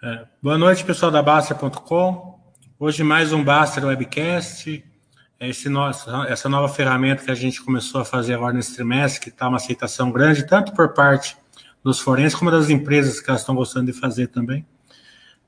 [0.00, 2.38] É, boa noite, pessoal da Baster.com.
[2.78, 4.84] Hoje mais um Baster Webcast.
[5.40, 9.28] Esse nosso, essa nova ferramenta que a gente começou a fazer agora nesse trimestre, que
[9.30, 11.36] está uma aceitação grande, tanto por parte
[11.82, 14.64] dos forenses como das empresas que elas estão gostando de fazer também.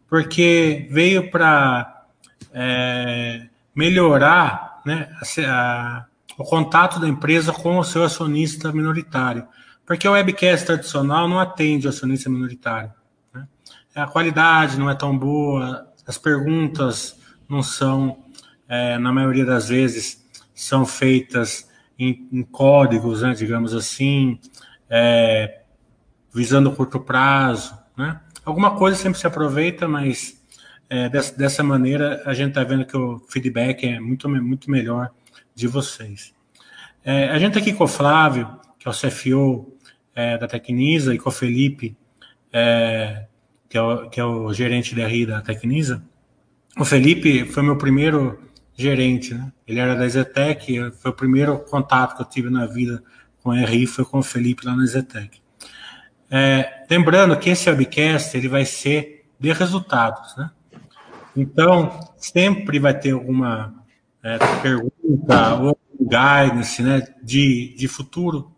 [0.08, 2.06] Porque veio para
[2.52, 6.06] é, melhorar né, a, a,
[6.36, 9.46] o contato da empresa com o seu acionista minoritário.
[9.86, 12.92] Porque o webcast tradicional não atende o acionista minoritário
[13.94, 18.24] a qualidade não é tão boa, as perguntas não são,
[18.68, 24.38] é, na maioria das vezes, são feitas em, em códigos, né, digamos assim,
[24.88, 25.62] é,
[26.32, 27.76] visando curto prazo.
[27.96, 28.20] Né?
[28.44, 30.42] Alguma coisa sempre se aproveita, mas
[30.88, 35.10] é, dessa, dessa, maneira a gente está vendo que o feedback é muito, muito melhor
[35.54, 36.34] de vocês.
[37.04, 38.48] É, a gente está aqui com o Flávio,
[38.78, 39.76] que é o CFO
[40.14, 41.96] é, da Tecnisa, e com o Felipe,
[42.52, 43.26] é,
[43.70, 46.02] que é o, que é o gerente de RI da Tecnisa.
[46.76, 48.40] O Felipe foi meu primeiro
[48.76, 49.52] gerente, né?
[49.66, 53.00] Ele era da Zetec, foi o primeiro contato que eu tive na vida
[53.42, 55.40] com a RI, foi com o Felipe lá na Zetec.
[56.28, 60.50] É, lembrando que esse webcast ele vai ser de resultados, né?
[61.36, 63.72] Então, sempre vai ter alguma
[64.20, 68.50] é, pergunta ou guidance né, de, de futuro.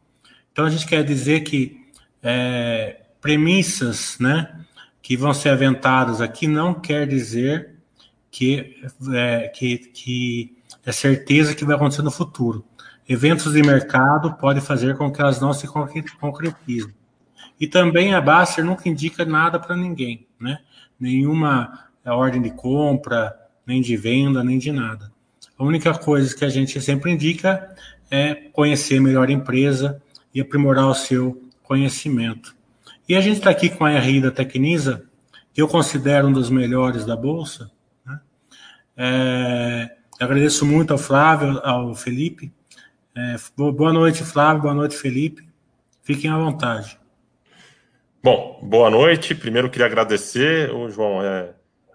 [0.51, 1.87] Então, a gente quer dizer que
[2.23, 4.59] é, premissas, né?
[5.03, 7.75] Que vão ser aventadas aqui não quer dizer
[8.31, 8.81] que
[9.12, 12.64] é, que, que é certeza que vai acontecer no futuro.
[13.08, 16.95] Eventos de mercado podem fazer com que elas não se concretizem.
[17.61, 20.58] E também a Baster nunca indica nada para ninguém, né?
[20.98, 23.36] Nenhuma ordem de compra,
[23.67, 25.12] nem de venda, nem de nada.
[25.58, 27.75] A única coisa que a gente sempre indica
[28.11, 30.00] é conhecer melhor a empresa
[30.34, 32.55] e aprimorar o seu conhecimento.
[33.13, 35.05] E a gente está aqui com a RI da Tecnisa,
[35.53, 37.71] que eu considero um dos melhores da Bolsa.
[38.07, 38.21] Né?
[38.97, 42.51] É, agradeço muito ao Flávio, ao Felipe.
[43.14, 45.47] É, boa noite, Flávio, boa noite, Felipe.
[46.03, 46.98] Fiquem à vontade.
[48.25, 49.35] Bom, boa noite.
[49.35, 51.23] Primeiro queria agradecer, Ô, João.
[51.23, 51.51] É,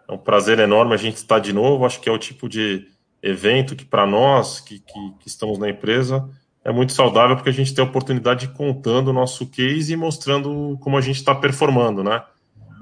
[0.07, 1.83] é um prazer enorme a gente estar de novo.
[1.83, 2.91] Acho que é o tipo de
[3.23, 6.29] evento que, para nós que, que, que estamos na empresa,
[6.67, 9.95] é muito saudável porque a gente tem a oportunidade de contando o nosso case e
[9.95, 12.21] mostrando como a gente está performando, né?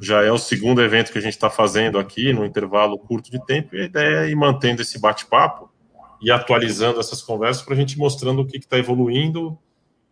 [0.02, 3.40] Já é o segundo evento que a gente está fazendo aqui, no intervalo curto de
[3.46, 5.70] tempo, e a ideia é ir mantendo esse bate-papo
[6.20, 9.56] e atualizando essas conversas para a gente mostrando o que está evoluindo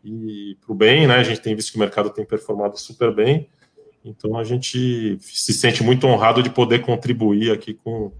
[0.05, 1.15] e para o bem, né?
[1.15, 3.49] A gente tem visto que o mercado tem performado super bem,
[4.05, 8.11] então a gente se sente muito honrado de poder contribuir aqui com,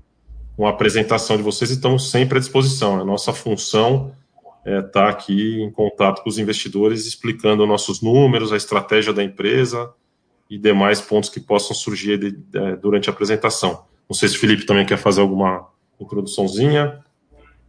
[0.58, 3.00] com a apresentação de vocês e estamos sempre à disposição.
[3.00, 4.16] A nossa função
[4.66, 9.24] estar é, tá aqui em contato com os investidores, explicando nossos números, a estratégia da
[9.24, 9.92] empresa
[10.50, 13.86] e demais pontos que possam surgir de, de, durante a apresentação.
[14.10, 15.68] Não sei se o Felipe também quer fazer alguma
[16.00, 17.00] introduçãozinha.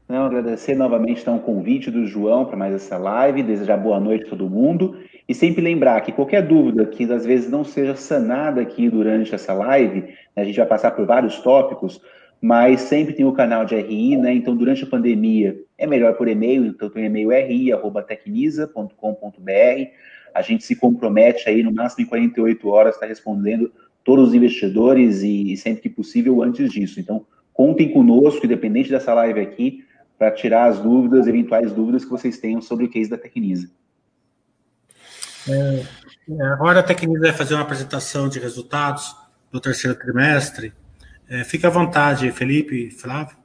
[0.09, 4.27] Não, agradecer novamente então, o convite do João para mais essa live, desejar boa noite
[4.27, 8.61] a todo mundo e sempre lembrar que qualquer dúvida que às vezes não seja sanada
[8.61, 12.01] aqui durante essa live, né, a gente vai passar por vários tópicos,
[12.41, 14.35] mas sempre tem o canal de RI, né?
[14.35, 19.91] Então, durante a pandemia, é melhor por e-mail, então o e-mail ri.tecnisa.com.br.
[20.35, 25.23] A gente se compromete aí, no máximo em 48 horas, está respondendo todos os investidores
[25.23, 27.01] e, e, sempre que possível antes disso.
[27.01, 29.85] Então, contem conosco, independente dessa live aqui,
[30.19, 33.71] para tirar as dúvidas, eventuais dúvidas que vocês tenham sobre o case da Tecnisa.
[35.49, 35.83] É,
[36.53, 39.17] agora a Tecnisa vai fazer uma apresentação de resultados
[39.51, 40.73] do terceiro trimestre
[41.29, 43.37] é, fique à vontade, Felipe, Flávio.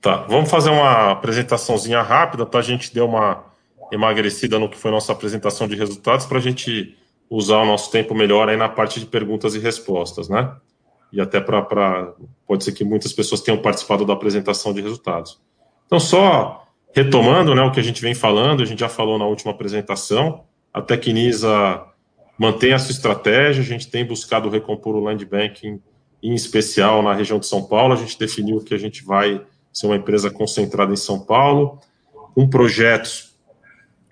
[0.00, 2.58] Tá, vamos fazer uma apresentaçãozinha rápida, tá?
[2.58, 3.44] A gente deu uma
[3.90, 6.96] emagrecida no que foi nossa apresentação de resultados para a gente
[7.28, 10.54] usar o nosso tempo melhor aí na parte de perguntas e respostas, né?
[11.12, 12.12] E até para.
[12.46, 15.40] Pode ser que muitas pessoas tenham participado da apresentação de resultados.
[15.86, 19.26] Então, só retomando né, o que a gente vem falando, a gente já falou na
[19.26, 21.84] última apresentação, a Tecnisa
[22.38, 25.80] mantém a sua estratégia, a gente tem buscado recompor o land banking
[26.22, 27.94] em especial na região de São Paulo.
[27.94, 29.40] A gente definiu que a gente vai
[29.78, 31.78] ser uma empresa concentrada em São Paulo,
[32.34, 33.36] com projetos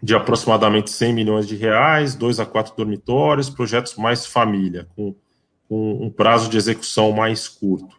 [0.03, 5.15] de aproximadamente 100 milhões de reais, dois a quatro dormitórios, projetos mais família, com,
[5.69, 7.97] com um prazo de execução mais curto.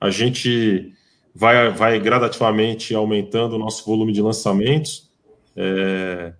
[0.00, 0.92] A gente
[1.34, 5.10] vai, vai gradativamente aumentando o nosso volume de lançamentos,
[5.56, 6.32] é,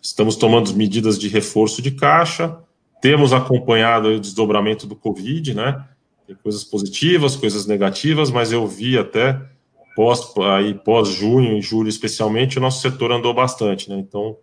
[0.00, 2.58] estamos tomando medidas de reforço de caixa,
[3.00, 5.84] temos acompanhado o desdobramento do Covid, né?
[6.26, 9.40] Tem coisas positivas, coisas negativas, mas eu vi até
[9.94, 13.96] pós aí pós junho e julho especialmente o nosso setor andou bastante, né?
[13.96, 14.36] Então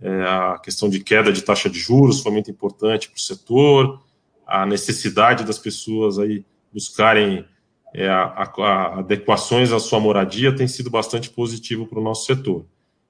[0.00, 4.00] é, a questão de queda de taxa de juros foi muito importante para o setor,
[4.46, 7.44] a necessidade das pessoas aí buscarem
[7.94, 12.64] é, a, a, adequações à sua moradia tem sido bastante positivo para o nosso setor.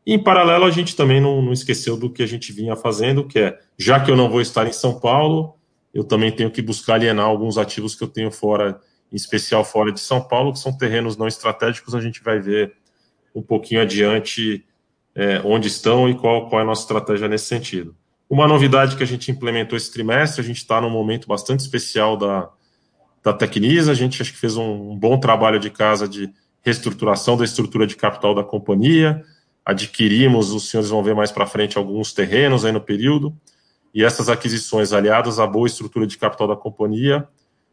[0.06, 3.24] E, em paralelo, a gente também não, não esqueceu do que a gente vinha fazendo,
[3.24, 5.54] que é, já que eu não vou estar em São Paulo,
[5.92, 8.80] eu também tenho que buscar alienar alguns ativos que eu tenho fora,
[9.12, 12.74] em especial fora de São Paulo, que são terrenos não estratégicos, a gente vai ver
[13.34, 14.64] um pouquinho adiante
[15.14, 17.94] é, onde estão e qual, qual é a nossa estratégia nesse sentido.
[18.28, 22.16] Uma novidade que a gente implementou esse trimestre, a gente está num momento bastante especial
[22.16, 22.50] da,
[23.22, 26.30] da Tecnisa, a gente acho que fez um, um bom trabalho de casa de
[26.62, 29.24] reestruturação da estrutura de capital da companhia,
[29.64, 33.34] adquirimos, os senhores vão ver mais para frente, alguns terrenos aí no período,
[33.94, 37.26] e essas aquisições, aliadas à boa estrutura de capital da companhia,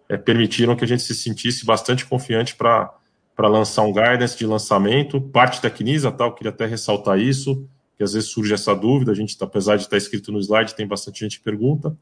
[0.07, 2.92] é, permitiram que a gente se sentisse bastante confiante para
[3.38, 7.68] lançar um guidance de lançamento, parte da Quinisa, tal, tá, queria até ressaltar isso,
[7.98, 10.40] que às vezes surge essa dúvida, a gente, tá, apesar de estar tá escrito no
[10.40, 11.96] slide, tem bastante gente que pergunta,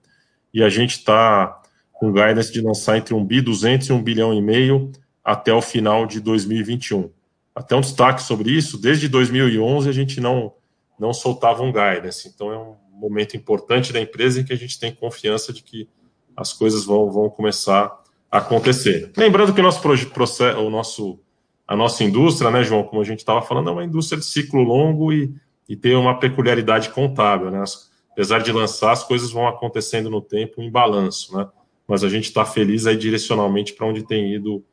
[0.54, 1.62] e a gente está
[1.94, 4.92] com guidance de lançar entre 1 bi 200 e 1 bilhão e meio
[5.24, 7.10] até o final de 2021.
[7.56, 10.54] Até um destaque sobre isso, desde 2011 a gente não,
[11.00, 14.80] não soltava um guidance, então é um momento importante da empresa em que a gente
[14.80, 15.88] tem confiança de que
[16.36, 17.92] as coisas vão, vão começar
[18.32, 19.12] a acontecer.
[19.16, 21.20] Lembrando que o nosso, processo, o nosso,
[21.68, 24.62] a nossa indústria, né, João, como a gente estava falando, é uma indústria de ciclo
[24.62, 25.34] longo e
[25.68, 27.64] e tem uma peculiaridade contábil, né?
[28.12, 31.48] Apesar de lançar, as coisas vão acontecendo no tempo em balanço, né?
[31.88, 34.64] Mas a gente está feliz aí direcionalmente para onde tem ido,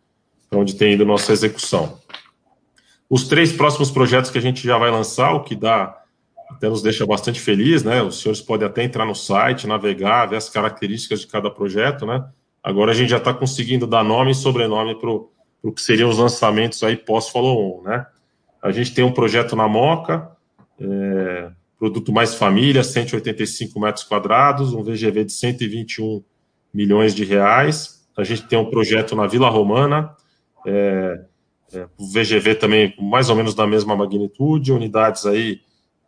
[0.49, 1.99] para onde tem ido nossa execução.
[3.09, 6.00] Os três próximos projetos que a gente já vai lançar, o que dá
[6.51, 8.03] até nos deixa bastante feliz, né?
[8.03, 12.25] Os senhores podem até entrar no site, navegar, ver as características de cada projeto, né?
[12.63, 16.19] Agora a gente já está conseguindo dar nome e sobrenome para o que seriam os
[16.19, 18.07] lançamentos aí pós-follow-on, né?
[18.63, 20.31] A gente tem um projeto na Moca,
[20.79, 26.23] é, produto mais família, 185 metros quadrados, um VGV de 121
[26.73, 28.07] milhões de reais.
[28.17, 30.15] A gente tem um projeto na Vila Romana,
[30.67, 31.25] é,
[31.73, 35.61] é, VGV também mais ou menos da mesma magnitude, unidades aí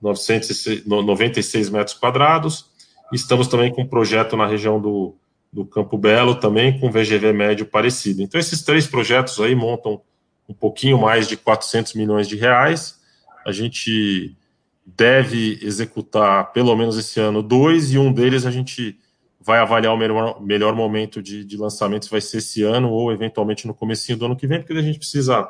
[0.02, 2.66] 996 metros quadrados.
[3.12, 5.14] Estamos também com um projeto na região do,
[5.52, 8.22] do Campo Belo, também com VGV médio parecido.
[8.22, 10.00] Então, esses três projetos aí montam
[10.48, 13.00] um pouquinho mais de 400 milhões de reais.
[13.46, 14.36] A gente
[14.84, 18.98] deve executar pelo menos esse ano dois, e um deles a gente
[19.40, 23.12] vai avaliar o melhor, melhor momento de, de lançamento, se vai ser esse ano ou
[23.12, 25.48] eventualmente no comecinho do ano que vem, porque a gente precisa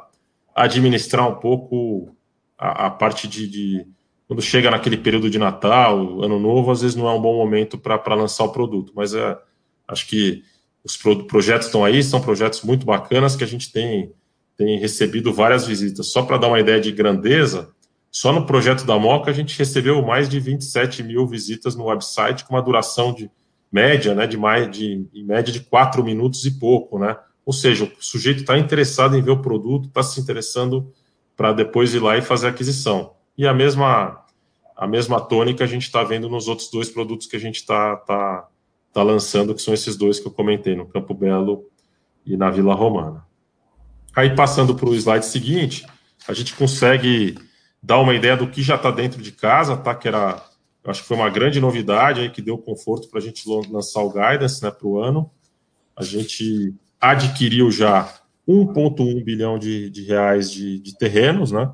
[0.55, 2.15] administrar um pouco
[2.59, 3.87] a, a parte de, de,
[4.33, 7.77] Quando chega naquele período de Natal, Ano Novo, às vezes não é um bom momento
[7.77, 9.37] para lançar o produto, mas é,
[9.87, 10.43] acho que
[10.83, 14.11] os pro, projetos estão aí, são projetos muito bacanas que a gente tem,
[14.57, 16.07] tem recebido várias visitas.
[16.07, 17.75] Só para dar uma ideia de grandeza,
[18.11, 22.47] só no projeto da Moca a gente recebeu mais de 27 mil visitas no website,
[22.47, 23.31] com uma duração de
[23.71, 27.19] média, né, de mais de em média de quatro minutos e pouco, né?
[27.45, 30.91] Ou seja, o sujeito está interessado em ver o produto, está se interessando
[31.37, 33.13] para depois ir lá e fazer a aquisição.
[33.37, 34.22] E a mesma
[34.83, 37.95] a mesma tônica a gente está vendo nos outros dois produtos que a gente está
[37.99, 38.49] tá,
[38.93, 41.71] tá lançando, que são esses dois que eu comentei, no Campo Belo
[42.27, 43.25] e na Vila Romana.
[44.13, 45.87] Aí passando para o slide seguinte,
[46.27, 47.39] a gente consegue
[47.81, 49.95] dar uma ideia do que já está dentro de casa, tá?
[49.95, 50.45] Que era,
[50.85, 54.11] acho que foi uma grande novidade aí que deu conforto para a gente lançar o
[54.13, 55.31] guidance, né, para o ano.
[55.95, 58.13] A gente adquiriu já
[58.49, 61.71] 1,1 bilhão de, de reais de, de, terrenos, né?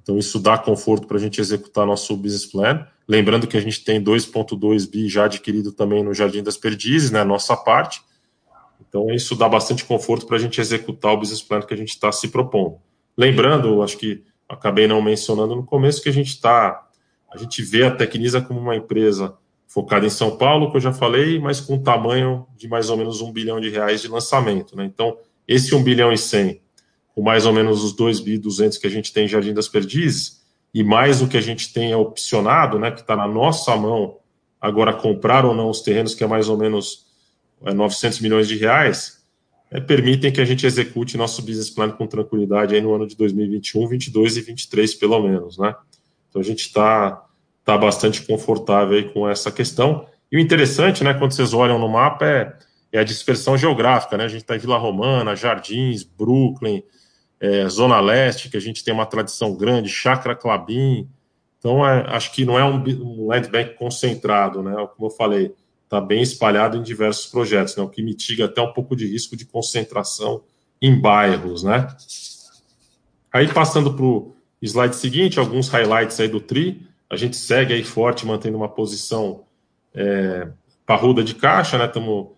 [0.00, 2.86] Então isso dá conforto para a gente executar nosso business plan.
[3.06, 7.24] Lembrando que a gente tem 2,2 bi já adquirido também no Jardim das Perdizes, né?
[7.24, 8.02] Nossa parte.
[8.88, 11.90] Então isso dá bastante conforto para a gente executar o business plan que a gente
[11.90, 12.76] está se propondo.
[13.16, 16.86] Lembrando, acho que acabei não mencionando no começo, que a gente está,
[17.30, 20.92] a gente vê a Tecnisa como uma empresa focada em São Paulo, que eu já
[20.92, 24.74] falei, mas com tamanho de mais ou menos um bilhão de reais de lançamento.
[24.74, 24.86] Né?
[24.86, 26.60] Então, esse 1 bilhão e 100,
[27.18, 29.66] com mais ou menos os 2 bi 200 que a gente tem em Jardim das
[29.66, 30.40] Perdizes,
[30.72, 34.18] e mais o que a gente tem opcionado, né, que está na nossa mão,
[34.60, 37.06] agora comprar ou não os terrenos, que é mais ou menos
[37.64, 39.20] é, 900 milhões de reais,
[39.68, 43.16] é, permitem que a gente execute nosso business plan com tranquilidade aí no ano de
[43.16, 45.74] 2021, 22 e 23, pelo menos, né?
[46.30, 47.26] Então a gente está
[47.64, 50.06] tá bastante confortável aí com essa questão.
[50.30, 52.56] E o interessante, né, quando vocês olham no mapa, é,
[52.92, 54.22] é a dispersão geográfica, né?
[54.22, 56.80] A gente está em Vila Romana, Jardins, Brooklyn,
[57.40, 61.08] é, Zona Leste, que a gente tem uma tradição grande, Chacra Clabin.
[61.58, 64.74] Então, é, acho que não é um, um land bank concentrado, né?
[64.96, 65.54] Como eu falei,
[65.88, 69.34] está bem espalhado em diversos projetos, né, o que mitiga até um pouco de risco
[69.34, 70.42] de concentração
[70.80, 71.88] em bairros, né?
[73.32, 77.82] Aí passando para o slide seguinte, alguns highlights aí do TRI, a gente segue aí
[77.82, 79.44] forte, mantendo uma posição
[79.94, 80.48] é,
[80.84, 81.86] parruda de caixa, né?
[81.86, 82.28] Estamos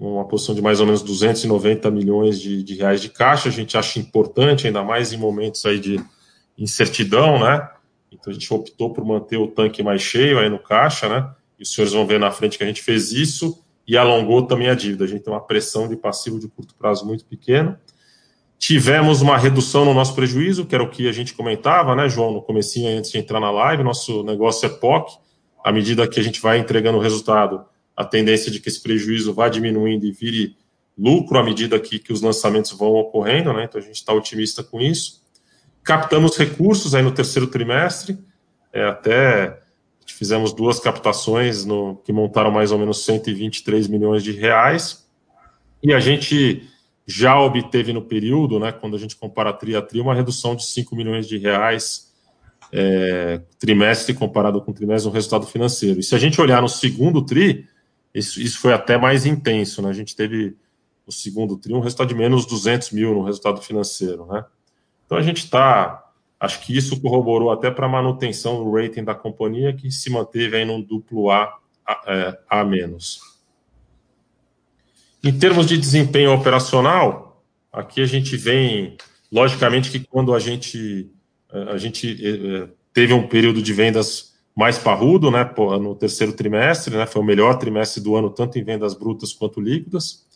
[0.00, 3.50] uma posição de mais ou menos 290 milhões de, de reais de caixa.
[3.50, 6.02] A gente acha importante, ainda mais em momentos aí de
[6.56, 7.68] incertidão, né?
[8.10, 11.30] Então a gente optou por manter o tanque mais cheio aí no caixa, né?
[11.58, 14.68] E os senhores vão ver na frente que a gente fez isso e alongou também
[14.68, 15.04] a dívida.
[15.04, 17.78] A gente tem uma pressão de passivo de curto prazo muito pequena.
[18.58, 22.32] Tivemos uma redução no nosso prejuízo, que era o que a gente comentava, né, João,
[22.32, 23.82] no comecinho antes de entrar na live.
[23.82, 25.18] Nosso negócio é POC.
[25.62, 27.64] À medida que a gente vai entregando o resultado,
[28.00, 30.56] a tendência de que esse prejuízo vá diminuindo e vire
[30.96, 33.64] lucro à medida que, que os lançamentos vão ocorrendo, né?
[33.64, 35.20] Então a gente está otimista com isso.
[35.84, 38.18] Captamos recursos aí no terceiro trimestre,
[38.72, 39.60] é, até
[40.06, 45.06] fizemos duas captações no, que montaram mais ou menos 123 milhões de reais.
[45.82, 46.66] E a gente
[47.06, 50.64] já obteve no período, né, quando a gente compara tri a tri, uma redução de
[50.64, 52.10] 5 milhões de reais
[52.72, 56.00] é, trimestre comparado com trimestre no resultado financeiro.
[56.00, 57.68] E se a gente olhar no segundo tri,
[58.14, 59.88] isso, isso foi até mais intenso, né?
[59.88, 60.56] A gente teve
[61.06, 64.44] no segundo tri um resultado de menos 200 mil no resultado financeiro, né?
[65.06, 66.04] Então a gente está,
[66.38, 70.56] acho que isso corroborou até para a manutenção do rating da companhia, que se manteve
[70.56, 73.20] aí num duplo A, a, é, a menos.
[75.22, 78.96] Em termos de desempenho operacional, aqui a gente vem,
[79.30, 81.10] logicamente que quando a gente,
[81.50, 85.48] a gente é, teve um período de vendas mais parrudo, né,
[85.80, 89.60] no terceiro trimestre, né, foi o melhor trimestre do ano, tanto em vendas brutas quanto
[89.60, 90.26] líquidas.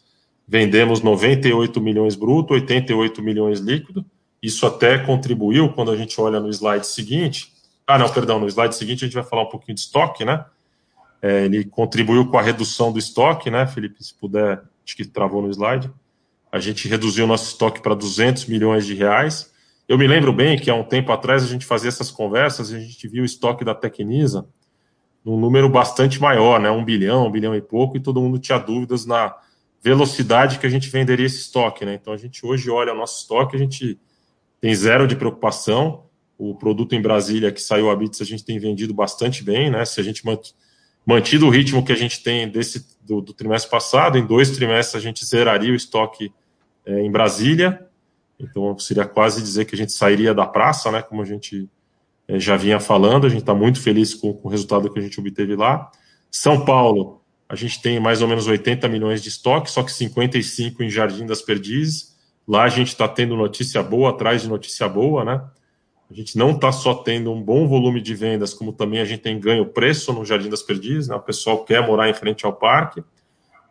[0.46, 4.04] Vendemos 98 milhões bruto, 88 milhões líquido.
[4.42, 7.52] Isso até contribuiu quando a gente olha no slide seguinte.
[7.86, 10.44] Ah, não, perdão, no slide seguinte a gente vai falar um pouquinho de estoque, né?
[11.22, 14.04] É, ele contribuiu com a redução do estoque, né, Felipe?
[14.04, 15.90] Se puder, acho que travou no slide.
[16.52, 19.50] A gente reduziu nosso estoque para 200 milhões de reais
[19.86, 22.76] eu me lembro bem que há um tempo atrás a gente fazia essas conversas e
[22.76, 24.46] a gente viu o estoque da Tecnisa
[25.24, 26.70] num número bastante maior, né?
[26.70, 29.34] Um bilhão, um bilhão e pouco, e todo mundo tinha dúvidas na
[29.82, 31.94] velocidade que a gente venderia esse estoque, né?
[31.94, 33.98] Então a gente hoje olha o nosso estoque, a gente
[34.60, 36.04] tem zero de preocupação.
[36.38, 39.84] O produto em Brasília que saiu a Bits a gente tem vendido bastante bem, né?
[39.84, 40.22] Se a gente
[41.06, 44.96] mantido o ritmo que a gente tem desse do, do trimestre passado, em dois trimestres
[44.96, 46.32] a gente zeraria o estoque
[46.86, 47.86] é, em Brasília
[48.50, 51.02] então, seria quase dizer que a gente sairia da praça, né?
[51.02, 51.68] Como a gente
[52.28, 55.02] é, já vinha falando, a gente está muito feliz com, com, o resultado que a
[55.02, 55.90] gente obteve lá.
[56.30, 60.82] São Paulo, a gente tem mais ou menos 80 milhões de estoque, só que 55
[60.82, 62.14] em Jardim das Perdizes.
[62.46, 65.42] Lá a gente está tendo notícia boa atrás de notícia boa, né?
[66.10, 69.20] A gente não está só tendo um bom volume de vendas, como também a gente
[69.20, 71.16] tem ganho preço no Jardim das Perdizes, né?
[71.16, 73.02] O pessoal quer morar em frente ao parque.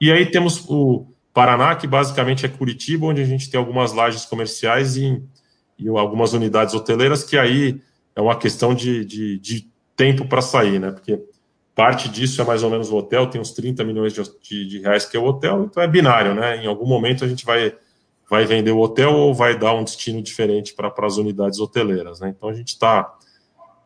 [0.01, 4.23] E aí temos o, Paraná, que basicamente é Curitiba, onde a gente tem algumas lajes
[4.23, 5.21] comerciais e,
[5.79, 7.81] e algumas unidades hoteleiras, que aí
[8.15, 10.91] é uma questão de, de, de tempo para sair, né?
[10.91, 11.19] Porque
[11.73, 14.79] parte disso é mais ou menos o hotel, tem uns 30 milhões de, de, de,
[14.79, 16.63] reais que é o hotel, então é binário, né?
[16.63, 17.75] Em algum momento a gente vai,
[18.29, 22.33] vai vender o hotel ou vai dar um destino diferente para as unidades hoteleiras, né?
[22.35, 23.11] Então a gente está.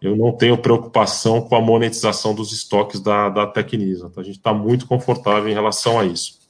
[0.02, 4.38] Eu não tenho preocupação com a monetização dos estoques da, da Tecnisa, então a gente
[4.38, 6.47] está muito confortável em relação a isso.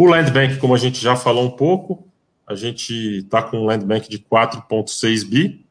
[0.00, 2.06] O Land Bank, como a gente já falou um pouco,
[2.46, 5.66] a gente está com um Land Bank de 4,6 bi,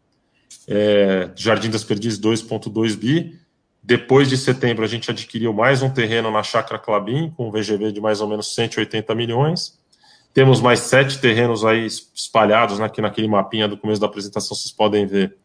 [0.67, 3.39] é, Jardim das Perdizes 2,2 bi.
[3.81, 7.93] Depois de setembro, a gente adquiriu mais um terreno na Chácara Clabin, com um VGV
[7.93, 9.79] de mais ou menos 180 milhões.
[10.33, 15.05] Temos mais sete terrenos aí espalhados aqui naquele mapinha do começo da apresentação, vocês podem
[15.05, 15.37] ver,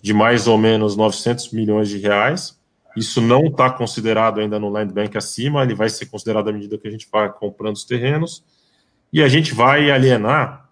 [0.00, 2.56] de mais ou menos 900 milhões de reais.
[3.00, 6.76] Isso não está considerado ainda no Land Bank acima, ele vai ser considerado à medida
[6.76, 8.44] que a gente vai comprando os terrenos.
[9.10, 10.68] E a gente vai alienar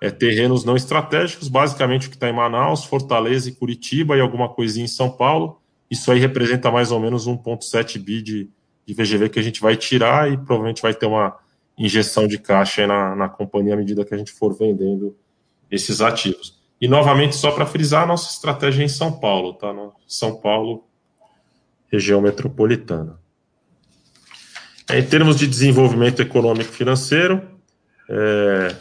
[0.00, 4.48] é, terrenos não estratégicos, basicamente o que está em Manaus, Fortaleza e Curitiba e alguma
[4.48, 5.62] coisinha em São Paulo.
[5.88, 8.50] Isso aí representa mais ou menos 1,7 bi de,
[8.84, 11.36] de VGV que a gente vai tirar e provavelmente vai ter uma
[11.78, 15.16] injeção de caixa na, na companhia à medida que a gente for vendendo
[15.70, 16.58] esses ativos.
[16.80, 19.72] E novamente, só para frisar, a nossa estratégia é em São Paulo, tá?
[20.08, 20.87] São Paulo
[21.90, 23.18] região metropolitana.
[24.90, 27.42] Em termos de desenvolvimento econômico financeiro,
[28.08, 28.74] é,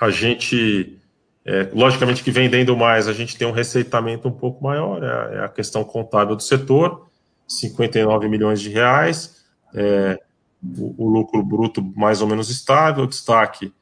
[0.00, 0.96] a gente,
[1.44, 5.44] é, logicamente que vendendo mais, a gente tem um receitamento um pouco maior, é, é
[5.44, 7.08] a questão contábil do setor,
[7.48, 9.44] 59 milhões de reais,
[9.74, 10.20] é,
[10.62, 13.72] o, o, lucro bruto mais ou menos estável, destaque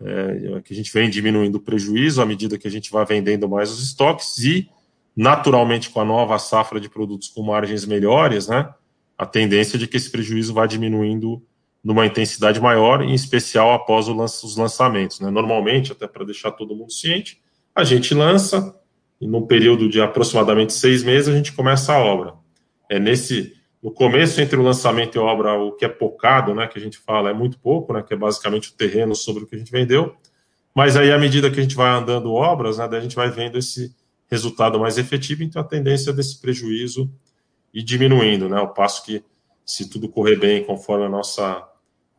[0.00, 3.48] é, que a gente vem diminuindo o prejuízo à medida que a gente vai vendendo
[3.48, 4.70] mais os estoques e
[5.18, 8.72] naturalmente com a nova safra de produtos com margens melhores, né,
[9.18, 11.42] a tendência de que esse prejuízo vá diminuindo
[11.82, 15.18] numa intensidade maior, em especial após os lançamentos.
[15.18, 15.28] Né?
[15.28, 17.40] Normalmente, até para deixar todo mundo ciente,
[17.74, 18.80] a gente lança
[19.20, 22.34] e num período de aproximadamente seis meses a gente começa a obra.
[22.88, 26.66] É nesse no começo, entre o lançamento e a obra, o que é pocado, né,
[26.68, 29.46] que a gente fala, é muito pouco, né, que é basicamente o terreno sobre o
[29.46, 30.14] que a gente vendeu.
[30.74, 33.58] Mas aí, à medida que a gente vai andando obras, né, a gente vai vendo
[33.58, 33.94] esse
[34.30, 37.10] resultado mais efetivo, então a tendência desse prejuízo
[37.72, 39.22] ir diminuindo, né, ao passo que,
[39.64, 41.66] se tudo correr bem conforme a nossa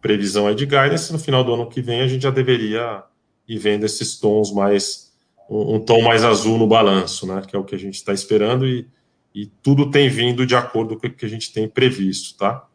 [0.01, 3.03] previsão é de guidance, no final do ano que vem a gente já deveria
[3.47, 5.13] ir vendo esses tons mais,
[5.49, 8.13] um, um tom mais azul no balanço, né, que é o que a gente está
[8.13, 8.87] esperando e
[9.33, 12.65] e tudo tem vindo de acordo com o que a gente tem previsto, tá?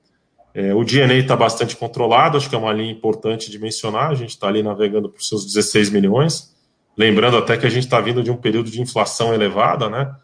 [0.54, 4.14] É, o DNA está bastante controlado, acho que é uma linha importante de mencionar, a
[4.14, 6.53] gente está ali navegando por seus 16 milhões,
[6.96, 10.14] lembrando até que a gente está vindo de um período de inflação elevada, né?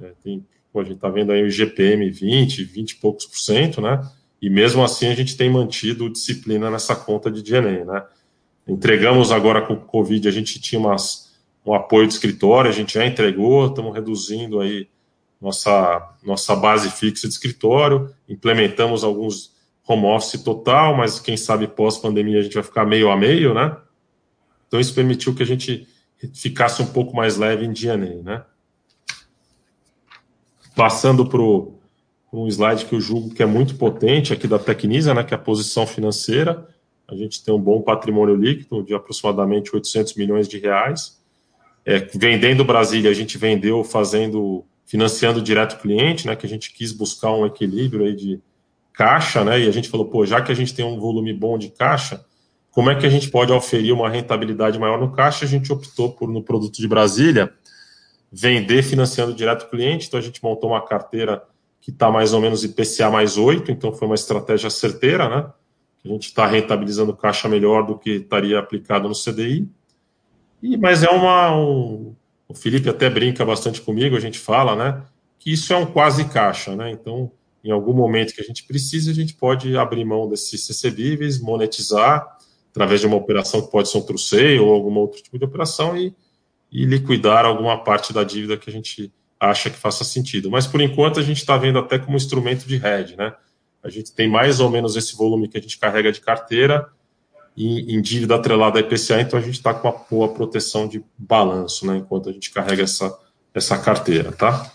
[0.00, 3.38] É, tem, pô, a gente está vendo aí o GPM 20, 20 e poucos por
[3.38, 4.00] cento, né?
[4.40, 8.04] E mesmo assim a gente tem mantido disciplina nessa conta de DNA, né?
[8.66, 11.34] Entregamos agora com o Covid, a gente tinha umas,
[11.64, 14.88] um apoio de escritório, a gente já entregou, estamos reduzindo aí
[15.40, 22.38] nossa, nossa base fixa de escritório, implementamos alguns home office total, mas quem sabe pós-pandemia
[22.38, 23.76] a gente vai ficar meio a meio, né?
[24.68, 25.88] Então isso permitiu que a gente
[26.34, 28.44] ficasse um pouco mais leve em DNA, né?
[30.74, 31.40] Passando para
[32.32, 35.36] um slide que eu julgo que é muito potente aqui da Tecnisa, né, que é
[35.36, 36.68] a posição financeira.
[37.08, 41.20] A gente tem um bom patrimônio líquido de aproximadamente 800 milhões de reais.
[41.84, 46.92] É, vendendo Brasília, a gente vendeu fazendo financiando direto cliente, né, que a gente quis
[46.92, 48.40] buscar um equilíbrio aí de
[48.92, 51.56] caixa, né, e a gente falou, pô, já que a gente tem um volume bom
[51.56, 52.24] de caixa,
[52.70, 55.44] como é que a gente pode oferir uma rentabilidade maior no caixa?
[55.44, 57.52] A gente optou por, no produto de Brasília,
[58.32, 61.42] vender financiando direto cliente, então a gente montou uma carteira
[61.80, 65.50] que está mais ou menos IPCA mais 8, então foi uma estratégia certeira, né,
[66.04, 69.68] a gente está rentabilizando caixa melhor do que estaria aplicado no CDI,
[70.62, 72.14] e, mas é uma, um,
[72.46, 75.02] o Felipe até brinca bastante comigo, a gente fala, né,
[75.38, 76.90] que isso é um quase caixa, né?
[76.90, 77.32] Então,
[77.64, 82.36] em algum momento que a gente precisa, a gente pode abrir mão desses recebíveis, monetizar
[82.70, 85.96] através de uma operação que pode ser um truceio ou algum outro tipo de operação
[85.96, 86.14] e,
[86.70, 90.50] e liquidar alguma parte da dívida que a gente acha que faça sentido.
[90.50, 93.34] Mas por enquanto a gente está vendo até como instrumento de hedge, né?
[93.82, 96.88] A gente tem mais ou menos esse volume que a gente carrega de carteira
[97.56, 101.86] em, dívida atrelada à IPCA, então a gente está com uma boa proteção de balanço,
[101.86, 103.14] né, enquanto a gente carrega essa,
[103.52, 104.70] essa carteira, tá?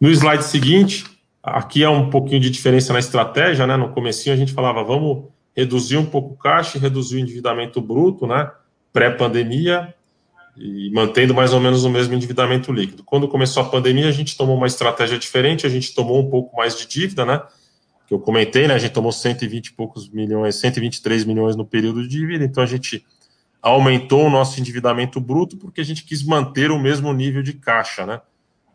[0.00, 1.04] No slide seguinte,
[1.42, 3.76] aqui é um pouquinho de diferença na estratégia, né?
[3.76, 8.26] No comecinho a gente falava, vamos reduzir um pouco o caixa reduzir o endividamento bruto,
[8.26, 8.50] né?
[8.92, 9.94] Pré-pandemia
[10.56, 13.04] e mantendo mais ou menos o mesmo endividamento líquido.
[13.04, 16.56] Quando começou a pandemia, a gente tomou uma estratégia diferente, a gente tomou um pouco
[16.56, 17.42] mais de dívida, né?
[18.10, 18.74] que eu comentei, né?
[18.74, 22.66] A gente tomou 120 e poucos milhões, 123 milhões no período de dívida, então a
[22.66, 23.06] gente
[23.62, 28.04] aumentou o nosso endividamento bruto porque a gente quis manter o mesmo nível de caixa,
[28.04, 28.20] né?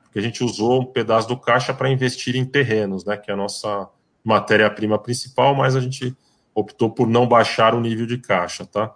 [0.04, 3.18] Porque a gente usou um pedaço do caixa para investir em terrenos, né?
[3.18, 3.90] Que é a nossa
[4.24, 6.16] matéria-prima principal, mas a gente
[6.56, 8.96] optou por não baixar o nível de caixa, tá?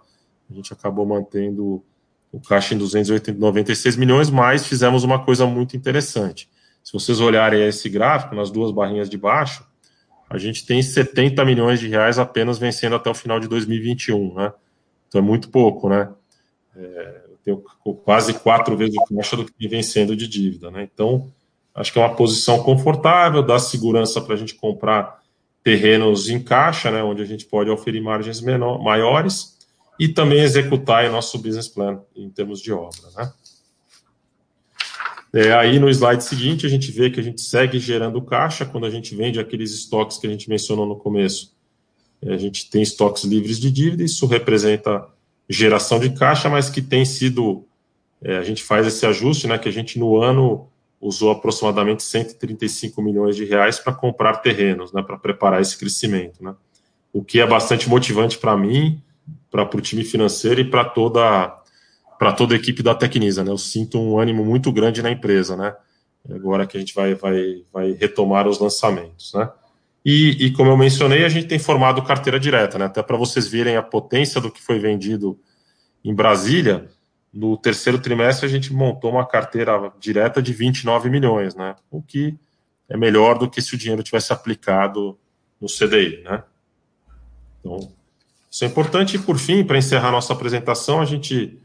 [0.50, 1.84] A gente acabou mantendo
[2.32, 6.48] o caixa em 296 milhões, mas fizemos uma coisa muito interessante.
[6.82, 9.64] Se vocês olharem esse gráfico, nas duas barrinhas de baixo,
[10.28, 14.52] a gente tem 70 milhões de reais apenas vencendo até o final de 2021, né?
[15.08, 16.08] Então é muito pouco, né?
[16.74, 17.64] É, eu tenho
[18.04, 20.88] quase quatro vezes o caixa do que vencendo de dívida, né?
[20.92, 21.30] Então,
[21.74, 25.19] acho que é uma posição confortável, dá segurança para a gente comprar
[25.62, 27.02] terrenos em caixa, né?
[27.02, 29.58] Onde a gente pode oferir margens menor, maiores
[29.98, 33.32] e também executar o nosso business plan em termos de obra, né?
[35.32, 38.86] É, aí no slide seguinte, a gente vê que a gente segue gerando caixa quando
[38.86, 41.54] a gente vende aqueles estoques que a gente mencionou no começo.
[42.20, 45.06] É, a gente tem estoques livres de dívida, isso representa
[45.48, 47.64] geração de caixa, mas que tem sido.
[48.22, 49.56] É, a gente faz esse ajuste, né?
[49.56, 50.68] Que a gente no ano
[51.00, 55.02] usou aproximadamente 135 milhões de reais para comprar terrenos, né?
[55.02, 56.54] Para preparar esse crescimento, né?
[57.12, 59.02] O que é bastante motivante para mim,
[59.50, 61.56] para o time financeiro e para toda
[62.18, 63.50] para toda a equipe da Tecnisa, né?
[63.50, 65.74] Eu sinto um ânimo muito grande na empresa, né?
[66.28, 69.48] Agora que a gente vai, vai, vai retomar os lançamentos, né?
[70.04, 72.84] E, e como eu mencionei, a gente tem formado carteira direta, né?
[72.84, 75.38] Até para vocês verem a potência do que foi vendido
[76.04, 76.88] em Brasília,
[77.32, 81.76] no terceiro trimestre a gente montou uma carteira direta de 29 milhões, né?
[81.90, 82.36] O que
[82.88, 85.16] é melhor do que se o dinheiro tivesse aplicado
[85.60, 86.42] no CDI, né?
[87.60, 87.92] Então,
[88.50, 89.16] isso é importante.
[89.16, 91.58] E por fim, para encerrar nossa apresentação, a gente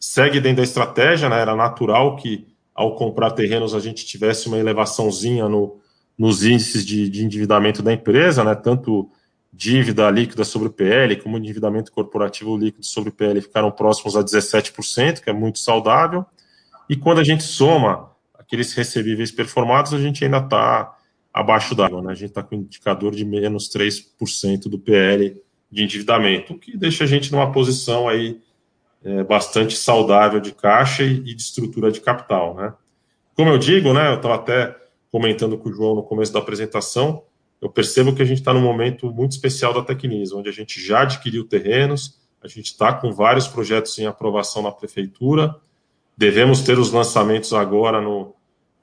[0.00, 1.40] segue dentro da estratégia, né?
[1.40, 5.78] Era natural que ao comprar terrenos a gente tivesse uma elevaçãozinha no,
[6.16, 8.54] nos índices de, de, endividamento da empresa, né?
[8.54, 9.10] Tanto
[9.52, 14.24] dívida líquida sobre o PL como endividamento corporativo líquido sobre o PL ficaram próximos a
[14.24, 16.24] 17%, que é muito saudável.
[16.88, 20.96] E quando a gente soma aqueles recebíveis performados, a gente ainda está
[21.32, 22.02] abaixo d'água.
[22.02, 22.12] Né?
[22.12, 26.76] A gente está com um indicador de menos 3% do PL de endividamento, o que
[26.76, 28.38] deixa a gente numa posição aí
[29.04, 32.54] é, bastante saudável de caixa e, de estrutura de capital.
[32.54, 32.74] Né?
[33.34, 34.76] Como eu digo, né, eu estava até
[35.10, 37.24] comentando com o João no começo da apresentação,
[37.62, 40.84] eu percebo que a gente está num momento muito especial da Tecnis, onde a gente
[40.84, 45.54] já adquiriu terrenos, a gente está com vários projetos em aprovação na prefeitura,
[46.18, 48.34] devemos ter os lançamentos agora no,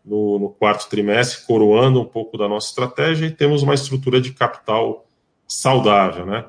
[0.04, 4.32] no, no, quarto trimestre, coroando um pouco da nossa estratégia e temos uma estrutura de
[4.32, 5.06] capital
[5.46, 6.46] saudável, né?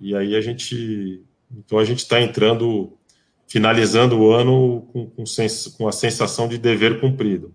[0.00, 1.22] E aí a gente,
[1.54, 2.96] então a gente está entrando,
[3.46, 7.54] finalizando o ano com, com, sens, com a sensação de dever cumprido.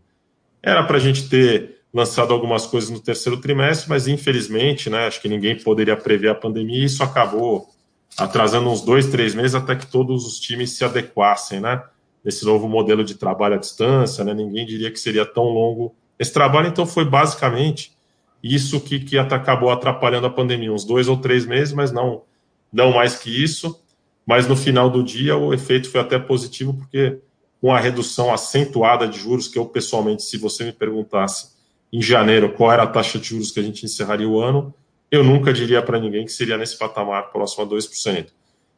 [0.61, 5.21] Era para a gente ter lançado algumas coisas no terceiro trimestre, mas infelizmente, né, acho
[5.21, 7.69] que ninguém poderia prever a pandemia e isso acabou
[8.17, 11.83] atrasando uns dois, três meses até que todos os times se adequassem, né?
[12.23, 14.33] Nesse novo modelo de trabalho à distância, né?
[14.33, 17.93] Ninguém diria que seria tão longo esse trabalho, então foi basicamente
[18.43, 22.23] isso que, que acabou atrapalhando a pandemia, uns dois ou três meses, mas não,
[22.71, 23.79] não mais que isso.
[24.25, 27.17] Mas no final do dia o efeito foi até positivo, porque
[27.59, 31.50] com a redução acentuada de juros, que eu pessoalmente, se você me perguntasse
[31.91, 34.73] em janeiro qual era a taxa de juros que a gente encerraria o ano,
[35.11, 38.27] eu nunca diria para ninguém que seria nesse patamar próximo a 2%.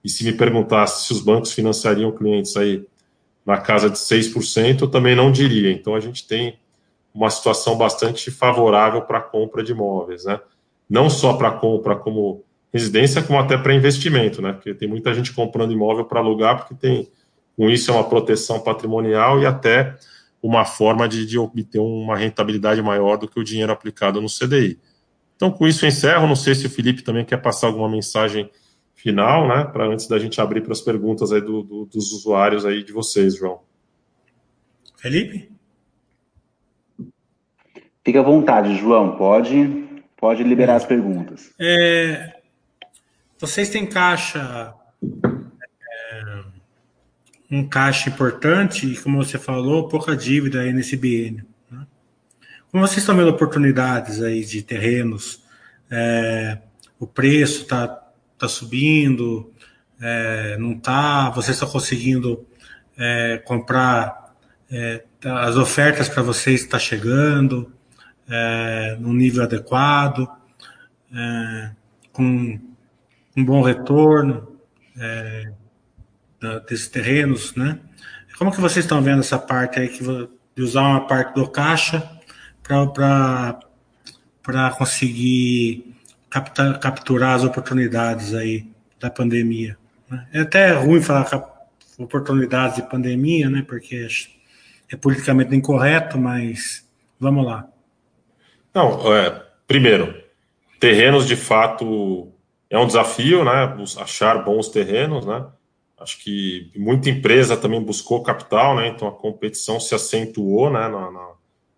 [0.04, 2.86] E se me perguntasse se os bancos financiariam clientes aí
[3.46, 5.72] na casa de 6%, eu também não diria.
[5.72, 6.58] Então a gente tem
[7.14, 10.40] uma situação bastante favorável para a compra de imóveis, né?
[10.90, 14.54] Não só para compra como residência, como até para investimento, né?
[14.54, 17.08] Porque tem muita gente comprando imóvel para alugar, porque tem,
[17.56, 19.96] com isso, é uma proteção patrimonial e até
[20.44, 24.78] uma forma de, de obter uma rentabilidade maior do que o dinheiro aplicado no CDI.
[25.38, 26.28] Então, com isso, eu encerro.
[26.28, 28.52] Não sei se o Felipe também quer passar alguma mensagem
[28.94, 29.64] final, né?
[29.64, 32.92] Para antes da gente abrir para as perguntas aí do, do, dos usuários aí de
[32.92, 33.62] vocês, João.
[34.98, 35.50] Felipe?
[38.06, 39.16] Fica à vontade, João.
[39.16, 41.54] Pode, pode liberar as perguntas.
[41.60, 42.38] É,
[43.40, 45.33] vocês têm caixa, é,
[47.54, 51.46] um caixa importante e, como você falou, pouca dívida aí nesse biênio.
[52.72, 55.44] Como vocês estão vendo oportunidades aí de terrenos,
[55.92, 56.58] é,
[57.00, 57.88] o preço está
[58.40, 59.54] tá subindo,
[60.02, 62.44] é, não está, vocês estão conseguindo
[62.98, 64.34] é, comprar,
[64.72, 67.72] é, as ofertas para vocês estão tá chegando
[68.28, 70.28] é, nível adequado,
[71.14, 71.70] é,
[72.12, 72.60] com
[73.38, 74.48] um bom retorno
[76.68, 77.80] desses terrenos, né?
[78.38, 82.04] Como que vocês estão vendo essa parte aí que, de usar uma parte do caixa
[82.62, 83.60] para
[84.78, 85.94] conseguir
[86.30, 88.66] captar, capturar as oportunidades aí
[89.00, 89.78] da pandemia.
[90.10, 90.28] Né?
[90.34, 91.28] É até ruim falar
[91.98, 93.64] oportunidades de pandemia, né?
[93.68, 94.08] Porque
[94.92, 96.88] é politicamente incorreto, mas
[97.20, 97.68] vamos lá.
[98.74, 100.14] Não, é, primeiro,
[100.80, 102.32] terrenos de fato
[102.70, 103.76] é um desafio, né?
[104.00, 105.46] Achar bons terrenos, né?
[106.04, 108.90] Acho que muita empresa também buscou capital, né?
[108.90, 110.88] Então a competição se acentuou, né?
[110.88, 111.30] Na, na,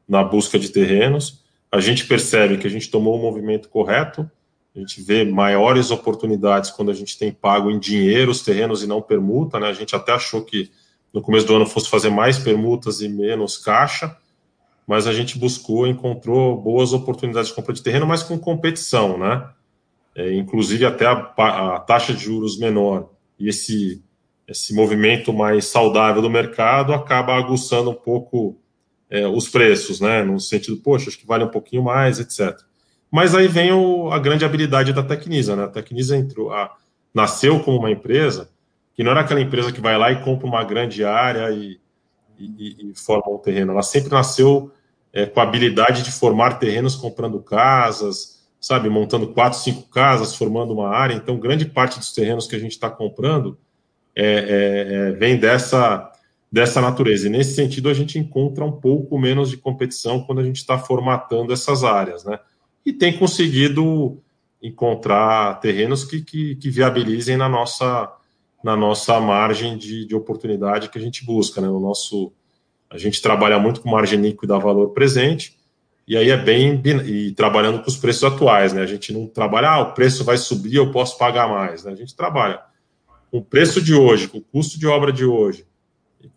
[0.07, 1.43] na busca de terrenos.
[1.71, 4.29] A gente percebe que a gente tomou o movimento correto,
[4.75, 8.88] a gente vê maiores oportunidades quando a gente tem pago em dinheiro os terrenos e
[8.88, 9.67] não permuta, né?
[9.67, 10.69] A gente até achou que
[11.13, 14.17] no começo do ano fosse fazer mais permutas e menos caixa,
[14.85, 19.49] mas a gente buscou, encontrou boas oportunidades de compra de terreno, mas com competição, né?
[20.13, 23.09] É, inclusive até a, a, taxa de juros menor
[23.39, 24.03] e esse,
[24.47, 28.58] esse movimento mais saudável do mercado acaba aguçando um pouco
[29.10, 30.23] é, os preços, né?
[30.23, 32.60] No sentido, poxa, acho que vale um pouquinho mais, etc.
[33.10, 35.63] Mas aí vem o, a grande habilidade da Tecnisa, né?
[35.63, 36.75] A Tecnisa entrou, a,
[37.13, 38.49] nasceu como uma empresa
[38.93, 41.79] que não era aquela empresa que vai lá e compra uma grande área e,
[42.39, 43.73] e, e forma um terreno.
[43.73, 44.71] Ela sempre nasceu
[45.12, 50.73] é, com a habilidade de formar terrenos comprando casas, sabe, montando quatro, cinco casas, formando
[50.73, 51.13] uma área.
[51.13, 53.58] Então, grande parte dos terrenos que a gente está comprando
[54.15, 56.12] é, é, é, vem dessa
[56.51, 57.28] dessa natureza.
[57.28, 60.78] E nesse sentido, a gente encontra um pouco menos de competição quando a gente está
[60.78, 62.39] formatando essas áreas, né?
[62.86, 64.21] E tem conseguido
[64.62, 68.10] encontrar terrenos que, que, que viabilizem na nossa,
[68.63, 71.67] na nossa margem de, de oportunidade que a gente busca, né?
[71.67, 72.32] O nosso,
[72.89, 75.58] a gente trabalha muito com margem líquida valor presente,
[76.08, 78.82] e aí é bem e trabalhando com os preços atuais, né?
[78.82, 81.91] A gente não trabalha, ah, o preço vai subir, eu posso pagar mais, né?
[81.91, 82.62] A gente trabalha
[83.36, 85.65] com o preço de hoje, com o custo de obra de hoje,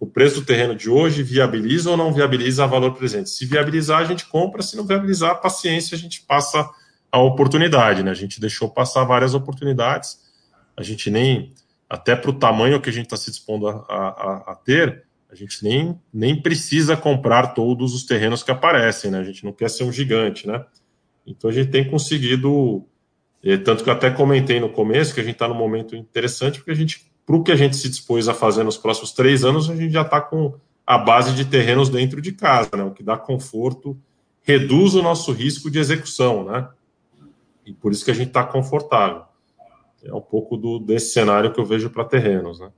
[0.00, 3.30] o preço do terreno de hoje viabiliza ou não viabiliza valor presente.
[3.30, 6.68] Se viabilizar, a gente compra, se não viabilizar, paciência, a gente passa
[7.12, 8.10] a oportunidade, né?
[8.10, 10.18] A gente deixou passar várias oportunidades,
[10.76, 11.54] a gente nem,
[11.88, 15.36] até para o tamanho que a gente está se dispondo a, a, a, ter, a
[15.36, 19.20] gente nem, nem precisa comprar todos os terrenos que aparecem, né?
[19.20, 20.64] A gente não quer ser um gigante, né?
[21.24, 22.84] Então a gente tem conseguido,
[23.42, 26.58] eh, tanto que eu até comentei no começo que a gente está num momento interessante,
[26.58, 29.44] porque a gente, para o que a gente se dispôs a fazer nos próximos três
[29.44, 30.54] anos, a gente já está com
[30.86, 32.82] a base de terrenos dentro de casa, né?
[32.82, 33.96] O que dá conforto,
[34.42, 36.68] reduz o nosso risco de execução, né?
[37.66, 39.22] E por isso que a gente está confortável.
[40.02, 42.70] É um pouco do, desse cenário que eu vejo para terrenos, né?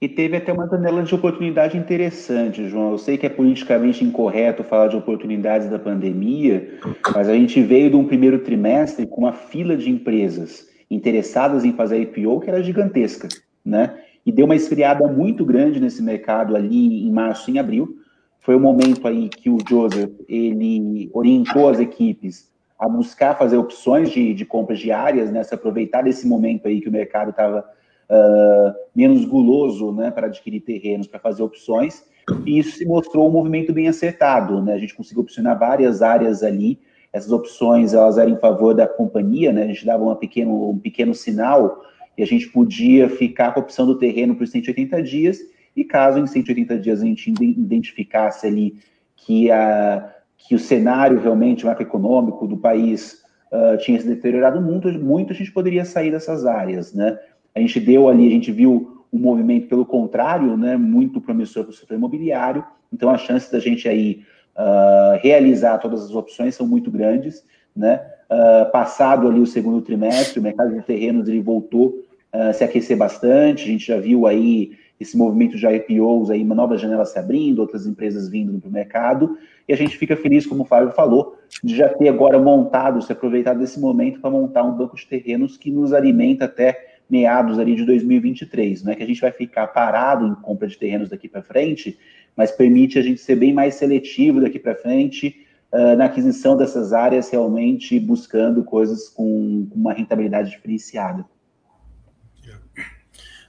[0.00, 2.92] E teve até uma janela de oportunidade interessante, João.
[2.92, 6.78] Eu sei que é politicamente incorreto falar de oportunidades da pandemia,
[7.12, 11.72] mas a gente veio de um primeiro trimestre com uma fila de empresas interessadas em
[11.72, 13.26] fazer IPO que era gigantesca,
[13.64, 13.98] né?
[14.24, 17.96] E deu uma esfriada muito grande nesse mercado ali em março e abril.
[18.38, 24.10] Foi o momento aí que o Joseph ele orientou as equipes a buscar fazer opções
[24.10, 25.42] de, de compras diárias, né?
[25.42, 27.64] Se aproveitar desse momento aí que o mercado estava
[28.10, 32.04] uh, menos guloso né, para adquirir terrenos, para fazer opções,
[32.44, 34.62] e isso se mostrou um movimento bem acertado.
[34.62, 34.74] Né?
[34.74, 36.78] A gente conseguiu opcionar várias áreas ali,
[37.12, 39.62] essas opções elas eram em favor da companhia, né?
[39.62, 41.82] a gente dava uma pequeno, um pequeno sinal
[42.16, 45.38] e a gente podia ficar com a opção do terreno por 180 dias,
[45.76, 48.76] e caso em 180 dias a gente identificasse ali
[49.14, 55.32] que, a, que o cenário realmente macroeconômico do país uh, tinha se deteriorado muito, muito,
[55.32, 57.18] a gente poderia sair dessas áreas, né?
[57.58, 61.70] A gente deu ali, a gente viu um movimento, pelo contrário, né, muito promissor para
[61.70, 64.22] o setor imobiliário, então as chances da gente aí
[64.56, 67.44] uh, realizar todas as opções são muito grandes,
[67.74, 68.00] né?
[68.30, 72.96] Uh, passado ali o segundo trimestre, o mercado de terrenos ele voltou uh, se aquecer
[72.96, 77.18] bastante, a gente já viu aí esse movimento de IPOs aí, uma nova janela se
[77.18, 80.90] abrindo, outras empresas vindo para o mercado, e a gente fica feliz, como o Fábio
[80.90, 85.06] falou, de já ter agora montado, se aproveitado desse momento para montar um banco de
[85.06, 88.82] terrenos que nos alimenta até meados ali de 2023.
[88.82, 91.98] Não é que a gente vai ficar parado em compra de terrenos daqui para frente,
[92.36, 96.92] mas permite a gente ser bem mais seletivo daqui para frente uh, na aquisição dessas
[96.92, 101.24] áreas, realmente buscando coisas com, com uma rentabilidade diferenciada.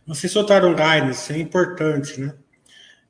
[0.10, 2.34] Vocês soltaram guidance, é importante, né?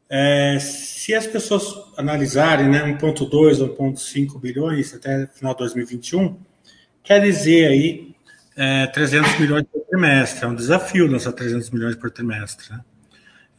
[0.09, 1.63] É, se as pessoas
[1.95, 6.35] analisarem né, 1,2, 1,5 bilhões até final de 2021,
[7.03, 8.08] quer dizer aí
[8.59, 10.43] é, 300 milhões por trimestre.
[10.43, 12.69] É um desafio lançar 300 milhões por trimestre.
[12.69, 12.81] Né?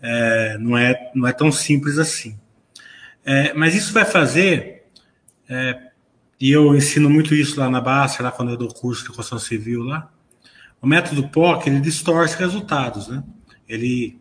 [0.02, 2.38] É, não, é, não é tão simples assim.
[3.24, 4.84] É, mas isso vai fazer,
[5.48, 5.78] é,
[6.38, 9.38] e eu ensino muito isso lá na Basta, lá quando eu dou curso de construção
[9.38, 10.10] civil lá,
[10.82, 13.22] o método POC, ele distorce resultados, né?
[13.66, 14.18] Ele,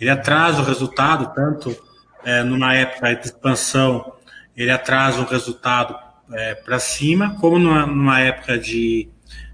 [0.00, 1.76] ele atrasa o resultado, tanto
[2.24, 4.14] é, numa época de expansão,
[4.56, 5.94] ele atrasa o resultado
[6.32, 9.08] é, para cima, como numa, numa época de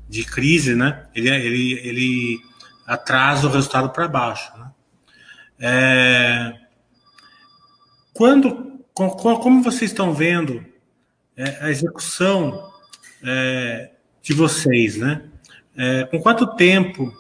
[0.09, 1.07] de crise, né?
[1.15, 2.41] Ele, ele, ele
[2.87, 4.51] atrasa o resultado para baixo.
[4.57, 4.71] Né?
[5.61, 6.55] É,
[8.15, 10.65] quando, como vocês estão vendo
[11.37, 12.73] é, a execução
[13.23, 13.91] é,
[14.23, 15.25] de vocês, né?
[15.77, 17.13] É, com quanto tempo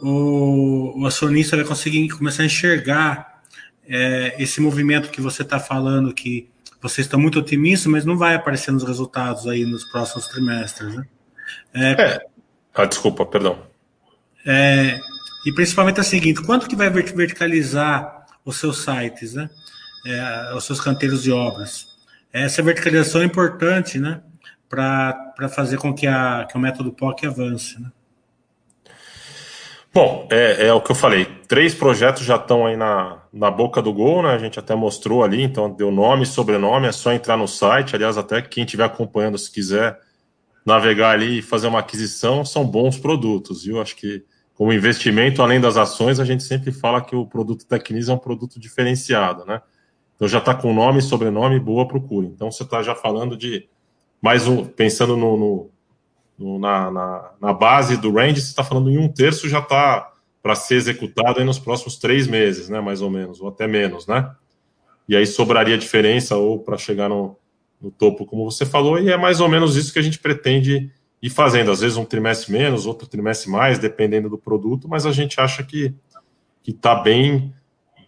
[0.00, 3.42] o, o, acionista vai conseguir começar a enxergar
[3.88, 6.48] é, esse movimento que você está falando que
[6.80, 11.06] vocês estão muito otimistas, mas não vai aparecer nos resultados aí nos próximos trimestres, né?
[11.74, 12.26] É, é.
[12.74, 13.58] Ah, desculpa, perdão.
[14.46, 14.98] É,
[15.46, 19.50] e principalmente é o seguinte: quanto que vai verticalizar os seus sites, né?
[20.06, 21.86] É, os seus canteiros de obras?
[22.32, 24.20] Essa verticalização é importante, né?
[24.68, 27.90] Para fazer com que, a, que o método POC avance, né?
[29.92, 31.24] Bom, é, é, o que eu falei.
[31.48, 34.34] Três projetos já estão aí na, na boca do gol, né?
[34.34, 37.96] A gente até mostrou ali, então deu nome, sobrenome, é só entrar no site.
[37.96, 39.98] Aliás, até quem estiver acompanhando, se quiser
[40.66, 43.80] navegar ali e fazer uma aquisição, são bons produtos, viu?
[43.80, 48.08] Acho que como investimento, além das ações, a gente sempre fala que o produto Tecnis
[48.08, 49.62] é um produto diferenciado, né?
[50.16, 52.26] Então já está com nome, sobrenome, boa procura.
[52.26, 53.68] Então você está já falando de
[54.20, 55.70] mais um, pensando no, no,
[56.38, 60.10] no na, na, na, base do range, você está falando em um terço já está
[60.42, 62.80] para ser executado nos próximos três meses, né?
[62.80, 64.34] Mais ou menos, ou até menos, né?
[65.08, 67.38] E aí sobraria diferença ou para chegar no,
[67.80, 70.90] no topo, como você falou, e é mais ou menos isso que a gente pretende
[71.22, 71.70] ir fazendo.
[71.70, 75.62] Às vezes um trimestre menos, outro trimestre mais, dependendo do produto, mas a gente acha
[75.62, 75.94] que
[76.66, 77.54] está bem,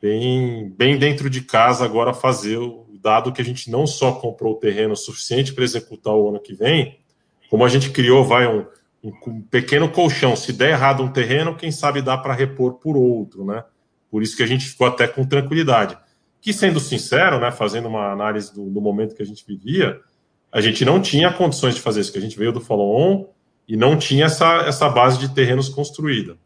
[0.01, 4.55] bem, bem dentro de casa agora fazer o dado que a gente não só comprou
[4.55, 6.99] o terreno suficiente para executar o ano que vem,
[7.49, 8.67] como a gente criou, vai um,
[9.03, 10.35] um pequeno colchão.
[10.35, 13.65] Se der errado um terreno, quem sabe dá para repor por outro, né?
[14.11, 15.97] Por isso que a gente ficou até com tranquilidade
[16.41, 20.01] que, sendo sincero, né, fazendo uma análise do, do, momento que a gente vivia,
[20.53, 23.27] a gente não tinha condições de fazer isso, que a gente veio do follow-on
[23.67, 26.37] e não tinha essa, essa base de terrenos construída.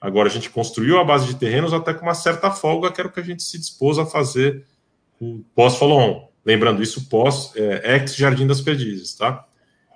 [0.00, 3.08] Agora, a gente construiu a base de terrenos até com uma certa folga, que era
[3.08, 4.64] o que a gente se dispôs a fazer
[5.54, 6.28] pós-follow-on.
[6.44, 9.46] Lembrando, isso pós é, ex Jardim das Perdizes, tá?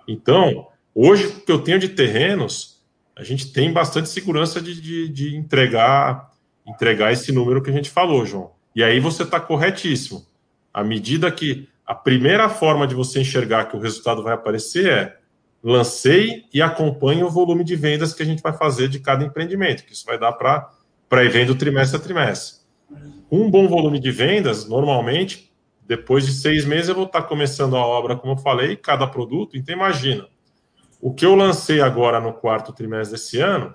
[0.07, 2.81] Então, hoje, o que eu tenho de terrenos,
[3.17, 6.31] a gente tem bastante segurança de, de, de entregar,
[6.65, 8.53] entregar esse número que a gente falou, João.
[8.77, 10.27] E aí você está corretíssimo.
[10.73, 15.17] À medida que a primeira forma de você enxergar que o resultado vai aparecer é
[15.65, 19.83] lancei e acompanhe o volume de vendas que a gente vai fazer de cada empreendimento,
[19.87, 22.67] que isso vai dar para ir vendo trimestre a trimestre.
[23.33, 25.51] Um bom volume de vendas, normalmente,
[25.87, 29.57] depois de seis meses eu vou estar começando a obra, como eu falei, cada produto.
[29.57, 30.29] Então, imagina,
[31.01, 33.75] o que eu lancei agora no quarto trimestre desse ano,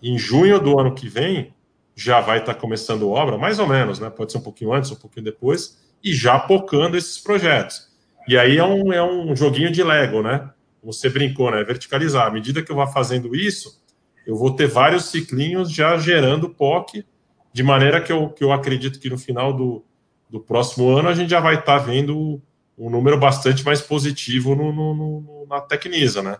[0.00, 1.52] em junho do ano que vem,
[2.00, 4.10] já vai estar começando obra, mais ou menos, né?
[4.10, 7.88] Pode ser um pouquinho antes, um pouquinho depois, e já pocando esses projetos.
[8.28, 10.50] E aí é um, é um joguinho de Lego, né?
[10.82, 11.62] você brincou, né?
[11.62, 12.26] Verticalizar.
[12.26, 13.80] À medida que eu vá fazendo isso,
[14.26, 17.04] eu vou ter vários ciclinhos já gerando POC,
[17.52, 19.84] de maneira que eu, que eu acredito que no final do,
[20.28, 22.40] do próximo ano a gente já vai estar tá vendo
[22.78, 26.38] um número bastante mais positivo no, no, no, na Tecnisa, né?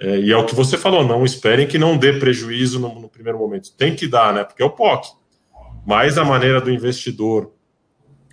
[0.00, 3.08] É, e é o que você falou, não esperem que não dê prejuízo no, no
[3.08, 3.70] primeiro momento.
[3.76, 4.44] Tem que dar, né?
[4.44, 5.12] Porque é o POC.
[5.86, 7.52] Mas a maneira do investidor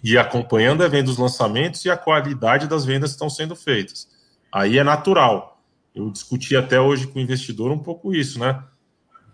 [0.01, 4.07] ir acompanhando é vendo os lançamentos e a qualidade das vendas que estão sendo feitas.
[4.49, 5.61] Aí é natural.
[5.93, 8.63] Eu discuti até hoje com o investidor um pouco isso, né?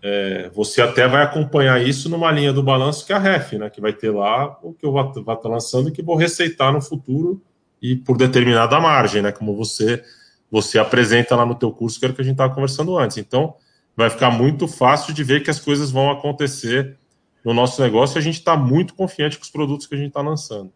[0.02, 3.70] É, você até vai acompanhar isso numa linha do balanço que é a REF, né?
[3.70, 6.72] Que vai ter lá o que eu vou estar tá lançando e que vou receitar
[6.72, 7.40] no futuro
[7.80, 9.30] e por determinada margem, né?
[9.30, 10.02] Como você
[10.50, 13.16] você apresenta lá no teu curso, que era o que a gente estava conversando antes.
[13.16, 13.56] Então,
[13.96, 16.96] vai ficar muito fácil de ver que as coisas vão acontecer
[17.44, 20.08] no nosso negócio e a gente está muito confiante com os produtos que a gente
[20.08, 20.72] está lançando.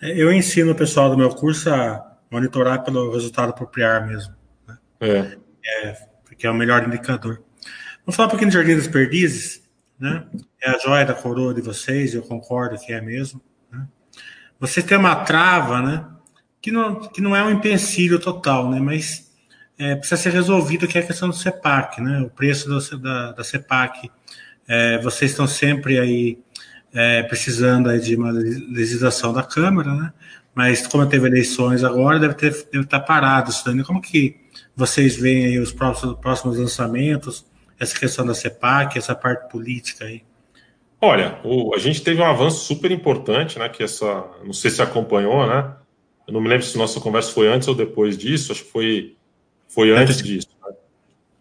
[0.00, 4.34] Eu ensino o pessoal do meu curso a monitorar pelo resultado por PRIAR mesmo.
[4.66, 4.78] Né?
[5.00, 5.38] É.
[5.64, 6.08] é.
[6.24, 7.42] Porque é o melhor indicador.
[8.04, 9.62] Vamos falar um pouquinho do Jardim das Perdizes,
[9.98, 10.26] né?
[10.60, 13.40] É a joia da coroa de vocês, eu concordo que é mesmo.
[13.70, 13.86] Né?
[14.58, 16.04] Você tem uma trava, né?
[16.62, 18.80] Que não, que não é um empecilho total, né?
[18.80, 19.30] Mas
[19.78, 22.20] é, precisa ser resolvido, que é a questão do CEPAC, né?
[22.20, 24.10] O preço do, da, da CEPAC.
[24.66, 26.38] É, vocês estão sempre aí
[26.94, 30.12] é, precisando aí de uma legislação da Câmara, né?
[30.54, 33.82] mas como teve eleições agora, deve, ter, deve estar parado isso daí.
[33.82, 34.36] Como que
[34.76, 37.44] vocês veem aí os próximos, próximos lançamentos,
[37.78, 40.22] essa questão da CEPAC, essa parte política aí?
[41.00, 43.68] Olha, o, a gente teve um avanço super importante, né?
[43.68, 45.72] Que essa, não sei se acompanhou, né?
[46.32, 48.52] Eu não me lembro se nossa conversa foi antes ou depois disso.
[48.52, 49.16] Acho que foi,
[49.68, 50.48] foi antes disso.
[50.66, 50.72] Né?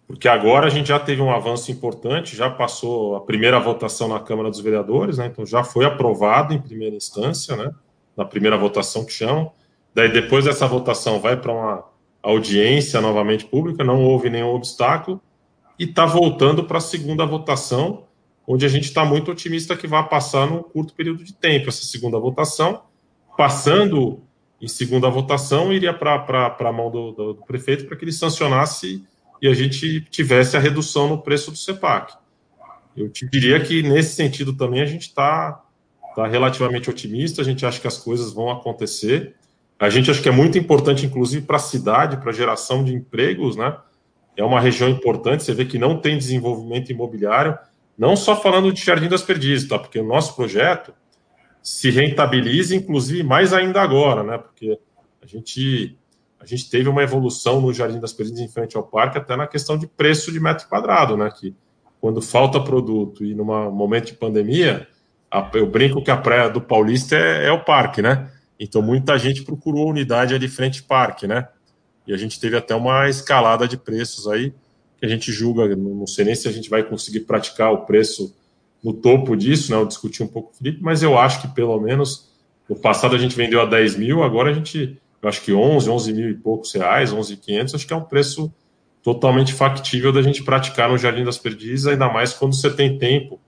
[0.06, 4.20] Porque agora a gente já teve um avanço importante, já passou a primeira votação na
[4.20, 5.28] Câmara dos Vereadores, né?
[5.28, 7.74] Então já foi aprovado em primeira instância, né?
[8.18, 9.54] na primeira votação que chamam.
[9.96, 11.86] Daí, depois dessa votação, vai para uma
[12.22, 15.22] audiência novamente pública, não houve nenhum obstáculo,
[15.80, 18.04] e está voltando para a segunda votação,
[18.46, 21.86] onde a gente está muito otimista que vai passar num curto período de tempo essa
[21.86, 22.82] segunda votação.
[23.38, 24.22] Passando
[24.62, 29.04] em segunda votação, iria para a mão do, do, do prefeito para que ele sancionasse
[29.42, 32.14] e a gente tivesse a redução no preço do CEPAC.
[32.96, 35.64] Eu te diria que, nesse sentido também, a gente está
[36.12, 39.34] está relativamente otimista, a gente acha que as coisas vão acontecer.
[39.80, 42.94] A gente acha que é muito importante, inclusive, para a cidade, para a geração de
[42.94, 43.78] empregos, né?
[44.38, 47.58] É uma região importante, você vê que não tem desenvolvimento imobiliário,
[47.98, 49.80] não só falando de Jardim das Perdizes, tá?
[49.80, 50.94] Porque o nosso projeto
[51.62, 54.38] se rentabiliza, inclusive, mais ainda agora, né?
[54.38, 54.80] Porque
[55.22, 55.98] a gente,
[56.40, 59.48] a gente teve uma evolução no Jardim das Perdizes em frente ao parque, até na
[59.48, 61.30] questão de preço de metro quadrado, né?
[61.30, 61.56] Que
[62.00, 64.88] quando falta produto e num momento de pandemia,
[65.30, 68.32] a, eu brinco que a praia do Paulista é, é, o parque, né?
[68.60, 71.48] Então muita gente procurou unidade ali frente parque, né?
[72.08, 74.52] E a gente teve até uma escalada de preços aí,
[74.98, 78.36] que a gente julga, não sei nem se a gente vai conseguir praticar o preço
[78.84, 79.78] no topo disso, né?
[79.78, 82.30] Eu discuti um pouco com o Felipe, mas eu acho que pelo menos
[82.70, 85.90] no passado a gente vendeu a 10 mil, agora a gente, eu acho que 11,
[85.90, 88.52] 11 mil e poucos reais, 11,500, acho que é um preço
[89.04, 93.40] totalmente factível da gente praticar no Jardim das Perdizes, ainda mais quando você tem tempo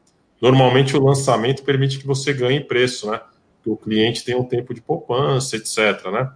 [0.44, 3.22] Normalmente o lançamento permite que você ganhe preço, né?
[3.64, 6.12] Que o cliente tem um tempo de poupança, etc.
[6.12, 6.30] Né?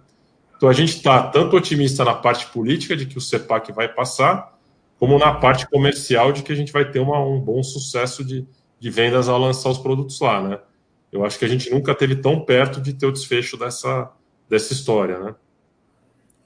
[0.56, 4.58] Então a gente está tanto otimista na parte política de que o CEPAC vai passar,
[4.98, 8.46] como na parte comercial de que a gente vai ter uma, um bom sucesso de,
[8.78, 10.58] de vendas ao lançar os produtos lá, né?
[11.10, 14.10] Eu acho que a gente nunca teve tão perto de ter o desfecho dessa,
[14.48, 15.34] dessa história, né?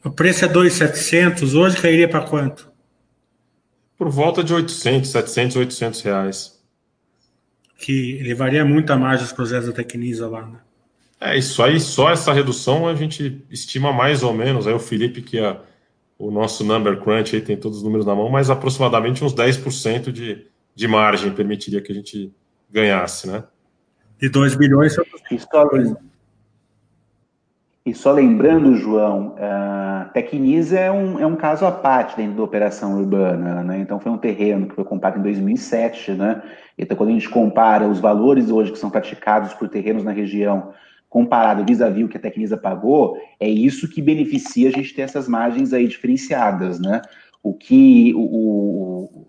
[0.04, 2.70] O preço é 2,700, hoje cairia para quanto?
[3.96, 6.62] Por volta de 800, 700, 800 reais
[7.82, 10.58] que levaria muita margem aos projetos da Tecnisa lá, né?
[11.20, 15.20] É, isso aí, só essa redução a gente estima mais ou menos, aí o Felipe,
[15.20, 15.60] que é
[16.18, 20.10] o nosso number crunch, aí tem todos os números na mão, mas aproximadamente uns 10%
[20.10, 22.32] de, de margem permitiria que a gente
[22.70, 23.44] ganhasse, né?
[24.18, 24.96] De 2 bilhões,
[27.84, 32.42] E só lembrando, João, a Tecnisa é um, é um caso à parte dentro da
[32.44, 33.78] operação urbana, né?
[33.78, 36.40] Então foi um terreno que foi comprado em 2007, né?
[36.78, 40.72] Então quando a gente compara os valores hoje que são praticados por terrenos na região,
[41.08, 45.26] comparado vis-à-vis o que a Tecnisa pagou, é isso que beneficia a gente ter essas
[45.26, 47.02] margens aí diferenciadas, né?
[47.42, 49.26] O que o,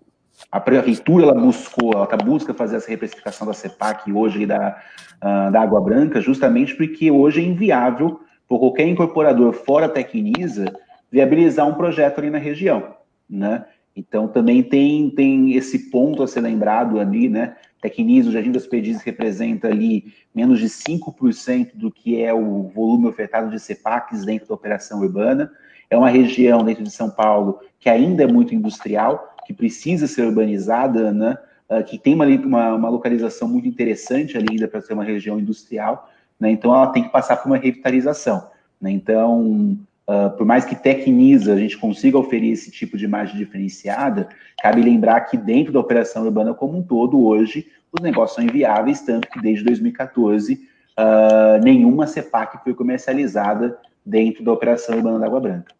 [0.50, 4.80] a prefeitura ela buscou, ela tá, busca fazer essa reprecificação da CEPAC hoje da,
[5.16, 10.72] uh, da Água Branca, justamente porque hoje é inviável por qualquer incorporador fora Tecnisa
[11.10, 12.94] viabilizar um projeto ali na região,
[13.28, 13.64] né?
[13.96, 17.56] Então também tem, tem esse ponto a ser lembrado ali, né?
[17.80, 23.06] Tecnisa, o Jardim das Perdizes representa ali menos de 5% do que é o volume
[23.06, 25.50] ofertado de CEPACs dentro da operação urbana.
[25.90, 30.26] É uma região dentro de São Paulo que ainda é muito industrial, que precisa ser
[30.26, 31.36] urbanizada, né?
[31.68, 35.40] Uh, que tem uma, uma, uma, localização muito interessante ali ainda para ser uma região
[35.40, 36.50] industrial, né?
[36.50, 38.48] Então ela tem que passar por uma revitalização,
[38.80, 38.90] né?
[38.90, 44.28] Então, uh, por mais que Tecnisa a gente consiga oferecer esse tipo de imagem diferenciada,
[44.62, 49.00] cabe lembrar que dentro da operação urbana como um todo, hoje, os negócios são inviáveis,
[49.00, 50.58] tanto que desde 2014 uh,
[50.96, 55.74] ah, nenhuma CEPAC foi comercializada dentro da operação urbana da Água Branca.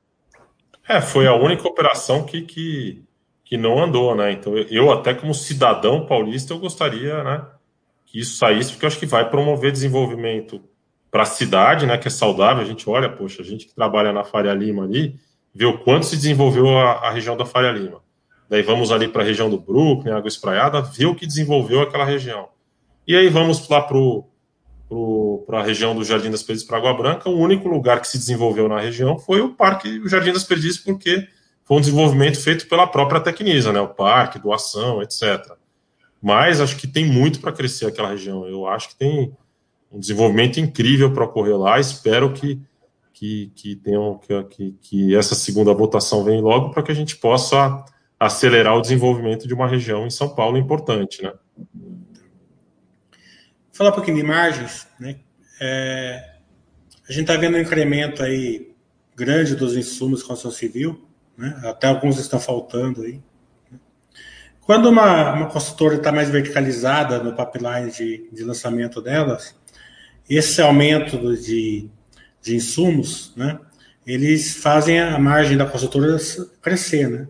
[0.88, 3.02] É, foi a única operação que, que
[3.44, 4.32] que não andou, né?
[4.32, 7.44] Então eu até como cidadão paulista eu gostaria, né,
[8.06, 10.60] que isso saísse, porque eu acho que vai promover desenvolvimento
[11.10, 12.62] para a cidade, né, que é saudável.
[12.62, 15.16] A gente olha, poxa, a gente que trabalha na Faria Lima ali,
[15.54, 18.02] vê o quanto se desenvolveu a, a região da Faria Lima.
[18.48, 22.04] Daí vamos ali para a região do Brooklyn, Água Espraiada, ver o que desenvolveu aquela
[22.04, 22.48] região.
[23.06, 27.28] E aí vamos lá para a região do Jardim das Perdizes para Água Branca.
[27.28, 30.78] O único lugar que se desenvolveu na região foi o Parque o Jardim das Perdizes,
[30.78, 31.26] porque
[31.64, 33.80] foi um desenvolvimento feito pela própria Tecnisa, né?
[33.80, 35.52] O parque, doação, etc.
[36.22, 38.46] Mas acho que tem muito para crescer aquela região.
[38.46, 39.34] Eu acho que tem
[39.90, 41.78] um desenvolvimento incrível para ocorrer lá.
[41.78, 42.60] Espero que
[43.14, 47.84] que, que, tenham, que, que essa segunda votação venha logo para que a gente possa
[48.18, 51.32] acelerar o desenvolvimento de uma região em São Paulo importante, né?
[53.72, 55.16] Falar um pouquinho de margens, né?
[55.60, 56.34] É,
[57.08, 58.74] a gente está vendo um incremento aí
[59.16, 61.60] grande dos insumos de construção civil, né?
[61.64, 63.20] até alguns estão faltando aí.
[64.60, 69.54] Quando uma, uma consultora está mais verticalizada no pipeline de, de lançamento delas,
[70.28, 71.88] esse aumento de,
[72.40, 73.58] de insumos, né,
[74.06, 76.16] eles fazem a margem da consultora
[76.62, 77.28] crescer, né?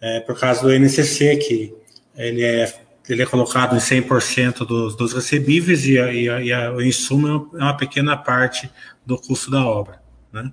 [0.00, 1.74] É, por causa do NCC, que
[2.16, 2.72] ele é,
[3.08, 6.80] ele é colocado em 100% dos, dos recebíveis e, a, e, a, e a, o
[6.80, 8.70] insumo é uma pequena parte
[9.04, 10.00] do custo da obra,
[10.32, 10.52] né?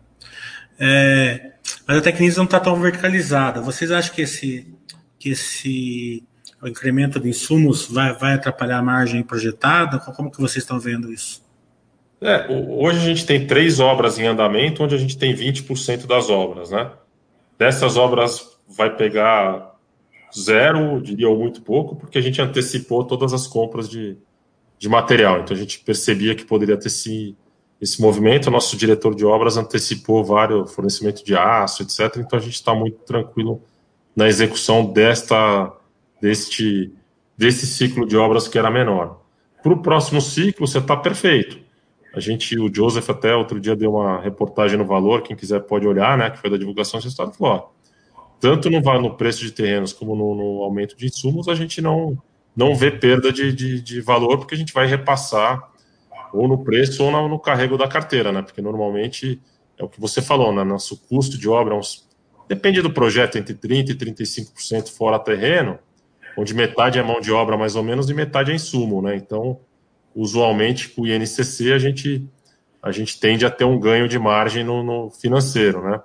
[0.80, 1.52] É,
[1.88, 3.62] mas a Tecnisa não está tão verticalizada.
[3.62, 4.74] Vocês acham que esse,
[5.20, 6.24] que esse
[6.64, 10.00] incremento de insumos vai, vai atrapalhar a margem projetada?
[10.00, 11.44] Como que vocês estão vendo isso?
[12.22, 16.30] É, hoje a gente tem três obras em andamento, onde a gente tem 20% das
[16.30, 16.92] obras, né?
[17.58, 19.76] Dessas obras vai pegar
[20.38, 24.18] zero, diria ou muito pouco, porque a gente antecipou todas as compras de,
[24.78, 25.42] de material.
[25.42, 27.36] Então a gente percebia que poderia ter se
[27.82, 28.48] esse movimento.
[28.48, 32.18] O nosso diretor de obras antecipou vários fornecimento de aço, etc.
[32.18, 33.62] Então a gente está muito tranquilo
[34.16, 35.72] na execução desta
[36.22, 36.92] deste
[37.38, 39.22] desse ciclo de obras que era menor.
[39.62, 41.60] Para o próximo ciclo, você está perfeito.
[42.16, 45.86] A gente, o Joseph até outro dia deu uma reportagem no Valor, quem quiser pode
[45.86, 47.76] olhar, né, que foi da divulgação desse estado, falou, ó,
[48.40, 52.18] tanto no, no preço de terrenos como no, no, aumento de insumos, a gente não,
[52.56, 55.72] não vê perda de, de, de valor, porque a gente vai repassar
[56.34, 58.42] ou no preço ou no, no carrego da carteira, né?
[58.42, 59.42] Porque normalmente
[59.78, 60.64] é o que você falou, né?
[60.64, 62.08] Nosso custo de obra é uns,
[62.48, 65.80] depende do projeto, entre 30% e 35% fora terreno,
[66.38, 69.16] onde metade é mão de obra mais ou menos e metade é insumo, né?
[69.16, 69.60] Então,
[70.16, 72.28] usualmente com o INCC a gente,
[72.82, 76.02] a gente tende a ter um ganho de margem no, no financeiro, né?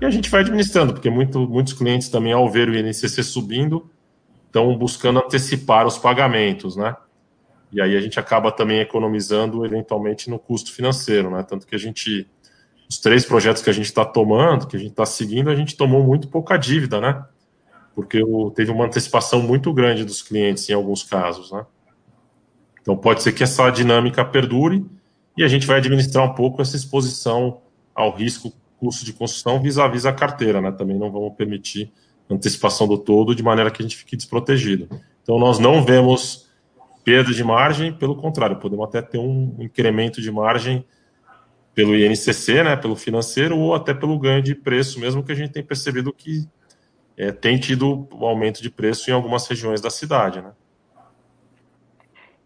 [0.00, 3.88] E a gente vai administrando, porque muito, muitos clientes também, ao ver o INCC subindo,
[4.46, 6.94] estão buscando antecipar os pagamentos, né?
[7.72, 11.42] E aí a gente acaba também economizando eventualmente no custo financeiro, né?
[11.42, 12.28] Tanto que a gente,
[12.88, 15.76] os três projetos que a gente está tomando, que a gente está seguindo, a gente
[15.76, 17.24] tomou muito pouca dívida, né?
[17.94, 18.20] Porque
[18.54, 21.66] teve uma antecipação muito grande dos clientes em alguns casos, né?
[22.80, 24.84] Então pode ser que essa dinâmica perdure
[25.36, 27.60] e a gente vai administrar um pouco essa exposição
[27.94, 30.70] ao risco custo de construção vis-à-vis -vis a carteira, né?
[30.70, 31.92] Também não vamos permitir
[32.28, 34.88] antecipação do todo de maneira que a gente fique desprotegido.
[35.22, 36.45] Então nós não vemos
[37.06, 40.84] perda de margem, pelo contrário, podemos até ter um incremento de margem
[41.72, 45.52] pelo INCC, né, pelo financeiro, ou até pelo ganho de preço, mesmo que a gente
[45.52, 46.48] tenha percebido que
[47.16, 50.40] é, tem tido um aumento de preço em algumas regiões da cidade.
[50.40, 50.50] Né?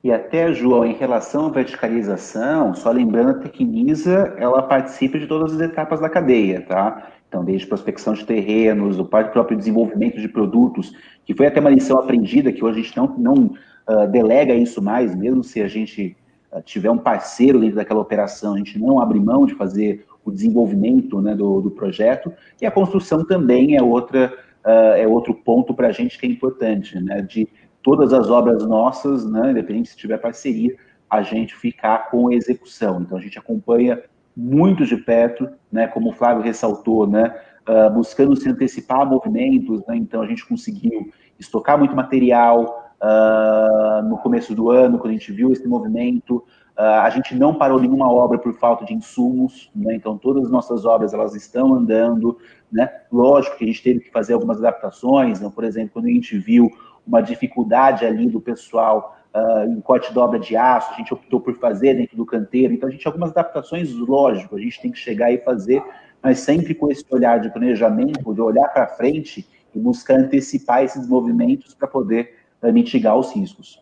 [0.04, 5.54] E até, João, em relação à verticalização, só lembrando, a Tecnisa, ela participa de todas
[5.54, 7.10] as etapas da cadeia, tá?
[7.26, 10.92] Então, desde prospecção de terrenos, o próprio desenvolvimento de produtos,
[11.24, 13.54] que foi até uma lição aprendida, que hoje a gente não, não
[13.90, 16.16] uh, delega isso mais, mesmo se a gente
[16.52, 20.30] uh, tiver um parceiro dentro daquela operação, a gente não abre mão de fazer o
[20.30, 24.32] desenvolvimento né, do, do projeto, e a construção também é, outra,
[24.64, 27.48] uh, é outro ponto para a gente que é importante, né, de
[27.82, 30.76] todas as obras nossas, né, independente se tiver parceria,
[31.08, 33.00] a gente ficar com a execução.
[33.00, 34.00] Então, a gente acompanha
[34.36, 37.34] muito de perto, né, como o Flávio ressaltou, né,
[37.68, 44.02] uh, buscando se antecipar a movimentos, né, então a gente conseguiu estocar muito material uh,
[44.08, 46.36] no começo do ano, quando a gente viu esse movimento,
[46.78, 50.50] uh, a gente não parou nenhuma obra por falta de insumos, né, então todas as
[50.50, 52.38] nossas obras elas estão andando,
[52.70, 56.10] né, lógico que a gente teve que fazer algumas adaptações, né, por exemplo, quando a
[56.10, 56.70] gente viu
[57.06, 61.56] uma dificuldade ali do pessoal uh, em corte dobra de aço, a gente optou por
[61.58, 62.74] fazer dentro do canteiro.
[62.74, 65.82] Então, a gente algumas adaptações, lógico, a gente tem que chegar e fazer,
[66.22, 71.08] mas sempre com esse olhar de planejamento, de olhar para frente e buscar antecipar esses
[71.08, 73.80] movimentos para poder mitigar os riscos.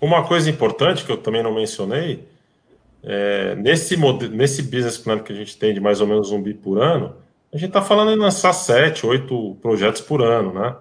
[0.00, 2.26] Uma coisa importante que eu também não mencionei,
[3.02, 3.96] é, nesse,
[4.30, 7.16] nesse business plan que a gente tem de mais ou menos um bi por ano,
[7.52, 10.76] a gente está falando em lançar sete, oito projetos por ano, né?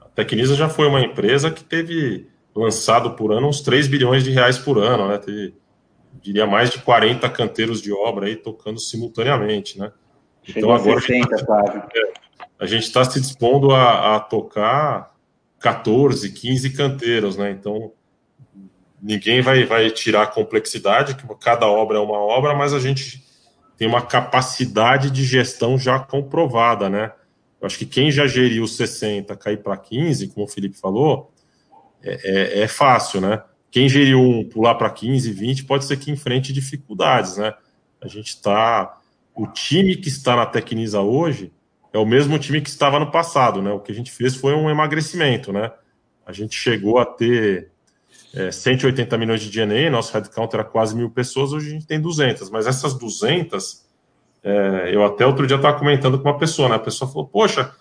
[0.00, 4.30] A Tecnisa já foi uma empresa que teve lançado por ano uns 3 bilhões de
[4.30, 5.18] reais por ano, né?
[5.18, 5.54] Teve,
[6.20, 9.92] diria mais de 40 canteiros de obra aí tocando simultaneamente, né?
[10.42, 11.88] Chegou então agora 60, tá,
[12.58, 15.14] a gente está se dispondo a, a, tocar
[15.60, 17.50] 14, 15 canteiros, né?
[17.50, 17.92] Então
[19.00, 23.24] ninguém vai, vai tirar a complexidade, que cada obra é uma obra, mas a gente
[23.76, 27.12] tem uma capacidade de gestão já comprovada, né?
[27.60, 31.32] Eu acho que quem já geriu 60 cair para 15, como o Felipe falou,
[32.02, 33.42] é, é, é fácil, né?
[33.70, 37.54] Quem geriu um pular para 15, 20, pode ser que enfrente dificuldades, né?
[38.00, 38.96] A gente está.
[39.34, 41.52] O time que está na Tecnisa hoje
[41.92, 43.70] é o mesmo time que estava no passado, né?
[43.70, 45.72] O que a gente fez foi um emagrecimento, né?
[46.26, 47.70] A gente chegou a ter
[48.34, 52.00] é, 180 milhões de DNA, nosso headcount era quase mil pessoas, hoje a gente tem
[52.00, 53.86] 200, mas essas 200,
[54.42, 56.74] é, eu até outro dia estava comentando com uma pessoa, né?
[56.76, 57.74] A pessoa falou, poxa,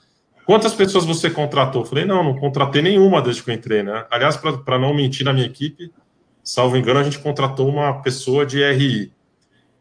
[0.48, 1.82] Quantas pessoas você contratou?
[1.82, 4.06] Eu falei, não, não contratei nenhuma desde que eu entrei, né?
[4.10, 5.92] Aliás, para não mentir na minha equipe,
[6.42, 9.12] salvo engano, a gente contratou uma pessoa de RI.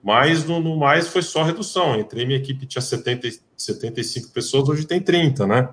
[0.02, 1.96] Mas no, no mais foi só redução.
[1.96, 5.68] Entrei, minha equipe tinha 70, 75 pessoas, hoje tem 30, né?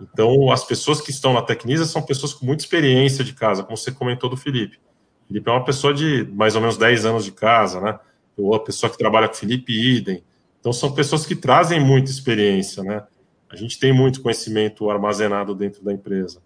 [0.00, 3.76] Então, as pessoas que estão na Tecnisa são pessoas com muita experiência de casa, como
[3.76, 4.78] você comentou do Felipe.
[5.24, 7.98] O Felipe é uma pessoa de mais ou menos 10 anos de casa, né?
[8.36, 10.22] Ou a pessoa que trabalha com o Felipe Idem.
[10.60, 13.02] Então, são pessoas que trazem muita experiência, né?
[13.50, 16.40] A gente tem muito conhecimento armazenado dentro da empresa.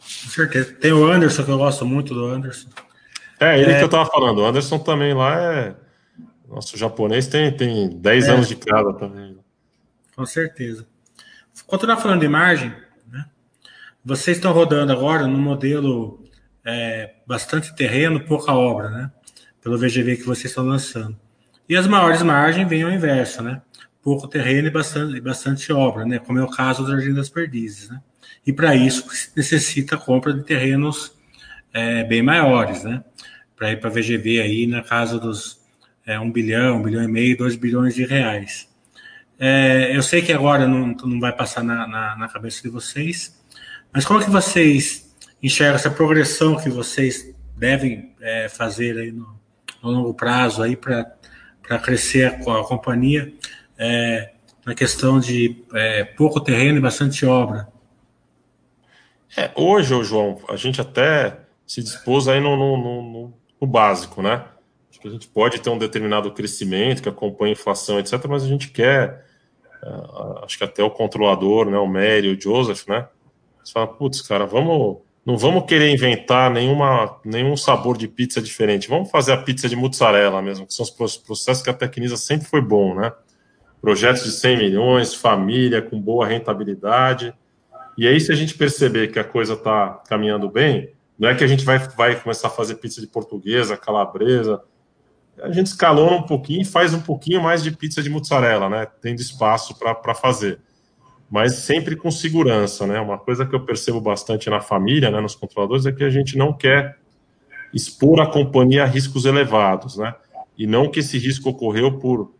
[0.00, 0.74] Com certeza.
[0.74, 2.68] Tem o Anderson, que eu gosto muito do Anderson.
[3.38, 3.76] É, ele é...
[3.76, 4.38] que eu estava falando.
[4.38, 5.76] O Anderson também lá é.
[6.50, 8.30] Nosso japonês tem, tem 10 é.
[8.32, 9.38] anos de casa também.
[10.16, 10.86] Com certeza.
[11.66, 12.74] Continuar falando de margem,
[13.08, 13.24] né?
[14.04, 16.24] Vocês estão rodando agora no modelo
[16.64, 19.12] é, bastante terreno, pouca obra, né?
[19.62, 21.16] Pelo VGV que vocês estão lançando.
[21.68, 23.62] E as maiores margens vêm ao inverso, né?
[24.02, 26.18] pouco terreno e bastante, bastante obra, né?
[26.18, 27.90] como é o caso das Perdizes.
[27.90, 28.00] Né?
[28.46, 31.12] E para isso necessita a compra de terrenos
[31.72, 33.04] é, bem maiores, né?
[33.54, 35.59] para ir para a VGV aí na casa dos
[36.12, 38.68] é, 1 bilhão, 1 bilhão e meio, 2 bilhões de reais.
[39.38, 43.40] É, eu sei que agora não, não vai passar na, na, na, cabeça de vocês,
[43.92, 49.38] mas como é que vocês enxergam essa progressão que vocês devem é, fazer aí no,
[49.82, 53.32] no longo prazo aí para crescer a, a companhia?
[53.80, 54.32] é,
[54.66, 57.66] na questão de é, pouco terreno e bastante obra?
[59.34, 64.44] É, hoje, João, a gente até se dispôs aí no, no, no, no, básico, né?
[65.00, 68.46] Que a gente pode ter um determinado crescimento que acompanha a inflação, etc., mas a
[68.46, 69.24] gente quer,
[69.82, 73.08] uh, acho que até o controlador, né, o Mary, o Joseph, né?
[73.62, 78.88] Você fala, putz, cara, vamos, não vamos querer inventar nenhuma, nenhum sabor de pizza diferente.
[78.88, 82.46] Vamos fazer a pizza de mozzarella mesmo, que são os processos que a Tecnisa sempre
[82.46, 83.12] foi bom, né?
[83.80, 87.34] projetos de 100 milhões, família com boa rentabilidade.
[87.96, 91.44] E aí, se a gente perceber que a coisa está caminhando bem, não é que
[91.44, 94.62] a gente vai, vai começar a fazer pizza de portuguesa, calabresa.
[95.42, 98.86] A gente escalona um pouquinho e faz um pouquinho mais de pizza de mozzarella, né?
[99.00, 100.58] Tendo espaço para fazer.
[101.30, 103.00] Mas sempre com segurança, né?
[103.00, 106.36] Uma coisa que eu percebo bastante na família, né, nos controladores, é que a gente
[106.36, 106.98] não quer
[107.72, 110.14] expor a companhia a riscos elevados, né?
[110.58, 112.32] E não que esse risco ocorreu por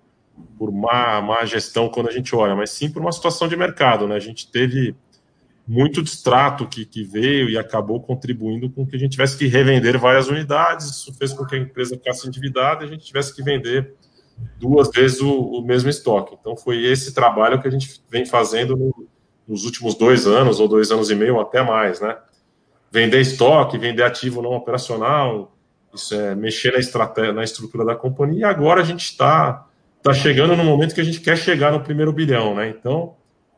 [0.58, 4.06] por má, má gestão quando a gente olha, mas sim por uma situação de mercado.
[4.06, 4.14] Né?
[4.14, 4.94] A gente teve
[5.66, 9.98] muito distrato que, que veio e acabou contribuindo com que a gente tivesse que revender
[9.98, 10.86] várias unidades.
[10.86, 13.94] Isso fez com que a empresa ficasse endividada e a gente tivesse que vender
[14.58, 16.36] duas vezes o, o mesmo estoque.
[16.40, 19.08] Então, foi esse trabalho que a gente vem fazendo no,
[19.46, 22.16] nos últimos dois anos, ou dois anos e meio, até mais, né?
[22.90, 25.56] Vender estoque, vender ativo não operacional,
[25.94, 28.40] isso é mexer na, estratégia, na estrutura da companhia.
[28.40, 29.66] E agora a gente está
[30.02, 32.68] tá chegando no momento que a gente quer chegar no primeiro bilhão, né?
[32.68, 33.14] Então,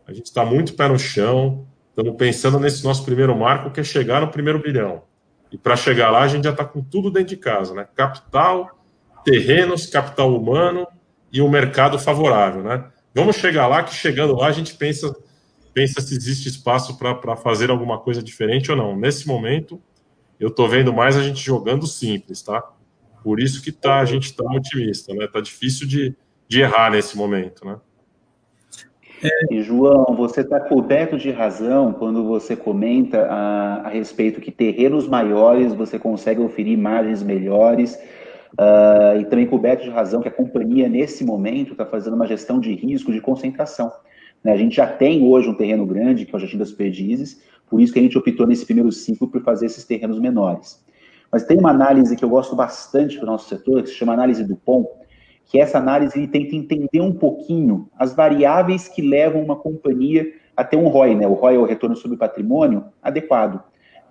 [0.07, 3.85] a gente está muito pé no chão, Estamos pensando nesse nosso primeiro marco, que é
[3.85, 5.03] chegar no primeiro bilhão.
[5.51, 7.87] E para chegar lá, a gente já está com tudo dentro de casa, né?
[7.95, 8.83] Capital,
[9.23, 10.87] terrenos, capital humano
[11.31, 12.91] e o um mercado favorável, né?
[13.15, 15.15] Vamos chegar lá, que chegando lá a gente pensa,
[15.75, 18.97] pensa se existe espaço para fazer alguma coisa diferente ou não.
[18.97, 19.79] Nesse momento,
[20.41, 22.63] eu estou vendo mais a gente jogando simples, tá?
[23.23, 25.27] Por isso que tá, a gente está otimista, né?
[25.27, 26.17] Tá difícil de,
[26.49, 27.77] de errar nesse momento, né?
[29.51, 35.07] E, João, você está coberto de razão quando você comenta a, a, respeito que terrenos
[35.07, 37.95] maiores você consegue oferir margens melhores,
[38.55, 42.59] uh, e também coberto de razão que a companhia, nesse momento, está fazendo uma gestão
[42.59, 43.93] de risco de concentração.
[44.43, 44.53] Né?
[44.53, 47.81] A gente já tem hoje um terreno grande, que é o Jardim das Perdizes, por
[47.81, 50.85] isso que a gente optou nesse primeiro ciclo por fazer esses terrenos menores.
[51.31, 54.13] Mas tem uma análise que eu gosto bastante para o nosso setor, que se chama
[54.13, 54.85] análise do POM,
[55.47, 60.27] que essa análise tenta entender um pouquinho as variáveis que levam uma companhia
[60.57, 61.27] a ter um ROI, né?
[61.27, 63.63] O ROI é o retorno sobre patrimônio adequado,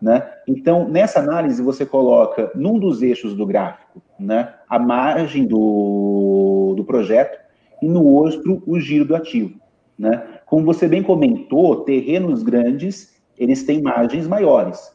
[0.02, 0.28] né?
[0.48, 6.84] Então, nessa análise você coloca num dos eixos do gráfico, né, a margem do, do
[6.84, 7.40] projeto
[7.82, 9.60] e no outro o giro do ativo,
[9.98, 10.24] né?
[10.46, 14.92] Como você bem comentou, terrenos grandes, eles têm margens maiores.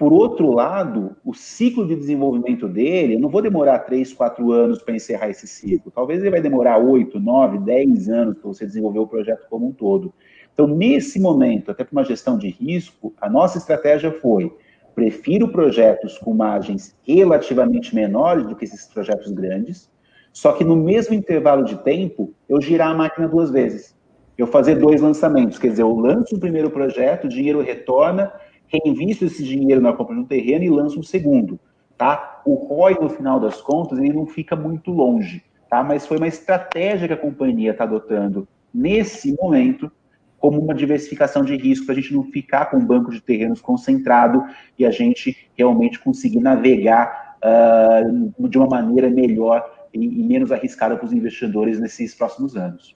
[0.00, 4.82] Por outro lado, o ciclo de desenvolvimento dele, eu não vou demorar 3, 4 anos
[4.82, 5.92] para encerrar esse ciclo.
[5.94, 9.72] Talvez ele vai demorar 8, 9, 10 anos para você desenvolver o projeto como um
[9.72, 10.10] todo.
[10.54, 14.50] Então, nesse momento, até para uma gestão de risco, a nossa estratégia foi:
[14.94, 19.90] prefiro projetos com margens relativamente menores do que esses projetos grandes,
[20.32, 23.94] só que no mesmo intervalo de tempo, eu girar a máquina duas vezes.
[24.38, 28.32] Eu fazer dois lançamentos, quer dizer, eu lanço o primeiro projeto, o dinheiro retorna,
[28.72, 31.58] reinvisto esse dinheiro na compra de um terreno e lanço um segundo,
[31.98, 32.40] tá?
[32.46, 35.82] O ROI, no final das contas, ele não fica muito longe, tá?
[35.82, 39.90] Mas foi uma estratégia que a companhia está adotando nesse momento
[40.38, 43.60] como uma diversificação de risco para a gente não ficar com um banco de terrenos
[43.60, 44.42] concentrado
[44.78, 49.62] e a gente realmente conseguir navegar uh, de uma maneira melhor
[49.92, 52.94] e, e menos arriscada para os investidores nesses próximos anos.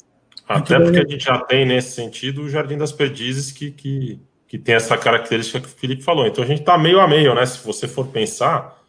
[0.48, 4.20] Até porque a gente já tem, nesse sentido, o Jardim das Perdizes, que, que
[4.54, 6.28] que tem essa característica que o Felipe falou.
[6.28, 7.44] Então a gente está meio a meio, né?
[7.44, 8.80] Se você for pensar,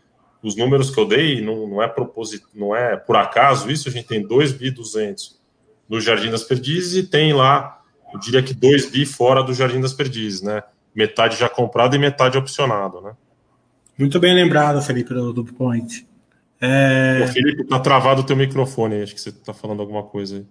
[0.44, 3.90] os números que eu dei não, não é propósito, não é por acaso isso.
[3.90, 5.40] A gente tem 2 bi 200
[5.90, 7.82] no Jardim das Perdizes e tem lá,
[8.14, 10.62] eu diria que 2 bi fora do Jardim das Perdizes, né?
[10.94, 13.14] Metade já comprado e metade opcionado, né?
[13.98, 16.08] Muito bem lembrado, Felipe, do, do Point.
[16.62, 17.24] É...
[17.24, 20.46] O Felipe, tá travado o teu microfone, acho que você está falando alguma coisa aí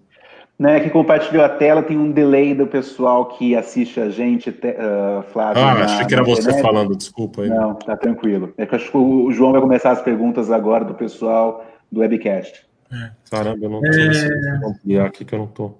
[0.58, 5.22] né, que compartilhou a tela, tem um delay do pessoal que assiste a gente, uh,
[5.32, 5.62] Flávio.
[5.62, 7.48] Ah, na, achei que era você falando, desculpa aí.
[7.48, 8.54] Não, tá tranquilo.
[8.56, 12.64] É que acho que o João vai começar as perguntas agora do pessoal do webcast.
[12.92, 13.10] É.
[13.30, 14.68] Caramba, eu não tô é...
[14.68, 15.72] ampliar aqui que eu não tô.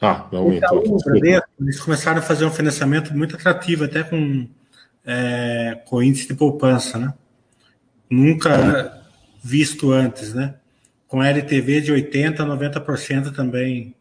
[0.00, 0.82] Ah, não então,
[1.58, 4.46] Eles começaram a fazer um financiamento muito atrativo, até com,
[5.04, 7.14] é, com índice de poupança, né?
[8.08, 9.02] Nunca
[9.42, 10.54] visto antes, né?
[11.06, 13.94] Com LTV de 80% a 90% também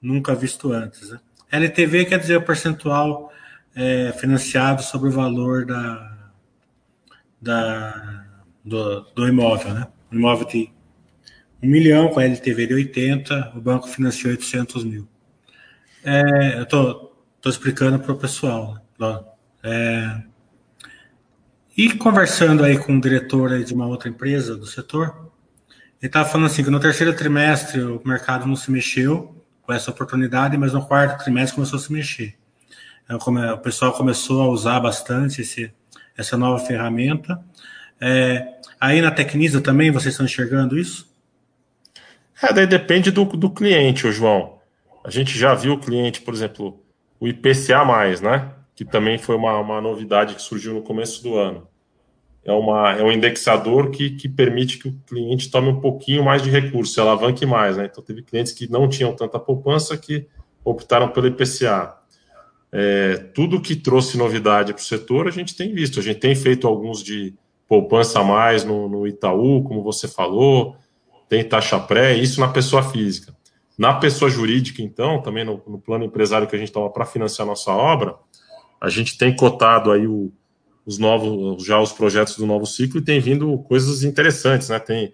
[0.00, 1.10] nunca visto antes.
[1.10, 1.18] Né?
[1.50, 3.32] LTV quer dizer o percentual
[3.74, 6.30] é, financiado sobre o valor da,
[7.40, 8.24] da,
[8.64, 9.74] do, do imóvel.
[9.74, 9.86] Né?
[10.12, 10.70] Imóvel de
[11.62, 15.08] 1 milhão com LTV de 80, o banco financiou 800 mil.
[16.04, 17.14] É, eu estou
[17.46, 18.78] explicando para o pessoal.
[18.98, 19.24] Né?
[19.62, 20.22] É,
[21.76, 25.23] e conversando aí com o diretor aí de uma outra empresa do setor,
[26.04, 29.90] ele estava falando assim que no terceiro trimestre o mercado não se mexeu com essa
[29.90, 32.34] oportunidade, mas no quarto trimestre começou a se mexer.
[33.08, 35.72] É, o pessoal começou a usar bastante esse,
[36.14, 37.42] essa nova ferramenta.
[37.98, 38.46] É,
[38.78, 41.10] aí na Tecnisa também vocês estão enxergando isso?
[42.42, 44.58] É, daí depende do, do cliente, João.
[45.02, 46.84] A gente já viu o cliente, por exemplo,
[47.18, 47.82] o IPCA,
[48.22, 48.52] né?
[48.76, 51.66] Que também foi uma, uma novidade que surgiu no começo do ano
[52.44, 56.42] é, uma, é um indexador que, que permite que o cliente tome um pouquinho mais
[56.42, 57.76] de recurso, alavanque mais.
[57.76, 57.88] Né?
[57.90, 60.26] Então, teve clientes que não tinham tanta poupança que
[60.62, 61.96] optaram pelo IPCA.
[62.70, 65.98] É, tudo que trouxe novidade para o setor, a gente tem visto.
[65.98, 67.34] A gente tem feito alguns de
[67.66, 70.76] poupança a mais no, no Itaú, como você falou,
[71.28, 73.34] tem taxa pré, isso na pessoa física.
[73.76, 77.46] Na pessoa jurídica, então, também no, no plano empresário que a gente toma para financiar
[77.46, 78.14] nossa obra,
[78.80, 80.30] a gente tem cotado aí o,
[80.86, 84.78] os novos, já os projetos do novo ciclo e tem vindo coisas interessantes, né?
[84.78, 85.12] Tem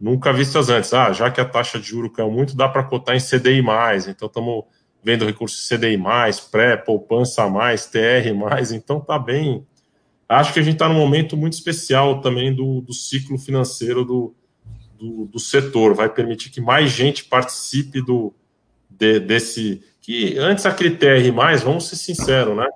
[0.00, 0.94] nunca vistas antes.
[0.94, 3.60] Ah, já que a taxa de juro caiu muito, dá para cotar em CDI+,
[4.08, 4.64] então estamos
[5.02, 5.98] vendo recursos CDI+,
[6.50, 8.28] pré, poupança mais, TR+,
[8.74, 9.66] então tá bem...
[10.28, 14.34] Acho que a gente está num momento muito especial também do, do ciclo financeiro do,
[14.96, 18.32] do, do, setor, vai permitir que mais gente participe do,
[18.88, 19.82] de, desse...
[20.00, 22.66] Que antes a critério mais, vamos ser sinceros, né?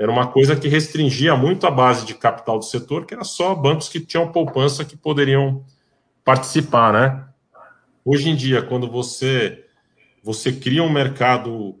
[0.00, 3.54] Era uma coisa que restringia muito a base de capital do setor, que era só
[3.54, 5.62] bancos que tinham poupança que poderiam
[6.24, 7.26] participar, né?
[8.02, 9.62] Hoje em dia, quando você
[10.22, 11.78] você cria um mercado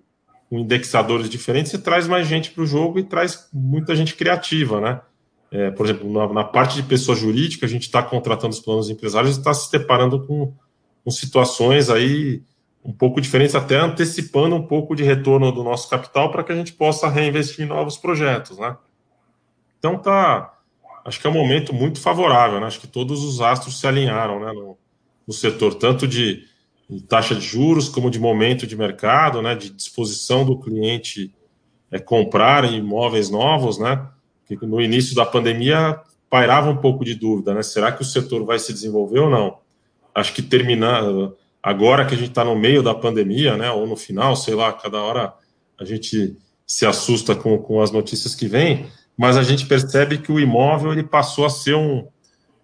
[0.50, 4.82] com indexadores diferentes, você traz mais gente para o jogo e traz muita gente criativa,
[4.82, 5.00] né?
[5.50, 8.90] É, por exemplo, na, na, parte de pessoa jurídica, a gente está contratando os planos
[8.90, 10.52] empresários e está se deparando com,
[11.02, 12.42] com situações aí
[12.84, 16.56] um pouco diferentes, até antecipando um pouco de retorno do nosso capital para que a
[16.56, 18.76] gente possa reinvestir em novos projetos, né?
[19.78, 20.58] Então tá,
[21.04, 22.66] acho que é um momento muito favorável, né?
[22.66, 24.78] Acho que todos os astros se alinharam, né, no,
[25.26, 26.44] no setor, tanto de,
[26.88, 31.32] de, taxa de juros como de momento de mercado, né, de disposição do cliente
[31.90, 34.06] é, comprar imóveis novos, né?
[34.62, 37.62] No início da pandemia pairava um pouco de dúvida, né?
[37.62, 39.58] Será que o setor vai se desenvolver ou não?
[40.14, 41.04] Acho que terminar
[41.62, 43.70] agora que a gente está no meio da pandemia, né?
[43.70, 45.34] Ou no final, sei lá, cada hora
[45.78, 46.36] a gente
[46.66, 48.88] se assusta com, com as notícias que vêm
[49.20, 52.08] mas a gente percebe que o imóvel ele passou a ser um,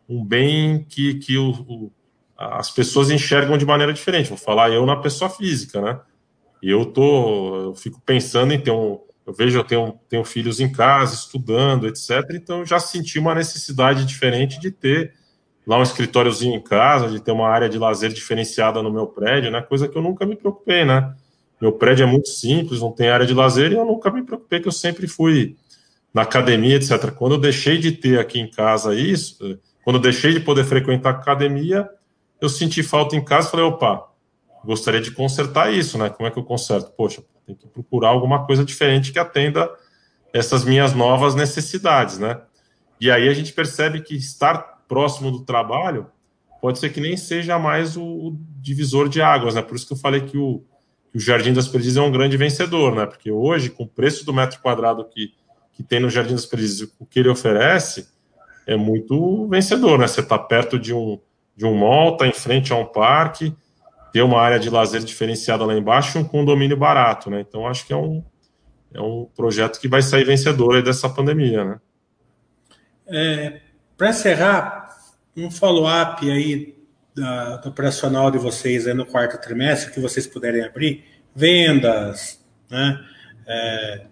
[0.09, 1.93] um bem que, que o, o,
[2.35, 4.31] as pessoas enxergam de maneira diferente.
[4.31, 6.01] Vou falar eu na pessoa física, né?
[6.63, 10.59] E eu tô, eu fico pensando em ter um, eu vejo eu tenho, tenho filhos
[10.59, 12.23] em casa estudando, etc.
[12.33, 15.13] Então já senti uma necessidade diferente de ter
[15.67, 19.51] lá um escritóriozinho em casa, de ter uma área de lazer diferenciada no meu prédio,
[19.51, 19.61] né?
[19.61, 21.13] Coisa que eu nunca me preocupei, né?
[21.61, 24.61] Meu prédio é muito simples, não tem área de lazer e eu nunca me preocupei
[24.61, 25.57] que eu sempre fui
[26.15, 27.11] na academia, etc.
[27.11, 31.11] Quando eu deixei de ter aqui em casa isso, quando eu deixei de poder frequentar
[31.11, 31.89] a academia,
[32.41, 34.07] eu senti falta em casa e falei, opa,
[34.65, 36.11] gostaria de consertar isso, né?
[36.11, 36.93] Como é que eu conserto?
[36.97, 39.71] Poxa, tem que procurar alguma coisa diferente que atenda
[40.33, 42.41] essas minhas novas necessidades, né?
[43.01, 46.07] E aí a gente percebe que estar próximo do trabalho
[46.61, 49.63] pode ser que nem seja mais o, o divisor de águas, né?
[49.63, 50.63] Por isso que eu falei que o,
[51.11, 53.07] que o Jardim das Perdizes é um grande vencedor, né?
[53.07, 55.33] Porque hoje, com o preço do metro quadrado que
[55.77, 58.09] que tem no Jardim das Perdizes, o que ele oferece
[58.67, 60.07] é muito vencedor, né?
[60.07, 61.21] Você está perto de um,
[61.55, 63.55] de um mall, está em frente a um parque,
[64.11, 67.45] tem uma área de lazer diferenciada lá embaixo e um condomínio barato, né?
[67.47, 68.25] Então, acho que é um,
[68.95, 71.81] é um projeto que vai sair vencedor dessa pandemia, né?
[73.07, 73.61] É,
[73.97, 74.97] Para encerrar,
[75.37, 76.77] um follow-up aí
[77.15, 83.03] da, do operacional de vocês aí no quarto trimestre, que vocês puderem abrir, vendas, né?
[83.47, 84.07] É,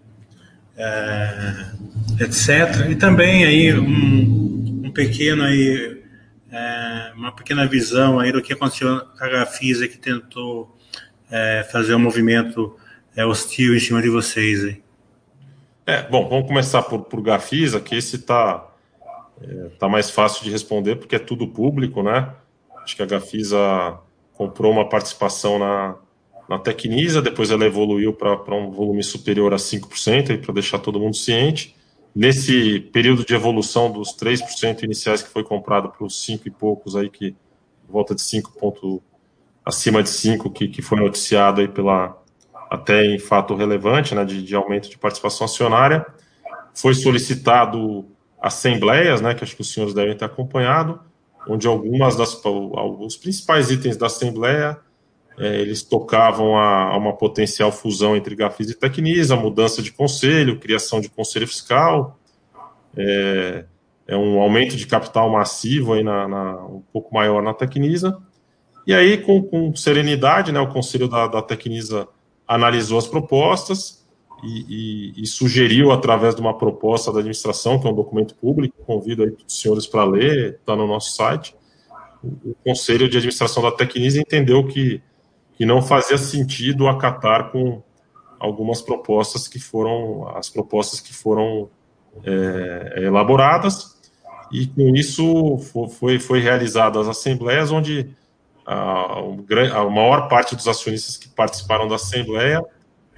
[0.77, 1.65] é,
[2.19, 2.89] etc.
[2.89, 6.03] E também aí um, um pequeno aí,
[6.51, 10.75] é, uma pequena visão aí do que aconteceu com a Gafisa que tentou
[11.29, 12.75] é, fazer um movimento
[13.15, 14.83] é, hostil em cima de vocês aí.
[15.85, 18.67] É, bom, vamos começar por, por Gafisa, que esse está
[19.41, 22.33] é, tá mais fácil de responder porque é tudo público, né?
[22.83, 23.99] Acho que a Gafisa
[24.33, 25.95] comprou uma participação na,
[26.47, 31.15] na Tecnisa, depois ela evoluiu para um volume superior a 5%, para deixar todo mundo
[31.15, 31.75] ciente.
[32.15, 36.95] Nesse período de evolução dos 3% iniciais que foi comprado para os 5 e poucos,
[36.95, 37.35] aí que
[37.89, 39.01] volta de 5 ponto,
[39.65, 42.17] acima de 5, que, que foi noticiado aí pela,
[42.69, 46.05] até em fato relevante, né, de, de aumento de participação acionária.
[46.73, 48.05] Foi solicitado
[48.45, 50.99] assembleias, né, que acho que os senhores devem ter acompanhado,
[51.47, 54.77] onde algumas das, os principais itens da assembleia
[55.35, 60.59] é, eles tocavam a, a, uma potencial fusão entre Gafisa e Tecnisa, mudança de conselho,
[60.59, 62.19] criação de conselho fiscal,
[62.95, 63.65] é,
[64.07, 68.15] é um aumento de capital massivo aí na, na, um pouco maior na Tecnisa.
[68.85, 72.07] E aí, com, com serenidade, né, o conselho da, da Tecnisa
[72.47, 74.04] analisou as propostas
[74.43, 78.75] e, e, e, sugeriu, através de uma proposta da administração, que é um documento público,
[78.85, 81.55] convido aí os senhores para ler, está no nosso site.
[82.23, 85.01] O, conselho de administração da Tecnisa entendeu que
[85.57, 87.81] que não fazia sentido acatar com
[88.39, 91.69] algumas propostas que foram as propostas que foram
[92.23, 93.95] é, elaboradas
[94.51, 95.57] e com isso
[95.99, 98.09] foi foi realizadas as assembleias onde
[98.65, 99.19] a,
[99.73, 102.61] a maior parte dos acionistas que participaram da assembleia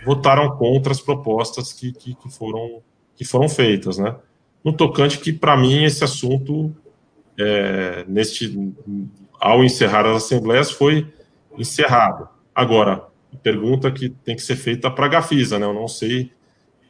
[0.05, 2.81] votaram contra as propostas que, que, que foram
[3.15, 4.15] que foram feitas, né?
[4.63, 6.75] No tocante que para mim esse assunto
[7.39, 8.73] é, neste
[9.39, 11.07] ao encerrar as assembleias foi
[11.57, 12.27] encerrado.
[12.53, 13.05] Agora,
[13.41, 15.65] pergunta que tem que ser feita para a Gafisa, né?
[15.65, 16.31] Eu não sei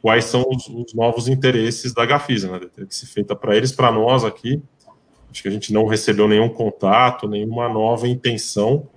[0.00, 2.66] quais são os, os novos interesses da Gafisa, né?
[2.74, 4.62] Tem que ser feita para eles, para nós aqui.
[5.30, 8.88] Acho que a gente não recebeu nenhum contato, nenhuma nova intenção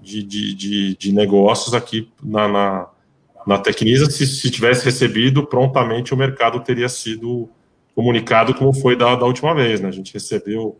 [0.00, 2.88] de, de, de, de negócios aqui na, na,
[3.46, 4.10] na Tecnisa.
[4.10, 7.48] Se, se tivesse recebido, prontamente o mercado teria sido
[7.94, 9.88] comunicado como foi da, da última vez, né?
[9.88, 10.78] A gente recebeu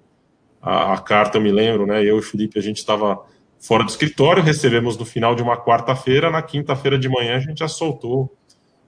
[0.60, 2.00] a, a carta, eu me lembro, né?
[2.02, 3.24] Eu e o Felipe, a gente estava
[3.58, 7.58] fora do escritório, recebemos no final de uma quarta-feira, na quinta-feira de manhã a gente
[7.58, 8.36] já soltou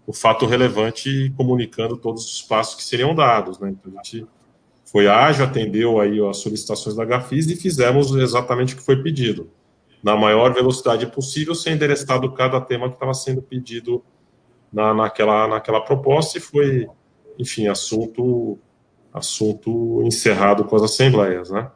[0.06, 3.70] o fato relevante comunicando todos os passos que seriam dados, né?
[3.70, 4.26] Então a gente
[4.84, 9.50] foi ágil, atendeu aí as solicitações da Gafis e fizemos exatamente o que foi pedido,
[10.02, 14.02] na maior velocidade possível, sem endereçado cada tema que estava sendo pedido
[14.72, 16.88] na, naquela, naquela proposta e foi,
[17.38, 18.58] enfim, assunto
[19.12, 21.70] assunto encerrado com as assembleias, né?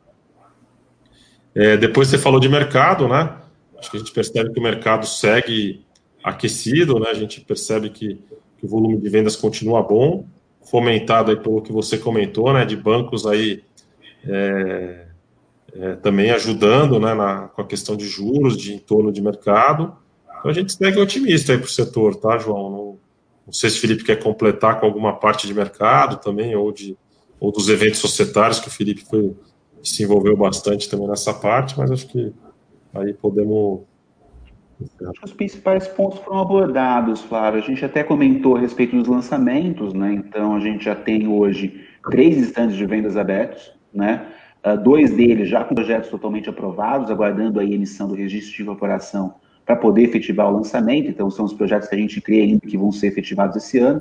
[1.55, 3.39] É, depois você falou de mercado, né?
[3.79, 5.85] Acho que a gente percebe que o mercado segue
[6.23, 7.09] aquecido, né?
[7.11, 8.23] A gente percebe que,
[8.59, 10.27] que o volume de vendas continua bom,
[10.71, 12.65] fomentado aí pelo que você comentou, né?
[12.65, 13.65] De bancos aí
[14.25, 15.07] é,
[15.75, 17.15] é, também ajudando, né?
[17.15, 19.97] Na, com a questão de juros, de entorno de mercado.
[20.39, 22.71] Então a gente segue otimista aí para o setor, tá, João?
[22.71, 22.99] Não,
[23.47, 26.97] não sei se o Felipe quer completar com alguma parte de mercado também, ou, de,
[27.41, 29.35] ou dos eventos societários, que o Felipe foi
[29.83, 32.33] se envolveu bastante também nessa parte, mas acho que
[32.95, 33.81] aí podemos.
[35.25, 37.63] Os principais pontos foram abordados, Flávio.
[37.63, 40.13] A gente até comentou a respeito dos lançamentos, né?
[40.13, 44.27] Então a gente já tem hoje três estandes de vendas abertos, né?
[44.65, 49.35] Uh, dois deles já com projetos totalmente aprovados, aguardando a emissão do registro de incorporação
[49.67, 51.09] para poder efetivar o lançamento.
[51.09, 54.01] Então são os projetos que a gente crê ainda que vão ser efetivados esse ano.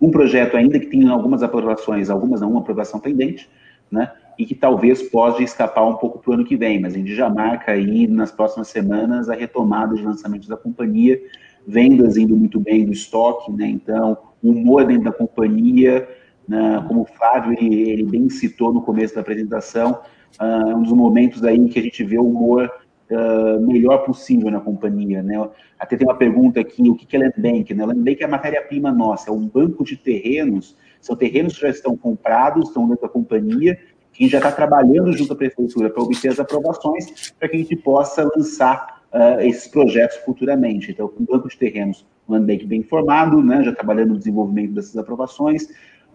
[0.00, 3.48] Um projeto ainda que tem algumas aprovações, algumas não, uma aprovação pendente,
[3.90, 4.10] né?
[4.38, 7.14] e que talvez pode escapar um pouco para o ano que vem, mas a gente
[7.14, 11.20] já marca aí nas próximas semanas a retomada de lançamentos da companhia,
[11.66, 13.66] vendas indo muito bem do estoque, né?
[13.66, 16.08] Então, o humor dentro da companhia,
[16.52, 16.84] né?
[16.86, 20.00] como o Flávio ele, ele, bem citou no começo da apresentação,
[20.38, 22.70] uh, um dos momentos aí que a gente vê o humor
[23.10, 25.48] uh, melhor possível na companhia, né?
[25.78, 27.74] Até tem uma pergunta aqui, o que é Land Bank?
[27.74, 27.86] Né?
[27.86, 31.70] Land Bank é a matéria-prima nossa, é um banco de terrenos, são terrenos que já
[31.70, 33.78] estão comprados, estão dentro da companhia,
[34.12, 37.76] que já está trabalhando junto à prefeitura para obter as aprovações, para que a gente
[37.76, 40.90] possa lançar uh, esses projetos futuramente.
[40.90, 44.96] Então, com banco de terrenos, um Landbank bem formado, né, já trabalhando no desenvolvimento dessas
[44.96, 45.68] aprovações,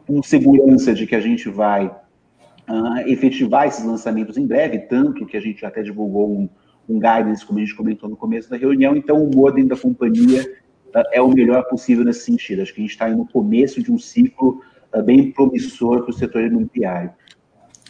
[0.08, 5.36] com segurança de que a gente vai uh, efetivar esses lançamentos em breve, tanto que
[5.36, 6.50] a gente até divulgou um,
[6.88, 10.42] um guidance, como a gente comentou no começo da reunião, então o modem da companhia
[10.96, 12.62] uh, é o melhor possível nesse sentido.
[12.62, 14.62] Acho que a gente está no começo de um ciclo
[15.04, 17.12] bem promissor para o setor imobiliário.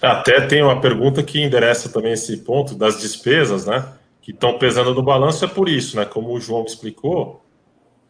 [0.02, 3.86] Até tem uma pergunta que endereça também esse ponto das despesas, né?
[4.22, 6.06] Que estão pesando no balanço, é por isso, né?
[6.06, 7.42] Como o João explicou,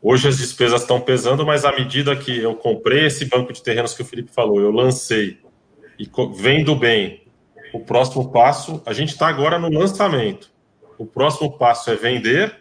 [0.02, 3.94] hoje as despesas estão pesando, mas à medida que eu comprei esse banco de terrenos
[3.94, 5.40] que o Felipe falou, eu lancei
[6.00, 7.24] e vendo bem,
[7.74, 10.52] o próximo passo, a gente está agora no lançamento.
[10.98, 12.56] O próximo passo é vender,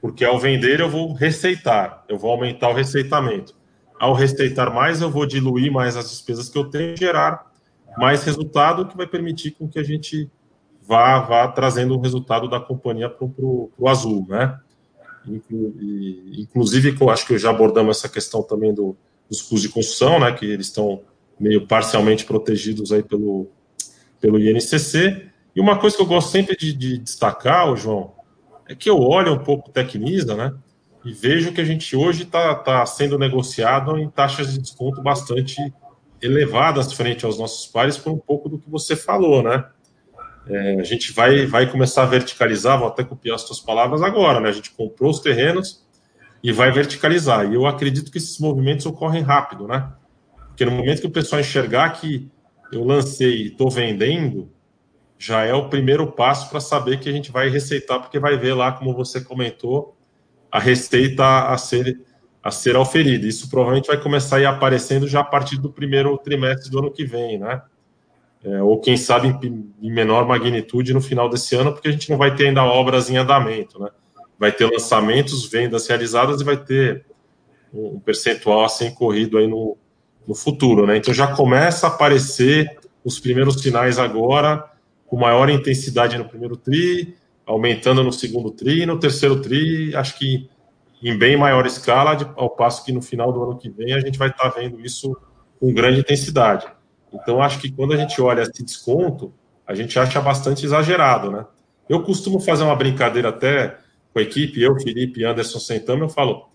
[0.00, 3.54] porque ao vender eu vou receitar, eu vou aumentar o receitamento.
[3.98, 7.48] Ao receitar mais, eu vou diluir mais as despesas que eu tenho gerar
[7.96, 10.30] mais resultado que vai permitir com que a gente
[10.86, 14.58] vá, vá trazendo o resultado da companhia para o azul, né?
[15.26, 18.96] Inclusive, acho que já abordamos essa questão também do,
[19.28, 20.32] dos custos de construção, né?
[20.32, 21.02] Que eles estão
[21.38, 23.48] meio parcialmente protegidos aí pelo,
[24.20, 25.28] pelo INCC.
[25.54, 28.12] E uma coisa que eu gosto sempre de, de destacar, João,
[28.68, 30.54] é que eu olho um pouco Tecnisa, né?
[31.04, 35.72] E vejo que a gente hoje está tá sendo negociado em taxas de desconto bastante
[36.20, 39.64] elevadas frente aos nossos pares por um pouco do que você falou, né?
[40.48, 44.40] É, a gente vai, vai começar a verticalizar, vou até copiar as suas palavras agora,
[44.40, 44.48] né?
[44.48, 45.86] A gente comprou os terrenos
[46.42, 47.50] e vai verticalizar.
[47.50, 49.92] E eu acredito que esses movimentos ocorrem rápido, né?
[50.48, 52.30] Porque no momento que o pessoal enxergar que
[52.72, 54.50] eu lancei e estou vendendo,
[55.18, 58.54] já é o primeiro passo para saber que a gente vai receitar, porque vai ver
[58.54, 59.96] lá, como você comentou,
[60.50, 62.00] a receita a ser
[62.42, 63.26] a ser auferida.
[63.26, 66.90] Isso provavelmente vai começar a ir aparecendo já a partir do primeiro trimestre do ano
[66.90, 67.60] que vem, né?
[68.44, 72.08] É, ou quem sabe em, em, menor magnitude no final desse ano, porque a gente
[72.08, 73.90] não vai ter ainda obras em andamento, né?
[74.38, 77.04] Vai ter lançamentos, vendas realizadas e vai ter
[77.74, 79.76] um, percentual assim corrido aí no,
[80.26, 80.96] no futuro, né?
[80.96, 84.64] Então já começa a aparecer os primeiros sinais agora,
[85.06, 90.48] com maior intensidade no primeiro tri, aumentando no segundo tri, no terceiro tri, acho que
[91.02, 94.18] em bem maior escala, ao passo que no final do ano que vem a gente
[94.18, 95.16] vai estar tá vendo isso
[95.58, 96.66] com grande intensidade.
[97.12, 99.32] Então, acho que quando a gente olha esse desconto,
[99.66, 101.44] a gente acha bastante exagerado, né?
[101.88, 103.78] Eu costumo fazer uma brincadeira até
[104.12, 106.48] com a equipe, eu, Felipe Anderson sentamos, eu falo,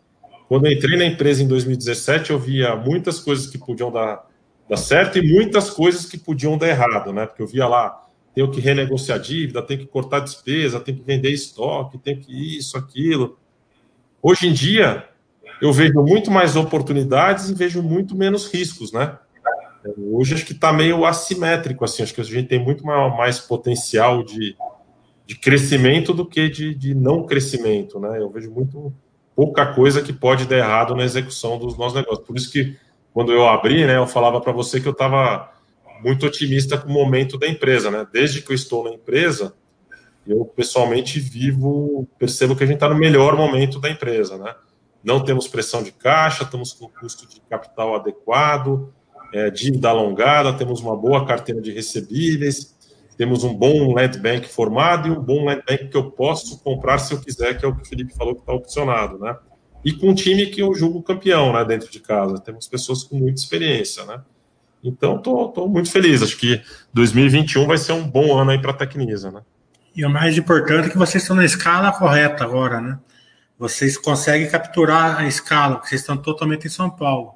[0.48, 4.28] quando eu entrei na empresa em 2017, eu via muitas coisas que podiam dar,
[4.70, 7.26] dar certo e muitas coisas que podiam dar errado, né?
[7.26, 8.04] Porque eu via lá,
[8.36, 12.78] tenho que renegociar dívida, tenho que cortar despesa, tenho que vender estoque, tenho que isso,
[12.78, 13.38] aquilo.
[14.22, 15.08] Hoje em dia,
[15.62, 19.18] eu vejo muito mais oportunidades e vejo muito menos riscos, né?
[19.98, 24.24] Hoje acho que está meio assimétrico, assim, acho que a gente tem muito mais potencial
[24.24, 24.56] de,
[25.26, 28.20] de crescimento do que de, de não crescimento, né?
[28.20, 28.94] Eu vejo muito
[29.36, 32.26] pouca coisa que pode dar errado na execução dos nossos negócios.
[32.26, 32.78] Por isso que
[33.14, 35.52] quando eu abri, né, eu falava para você que eu estava
[36.02, 38.08] muito otimista com o momento da empresa, né?
[38.12, 39.54] Desde que eu estou na empresa,
[40.28, 44.54] eu pessoalmente vivo, percebo que a gente está no melhor momento da empresa, né?
[45.04, 48.94] Não temos pressão de caixa, estamos com custo de capital adequado,
[49.34, 52.74] é, dívida alongada, temos uma boa carteira de recebíveis,
[53.18, 57.00] temos um bom land bank formado e um bom land bank que eu posso comprar
[57.00, 59.36] se eu quiser, que é o que o Felipe falou que está opcionado, né?
[59.84, 62.40] E com um time que eu julgo campeão, né, dentro de casa.
[62.40, 64.22] Temos pessoas com muita experiência, né?
[64.84, 66.22] Então, estou muito feliz.
[66.22, 66.62] Acho que
[66.94, 69.42] 2021 vai ser um bom ano aí para a Tecnisa, né?
[69.96, 73.00] E o mais importante é que vocês estão na escala correta agora, né?
[73.58, 77.36] Vocês conseguem capturar a escala, porque vocês estão totalmente em São Paulo.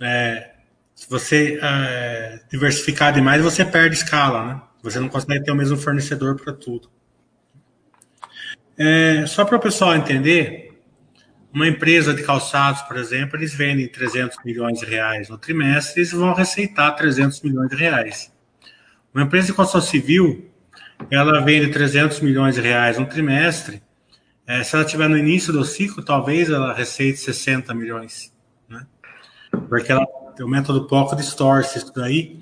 [0.00, 0.47] É,
[0.98, 4.62] se você é, diversificar demais, você perde escala, né?
[4.82, 6.90] Você não consegue ter o mesmo fornecedor para tudo.
[8.76, 10.76] É, só para o pessoal entender,
[11.54, 16.10] uma empresa de calçados, por exemplo, eles vendem 300 milhões de reais no trimestre, eles
[16.10, 18.32] vão receitar 300 milhões de reais.
[19.14, 20.50] Uma empresa de construção civil,
[21.12, 23.80] ela vende 300 milhões de reais no trimestre,
[24.44, 28.34] é, se ela estiver no início do ciclo, talvez ela receite 60 milhões,
[28.68, 28.84] né?
[29.68, 30.04] Porque ela
[30.42, 32.40] o método POCO distorce isso daí,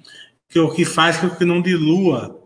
[0.49, 2.41] que o que faz com que não dilua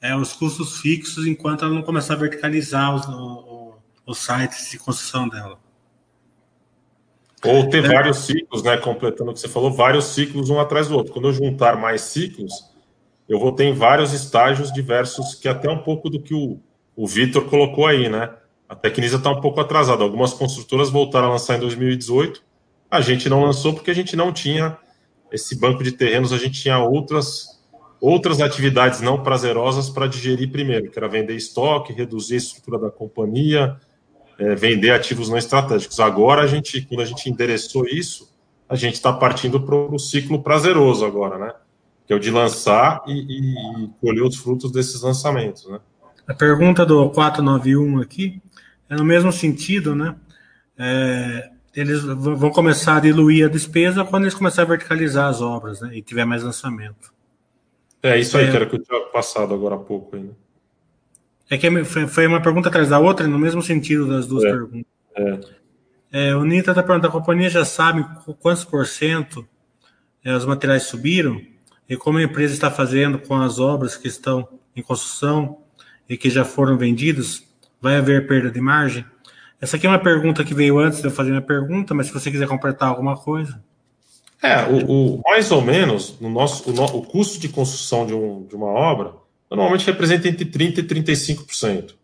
[0.00, 3.74] é, os custos fixos enquanto ela não começar a verticalizar os, o,
[4.06, 5.58] os sites de construção dela.
[7.44, 7.88] Ou ter é.
[7.88, 8.76] vários ciclos, né?
[8.76, 11.12] Completando o que você falou, vários ciclos um atrás do outro.
[11.12, 12.52] Quando eu juntar mais ciclos,
[13.28, 16.60] eu vou ter em vários estágios diversos, que é até um pouco do que o,
[16.94, 18.30] o Vitor colocou aí, né?
[18.68, 20.02] A Tecnisa está um pouco atrasada.
[20.02, 22.42] Algumas construtoras voltaram a lançar em 2018,
[22.90, 24.76] a gente não lançou porque a gente não tinha
[25.30, 27.60] esse banco de terrenos, a gente tinha outras
[28.00, 32.90] outras atividades não prazerosas para digerir primeiro, que era vender estoque, reduzir a estrutura da
[32.90, 33.76] companhia,
[34.38, 36.00] é, vender ativos não estratégicos.
[36.00, 38.32] Agora a gente, quando a gente endereçou isso,
[38.66, 41.52] a gente está partindo para o ciclo prazeroso agora, né?
[42.06, 45.78] Que é o de lançar e, e, e colher os frutos desses lançamentos, né?
[46.26, 48.40] A pergunta do 491 aqui
[48.88, 50.16] é no mesmo sentido, né?
[50.78, 55.80] É, eles vão começar a diluir a despesa quando eles começarem a verticalizar as obras,
[55.80, 55.90] né?
[55.94, 57.12] E tiver mais lançamento.
[58.02, 60.34] É isso aí, é, que era que eu tinha passado agora há pouco ainda.
[61.48, 61.68] É que
[62.08, 64.92] foi uma pergunta atrás da outra, no mesmo sentido das duas é, perguntas.
[65.16, 65.40] É.
[66.12, 68.04] É, o Nita está perguntando, a companhia já sabe
[68.40, 69.46] quantos por cento
[70.24, 71.40] é, os materiais subiram
[71.88, 75.58] e como a empresa está fazendo com as obras que estão em construção
[76.08, 77.44] e que já foram vendidos,
[77.80, 79.04] vai haver perda de margem?
[79.60, 82.12] Essa aqui é uma pergunta que veio antes de eu fazer minha pergunta, mas se
[82.12, 83.62] você quiser completar alguma coisa.
[84.42, 88.46] É, o, o mais ou menos, no nosso, o, o custo de construção de, um,
[88.46, 89.12] de, uma obra
[89.50, 91.94] normalmente representa entre 30% e 35%.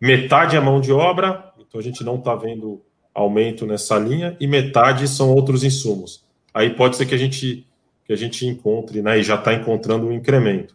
[0.00, 2.80] Metade é mão de obra, então a gente não está vendo
[3.14, 6.24] aumento nessa linha, e metade são outros insumos.
[6.54, 7.66] Aí pode ser que a gente,
[8.04, 10.74] que a gente encontre, né, e já está encontrando um incremento.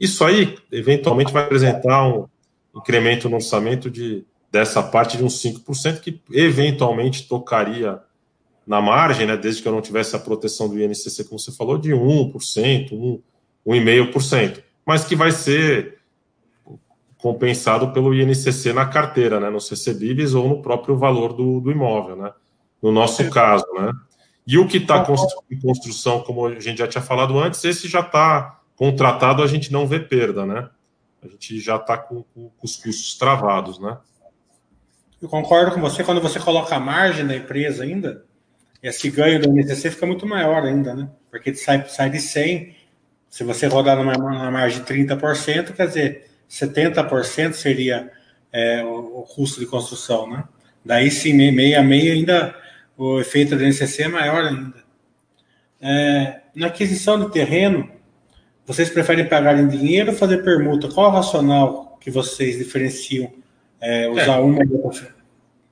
[0.00, 2.26] Isso aí, eventualmente, vai apresentar um
[2.74, 7.98] incremento no orçamento de dessa parte de uns 5%, que eventualmente tocaria
[8.66, 11.78] na margem, né, desde que eu não tivesse a proteção do INCC, como você falou,
[11.78, 13.22] de 1%, 1,
[13.66, 15.98] 1,5%, mas que vai ser
[17.16, 22.16] compensado pelo INCC na carteira, né, nos recebíveis ou no próprio valor do, do imóvel,
[22.16, 22.32] né,
[22.82, 23.90] no nosso caso, né.
[24.46, 25.06] E o que está
[25.50, 29.72] em construção, como a gente já tinha falado antes, esse já está contratado, a gente
[29.72, 30.68] não vê perda, né,
[31.22, 33.96] a gente já está com, com os custos travados, né.
[35.22, 38.24] Eu concordo com você, quando você coloca a margem da empresa ainda,
[38.82, 41.08] esse ganho do NTC fica muito maior ainda, né?
[41.30, 42.74] Porque sai, sai de 100,
[43.30, 48.10] se você rodar numa, numa margem de 30%, quer dizer, 70% seria
[48.52, 50.42] é, o, o, custo de construção, né?
[50.84, 52.52] Daí sim, meia a meia ainda,
[52.98, 54.82] o efeito do NCC é maior ainda.
[55.80, 57.88] É, na aquisição de terreno,
[58.66, 60.88] vocês preferem pagar em dinheiro ou fazer permuta?
[60.88, 63.32] Qual o racional que vocês diferenciam
[63.82, 64.40] é, usar é.
[64.40, 64.62] uma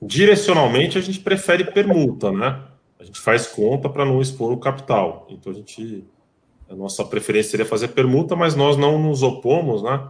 [0.01, 2.59] Direcionalmente, a gente prefere permuta, né?
[2.99, 5.27] A gente faz conta para não expor o capital.
[5.29, 6.03] Então, a gente.
[6.69, 10.07] A nossa preferência seria fazer permuta, mas nós não nos opomos, né?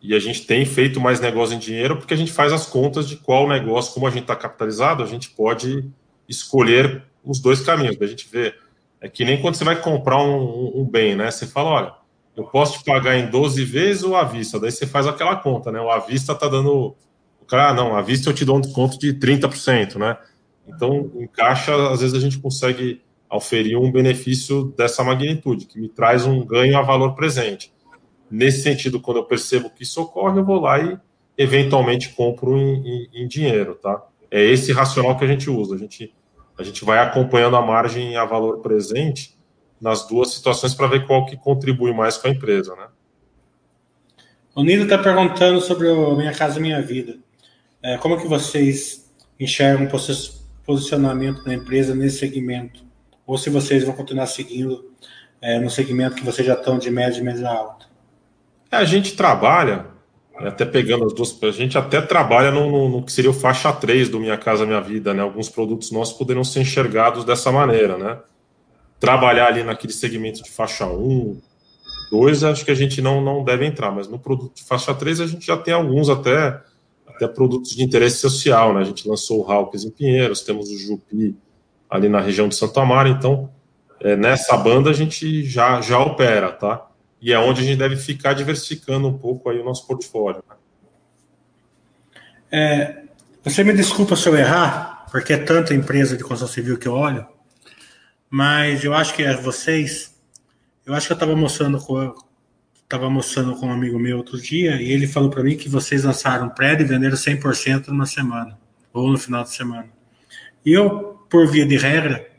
[0.00, 3.08] E a gente tem feito mais negócio em dinheiro porque a gente faz as contas
[3.08, 5.88] de qual negócio, como a gente está capitalizado, a gente pode
[6.28, 8.00] escolher os dois caminhos.
[8.00, 8.54] A gente vê,
[9.00, 11.30] é que nem quando você vai comprar um, um bem, né?
[11.30, 11.94] Você fala, olha,
[12.36, 14.58] eu posso te pagar em 12 vezes ou à vista.
[14.58, 15.80] Daí você faz aquela conta, né?
[15.80, 16.96] O à vista tá dando.
[17.42, 20.16] O cara, ah, não, à vista eu te dou um desconto de 30%, né?
[20.66, 25.88] Então, em caixa, às vezes a gente consegue oferir um benefício dessa magnitude, que me
[25.88, 27.72] traz um ganho a valor presente.
[28.30, 30.96] Nesse sentido, quando eu percebo que isso ocorre, eu vou lá e
[31.36, 34.02] eventualmente compro em, em, em dinheiro, tá?
[34.30, 35.74] É esse racional que a gente usa.
[35.74, 36.14] A gente,
[36.56, 39.36] a gente vai acompanhando a margem a valor presente
[39.80, 42.86] nas duas situações para ver qual que contribui mais com a empresa, né?
[44.54, 47.16] O Nilo está perguntando sobre o Minha Casa Minha Vida.
[47.82, 52.84] É, como que vocês enxergam o posicionamento da empresa nesse segmento?
[53.26, 54.90] Ou se vocês vão continuar seguindo
[55.40, 57.86] é, no segmento que vocês já estão de média e média alta?
[58.70, 59.86] É, a gente trabalha,
[60.36, 63.72] até pegando as duas, a gente até trabalha no, no, no, que seria o faixa
[63.72, 65.22] 3 do Minha Casa Minha Vida, né?
[65.22, 68.18] Alguns produtos nossos poderiam ser enxergados dessa maneira, né?
[69.02, 71.40] trabalhar ali naquele segmento de faixa 1,
[72.12, 75.22] 2, acho que a gente não, não deve entrar, mas no produto de faixa 3
[75.22, 76.60] a gente já tem alguns até,
[77.22, 78.80] até produtos de interesse social, né?
[78.80, 81.36] A gente lançou o Hawkins em Pinheiros, temos o Jupi
[81.88, 83.50] ali na região de Santo Amaro, então
[84.00, 86.88] é, nessa banda a gente já, já opera, tá?
[87.20, 90.42] E é onde a gente deve ficar diversificando um pouco aí o nosso portfólio.
[90.48, 90.56] Né?
[92.50, 93.02] É,
[93.44, 96.94] você me desculpa se eu errar, porque é tanta empresa de construção civil que eu
[96.94, 97.26] olho,
[98.28, 100.14] mas eu acho que é vocês.
[100.84, 101.78] Eu acho que eu estava mostrando
[102.92, 106.04] estava mostrando com um amigo meu outro dia e ele falou para mim que vocês
[106.04, 108.58] lançaram prédio e venderam 100% numa semana
[108.92, 109.88] ou no final de semana.
[110.64, 112.30] E eu, por via de regra,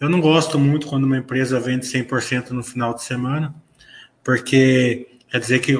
[0.00, 3.54] eu não gosto muito quando uma empresa vende 100% no final de semana,
[4.24, 5.78] porque quer dizer que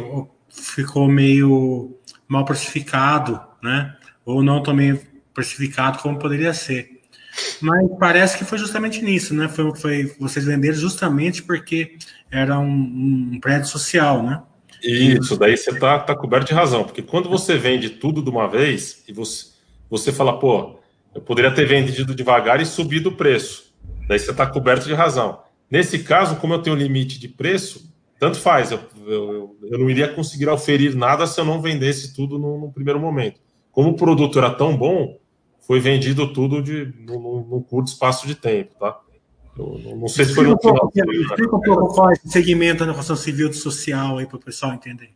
[0.50, 1.98] ficou meio
[2.28, 3.96] mal precificado, né?
[4.26, 5.00] Ou não também
[5.32, 6.91] precificado como poderia ser.
[7.60, 9.48] Mas parece que foi justamente nisso, né?
[9.48, 11.96] Foi, foi vocês venderam justamente porque
[12.30, 14.42] era um, um prédio social, né?
[14.82, 18.48] Isso, daí você tá, tá coberto de razão, porque quando você vende tudo de uma
[18.48, 19.52] vez e você,
[19.88, 20.80] você fala, pô,
[21.14, 23.72] eu poderia ter vendido devagar e subido o preço,
[24.08, 25.40] daí você está coberto de razão.
[25.70, 30.08] Nesse caso, como eu tenho limite de preço, tanto faz, eu, eu, eu não iria
[30.08, 33.40] conseguir oferir nada se eu não vendesse tudo no, no primeiro momento.
[33.70, 35.18] Como o produto era tão bom,
[35.66, 38.98] foi vendido tudo de, num, curto espaço de tempo, tá?
[39.56, 40.90] Eu, não sei se foi no final.
[40.94, 44.40] Explica um pouco qual é esse segmento da construção civil e social aí para o
[44.40, 45.10] pessoal entender.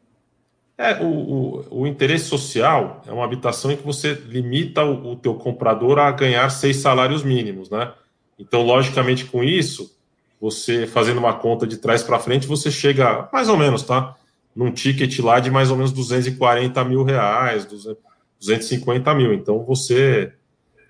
[0.79, 5.17] É, o, o, o, interesse social é uma habitação em que você limita o, o
[5.17, 7.93] teu comprador a ganhar seis salários mínimos, né?
[8.39, 9.97] Então, logicamente, com isso,
[10.39, 14.15] você fazendo uma conta de trás para frente, você chega mais ou menos, tá?
[14.55, 17.97] Num ticket lá de mais ou menos 240 mil reais, 200,
[18.39, 19.33] 250 mil.
[19.33, 20.33] Então você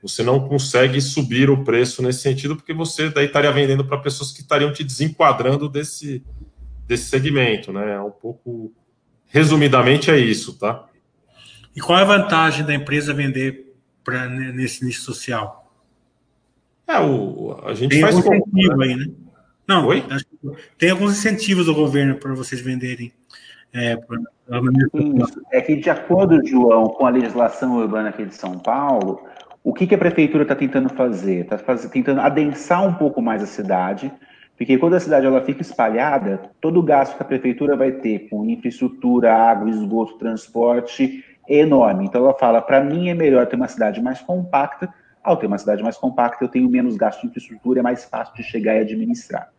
[0.02, 4.30] você não consegue subir o preço nesse sentido, porque você daí estaria vendendo para pessoas
[4.30, 6.22] que estariam te desenquadrando desse,
[6.86, 7.94] desse segmento, né?
[7.94, 8.72] É um pouco.
[9.26, 10.86] Resumidamente é isso, tá?
[11.74, 13.74] E qual é a vantagem da empresa vender
[14.04, 15.72] pra, nesse nicho social?
[16.86, 18.14] É, o, a gente tem faz.
[18.14, 18.86] Algum incentivo né?
[18.86, 19.06] aí, né?
[19.66, 19.88] Não,
[20.78, 23.12] tem alguns incentivos do governo para vocês venderem
[23.76, 23.98] é,
[25.52, 29.20] é que, de acordo, João, com a legislação urbana aqui de São Paulo,
[29.62, 31.40] o que, que a prefeitura está tentando fazer?
[31.40, 34.12] Está tentando adensar um pouco mais a cidade,
[34.56, 38.28] porque quando a cidade ela fica espalhada, todo o gasto que a prefeitura vai ter
[38.30, 42.06] com infraestrutura, água, esgoto, transporte é enorme.
[42.06, 44.88] Então ela fala, para mim é melhor ter uma cidade mais compacta.
[45.22, 48.34] Ao ter uma cidade mais compacta, eu tenho menos gasto de infraestrutura, é mais fácil
[48.36, 49.50] de chegar e administrar.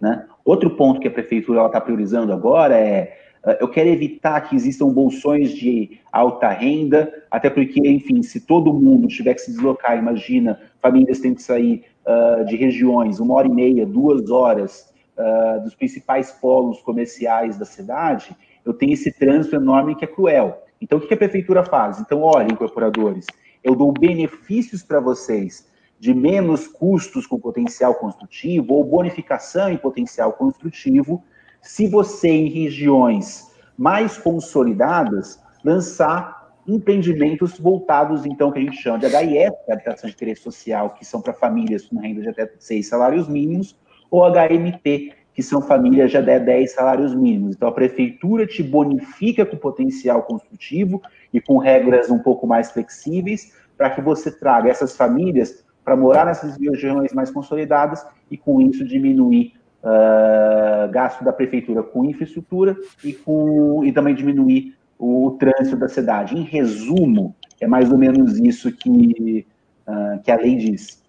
[0.00, 0.26] Né?
[0.44, 3.21] Outro ponto que a prefeitura está priorizando agora é
[3.60, 9.08] eu quero evitar que existam bolsões de alta renda, até porque, enfim, se todo mundo
[9.08, 13.52] tiver que se deslocar, imagina, famílias têm que sair uh, de regiões, uma hora e
[13.52, 19.96] meia, duas horas, uh, dos principais polos comerciais da cidade, eu tenho esse trânsito enorme
[19.96, 20.62] que é cruel.
[20.80, 22.00] Então, o que a prefeitura faz?
[22.00, 23.26] Então, olha, incorporadores,
[23.62, 30.32] eu dou benefícios para vocês de menos custos com potencial construtivo ou bonificação em potencial
[30.32, 31.22] construtivo,
[31.62, 39.06] se você, em regiões mais consolidadas, lançar empreendimentos voltados, então, que a gente chama de
[39.06, 42.50] HIS, que é Habitação de Interesse Social, que são para famílias com renda de até
[42.58, 43.76] seis salários mínimos,
[44.10, 47.56] ou HMT, que são famílias de até 10 salários mínimos.
[47.56, 51.00] Então, a prefeitura te bonifica com potencial construtivo
[51.32, 56.26] e com regras um pouco mais flexíveis, para que você traga essas famílias para morar
[56.26, 63.12] nessas regiões mais consolidadas e, com isso, diminuir uh, gasto da prefeitura com infraestrutura e,
[63.12, 66.36] com, e também diminuir o, trânsito da cidade.
[66.36, 69.46] Em resumo, é mais ou menos isso que,
[69.86, 71.02] uh, que a lei diz.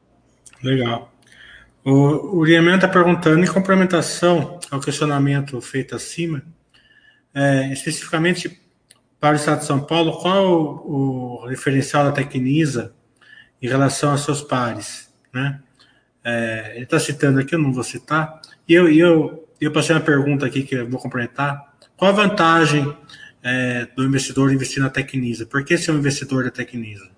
[0.63, 1.11] Legal.
[1.85, 6.41] O, o está perguntando, em complementação ao questionamento feito acima,
[7.33, 8.61] é, especificamente
[9.19, 12.93] para o Estado de São Paulo, qual o, o referencial da Tecnisa
[13.61, 15.13] em relação aos seus pares?
[15.33, 15.59] Né?
[16.23, 20.01] É, ele está citando aqui, eu não vou citar, e eu, eu, eu passei uma
[20.01, 21.73] pergunta aqui que eu vou complementar.
[21.97, 22.95] Qual a vantagem
[23.43, 25.45] é, do investidor investir na Tecnisa?
[25.45, 27.09] Por que ser um investidor da Tecnisa?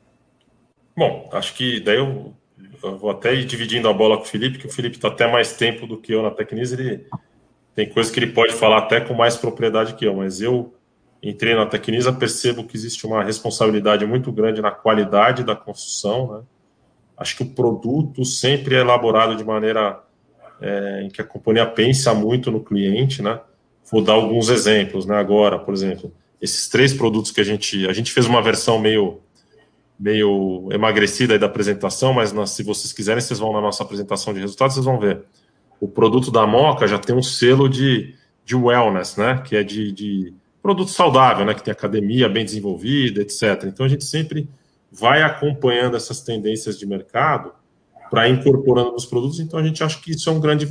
[0.98, 2.34] Bom, acho que daí eu,
[2.84, 5.30] eu, vou até ir dividindo a bola com o Felipe, que o Felipe está até
[5.30, 7.06] mais tempo do que eu na Tecnisa, ele
[7.76, 10.74] tem coisas que ele pode falar até com mais propriedade que eu, mas eu
[11.22, 16.44] entrei na Tecnisa, percebo que existe uma responsabilidade muito grande na qualidade da construção, né?
[17.18, 20.04] Acho que o produto sempre é elaborado de maneira
[20.62, 23.40] é, em que a companhia pensa muito no cliente, né?
[23.92, 25.16] Vou dar alguns exemplos, né?
[25.16, 26.12] Agora, por exemplo,
[26.42, 29.20] esses três produtos que a gente a gente fez uma versão meio
[29.98, 34.74] meio emagrecida da apresentação, mas se vocês quiserem, vocês vão na nossa apresentação de resultados,
[34.74, 35.24] vocês vão ver.
[35.80, 38.14] O produto da Moca já tem um selo de,
[38.44, 39.42] de wellness, né?
[39.46, 41.54] Que é de, de produto saudável, né?
[41.54, 43.64] Que tem academia bem desenvolvida, etc.
[43.66, 44.50] Então a gente sempre
[44.92, 47.54] vai acompanhando essas tendências de mercado
[48.16, 49.42] para incorporando nos produtos.
[49.42, 50.66] Então a gente acha que isso é um grande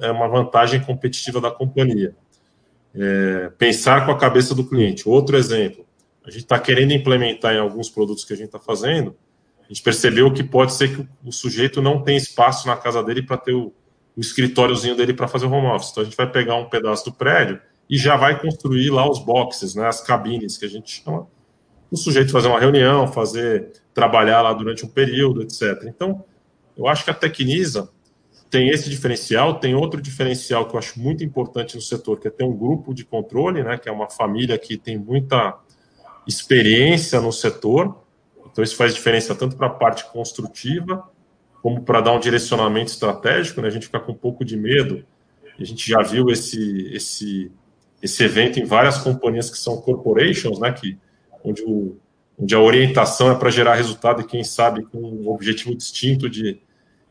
[0.00, 2.16] é uma vantagem competitiva da companhia.
[2.94, 5.06] É, pensar com a cabeça do cliente.
[5.06, 5.84] Outro exemplo,
[6.24, 9.14] a gente está querendo implementar em alguns produtos que a gente está fazendo.
[9.62, 13.22] A gente percebeu que pode ser que o sujeito não tem espaço na casa dele
[13.22, 13.70] para ter o,
[14.16, 15.90] o escritóriozinho dele para fazer o home office.
[15.90, 17.60] Então a gente vai pegar um pedaço do prédio
[17.90, 21.26] e já vai construir lá os boxes, né, as cabines que a gente chama,
[21.90, 25.84] o sujeito fazer uma reunião, fazer trabalhar lá durante um período, etc.
[25.84, 26.24] Então,
[26.78, 27.90] eu acho que a Tecnisa
[28.48, 32.30] tem esse diferencial, tem outro diferencial que eu acho muito importante no setor, que é
[32.30, 35.58] ter um grupo de controle, né, que é uma família que tem muita
[36.26, 38.02] experiência no setor.
[38.50, 41.04] Então, isso faz diferença tanto para a parte construtiva,
[41.62, 43.60] como para dar um direcionamento estratégico.
[43.60, 43.68] Né?
[43.68, 45.04] A gente fica com um pouco de medo.
[45.58, 47.52] A gente já viu esse, esse,
[48.00, 50.72] esse evento em várias companhias que são corporations, né?
[50.72, 50.96] que,
[51.44, 51.98] onde, o,
[52.38, 56.60] onde a orientação é para gerar resultado e, quem sabe, com um objetivo distinto de,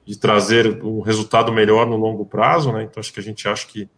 [0.08, 2.72] de trazer um resultado melhor no longo prazo.
[2.72, 2.84] Né?
[2.84, 3.90] Então, acho que a gente acha que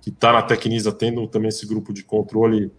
[0.00, 2.72] que está na Tecnisa tendo também esse grupo de controle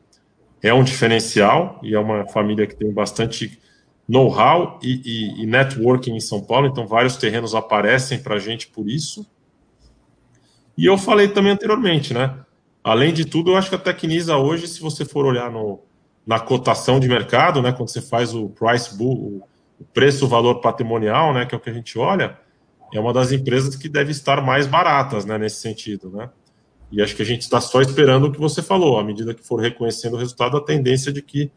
[0.61, 3.59] é um diferencial e é uma família que tem bastante
[4.07, 8.67] know-how e, e, e, networking em São Paulo, então vários terrenos aparecem para a gente
[8.67, 9.25] por isso.
[10.77, 12.39] E eu falei também anteriormente, né?
[12.83, 15.79] Além de tudo, eu acho que a Tecnisa hoje, se você for olhar no,
[16.25, 19.45] na cotação de mercado, né, quando você faz o price bull,
[19.79, 22.37] o preço-valor patrimonial, né, que é o que a gente olha,
[22.93, 26.29] é uma das empresas que deve estar mais baratas, né, nesse sentido, né?
[26.91, 28.99] E acho que a gente está só esperando o que você falou.
[28.99, 31.49] À medida que for reconhecendo o resultado, a tendência é de que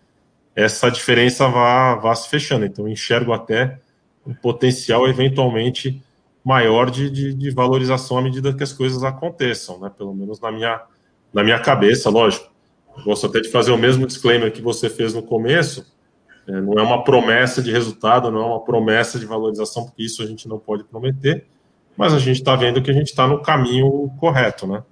[0.55, 2.65] essa diferença vá, vá se fechando.
[2.65, 3.81] Então, enxergo até
[4.25, 6.01] um potencial eventualmente
[6.45, 9.91] maior de, de, de, valorização à medida que as coisas aconteçam, né?
[9.97, 10.81] Pelo menos na minha,
[11.33, 12.53] na minha cabeça, lógico.
[13.05, 15.85] Gosto até de fazer o mesmo disclaimer que você fez no começo.
[16.47, 20.23] É, não é uma promessa de resultado, não é uma promessa de valorização, porque isso
[20.23, 21.47] a gente não pode prometer,
[21.97, 24.83] mas a gente está vendo que a gente está no caminho correto, né?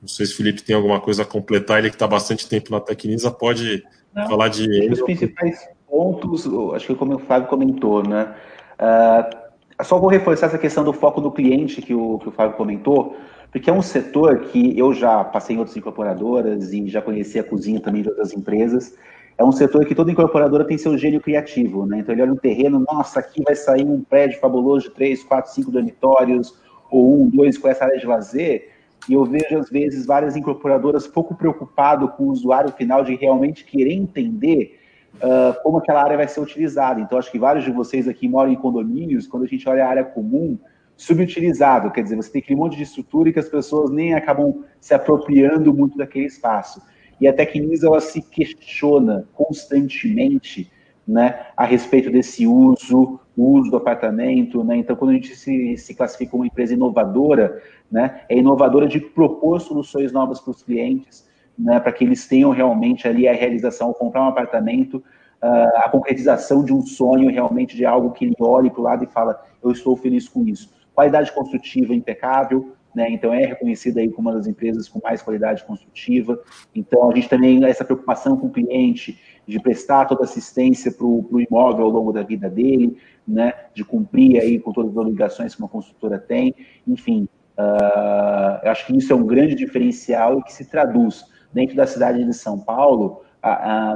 [0.00, 2.70] Não sei se o Felipe tem alguma coisa a completar, ele que está bastante tempo
[2.70, 3.82] na Tecnisa, pode
[4.14, 4.90] Não, falar de.
[4.90, 8.34] Os principais pontos, acho que como o Fábio comentou, né?
[8.78, 12.56] Uh, só vou reforçar essa questão do foco do cliente que o, que o Fábio
[12.56, 13.16] comentou,
[13.50, 17.44] porque é um setor que eu já passei em outras incorporadoras e já conheci a
[17.44, 18.94] cozinha também de outras empresas.
[19.38, 21.98] É um setor que toda incorporadora tem seu gênio criativo, né?
[21.98, 25.52] Então ele olha um terreno, nossa, aqui vai sair um prédio fabuloso de três, quatro,
[25.52, 26.58] cinco dormitórios,
[26.90, 28.76] ou um, dois com essa área de lazer
[29.08, 33.64] e eu vejo, às vezes, várias incorporadoras pouco preocupado com o usuário final de realmente
[33.64, 34.80] querer entender
[35.16, 37.00] uh, como aquela área vai ser utilizada.
[37.00, 39.88] Então, acho que vários de vocês aqui moram em condomínios, quando a gente olha a
[39.88, 40.58] área comum,
[40.96, 44.64] subutilizado, quer dizer, você tem aquele monte de estrutura e que as pessoas nem acabam
[44.80, 46.80] se apropriando muito daquele espaço.
[47.20, 50.70] E a Tecnisa, ela se questiona constantemente
[51.06, 54.76] né, a respeito desse uso, uso do apartamento, né?
[54.76, 59.60] Então, quando a gente se, se classifica como empresa inovadora, né, é inovadora de propor
[59.60, 64.24] soluções novas para os clientes, né, para que eles tenham realmente ali a realização, comprar
[64.24, 68.80] um apartamento, uh, a concretização de um sonho realmente de algo que ele olhe para
[68.80, 70.74] o lado e fala, eu estou feliz com isso.
[70.92, 75.62] Qualidade construtiva impecável, né, então é reconhecida aí como uma das empresas com mais qualidade
[75.64, 76.42] construtiva.
[76.74, 81.38] Então a gente também essa preocupação com o cliente de prestar toda assistência para o
[81.38, 82.96] imóvel ao longo da vida dele,
[83.28, 86.54] né, de cumprir aí com todas as obrigações que uma construtora tem,
[86.88, 87.28] enfim,
[87.58, 91.86] uh, eu acho que isso é um grande diferencial e que se traduz dentro da
[91.86, 93.22] cidade de São Paulo,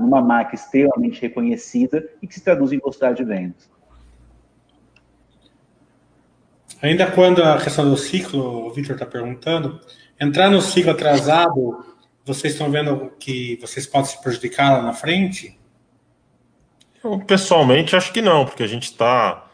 [0.01, 3.69] numa marca extremamente reconhecida e que se traduz em velocidade de vendas.
[6.82, 9.78] Ainda quando a questão do ciclo, o Victor está perguntando,
[10.19, 11.85] entrar no ciclo atrasado,
[12.24, 15.59] vocês estão vendo que vocês podem se prejudicar lá na frente?
[17.02, 19.47] Eu, pessoalmente, acho que não, porque a gente está.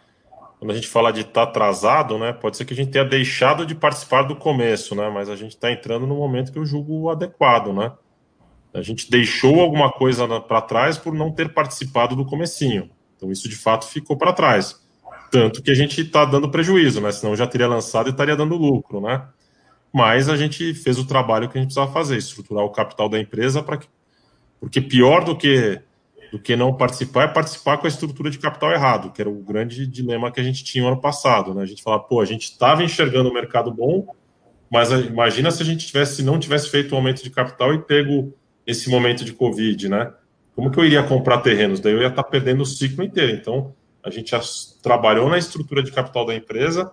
[0.58, 3.04] Quando a gente fala de estar tá atrasado, né, pode ser que a gente tenha
[3.04, 6.64] deixado de participar do começo, né, mas a gente está entrando no momento que eu
[6.64, 7.92] julgo adequado, né.
[8.72, 12.90] A gente deixou alguma coisa para trás por não ter participado do comecinho.
[13.16, 14.85] Então isso de fato ficou para trás.
[15.30, 17.10] Tanto que a gente está dando prejuízo, né?
[17.12, 19.26] Senão já teria lançado e estaria dando lucro, né?
[19.92, 23.18] Mas a gente fez o trabalho que a gente precisava fazer, estruturar o capital da
[23.18, 23.88] empresa para que.
[24.60, 25.80] Porque pior do que
[26.30, 29.42] do que não participar é participar com a estrutura de capital errado, que era o
[29.42, 31.62] grande dilema que a gente tinha no ano passado, né?
[31.62, 34.06] A gente falava, pô, a gente estava enxergando o mercado bom,
[34.70, 38.34] mas imagina se a gente tivesse, não tivesse feito o aumento de capital e pego
[38.66, 40.12] esse momento de Covid, né?
[40.54, 41.80] Como que eu iria comprar terrenos?
[41.80, 43.32] Daí eu ia estar perdendo o ciclo inteiro.
[43.32, 44.34] Então, a gente
[44.86, 46.92] trabalhou na estrutura de capital da empresa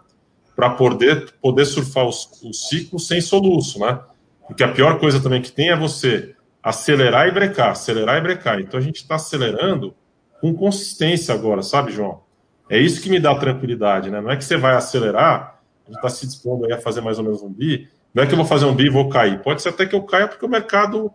[0.56, 4.00] para poder, poder surfar o, ciclo sem soluço, né?
[4.48, 8.60] Porque a pior coisa também que tem é você acelerar e brecar, acelerar e brecar.
[8.60, 9.94] Então a gente está acelerando
[10.42, 12.22] com consistência agora, sabe, João?
[12.68, 14.20] É isso que me dá tranquilidade, né?
[14.20, 17.24] Não é que você vai acelerar, a gente está se dispondo a fazer mais ou
[17.24, 19.40] menos um bi, não é que eu vou fazer um bi e vou cair.
[19.44, 21.14] Pode ser até que eu caia porque o mercado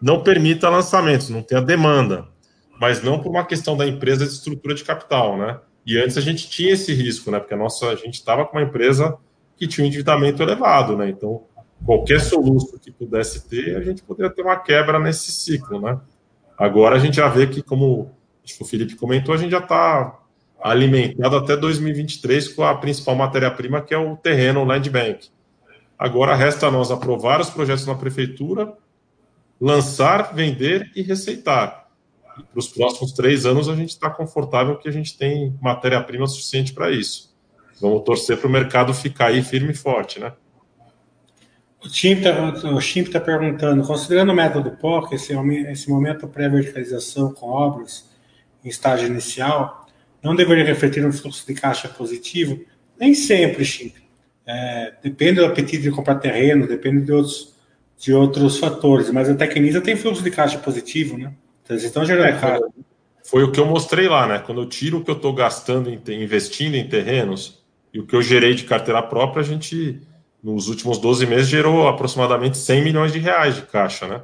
[0.00, 2.30] não permita lançamentos, não tem a demanda
[2.82, 5.60] mas não por uma questão da empresa de estrutura de capital, né?
[5.84, 7.38] E antes a gente tinha esse risco, né?
[7.38, 9.16] Porque a nossa, a gente estava com uma empresa
[9.56, 11.08] que tinha um endividamento elevado, né?
[11.08, 11.42] Então,
[11.84, 16.00] qualquer soluço que pudesse ter, a gente poderia ter uma quebra nesse ciclo, né?
[16.56, 18.14] Agora a gente já vê que, como
[18.60, 20.20] o Felipe comentou, a gente já está
[20.62, 25.28] alimentado até 2023 com a principal matéria-prima, que é o terreno, o Land Bank.
[25.98, 28.72] Agora resta nós aprovar os projetos na prefeitura,
[29.60, 31.81] lançar, vender e receitar
[32.34, 36.72] para os próximos três anos a gente está confortável que a gente tem matéria-prima suficiente
[36.72, 37.32] para isso.
[37.80, 40.32] Vamos torcer para o mercado ficar aí firme e forte, né?
[41.84, 42.18] O Chimp
[43.06, 45.34] está tá perguntando, considerando o método POC, esse,
[45.68, 48.08] esse momento pré-verticalização com obras
[48.64, 49.84] em estágio inicial,
[50.22, 52.60] não deveria refletir um fluxo de caixa positivo?
[52.98, 53.96] Nem sempre, Chimp.
[54.46, 57.56] É, depende do apetite de comprar terreno, depende de outros,
[57.98, 61.32] de outros fatores, mas a Tecnisa tem fluxo de caixa positivo, né?
[61.64, 62.72] Vocês estão gerando é, caro.
[63.24, 64.38] Foi o que eu mostrei lá, né?
[64.38, 67.62] Quando eu tiro o que eu estou gastando, em, investindo em terrenos,
[67.92, 70.00] e o que eu gerei de carteira própria, a gente,
[70.42, 74.22] nos últimos 12 meses, gerou aproximadamente 100 milhões de reais de caixa, né?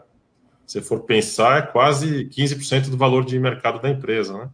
[0.66, 4.50] Se for pensar, é quase 15% do valor de mercado da empresa, né?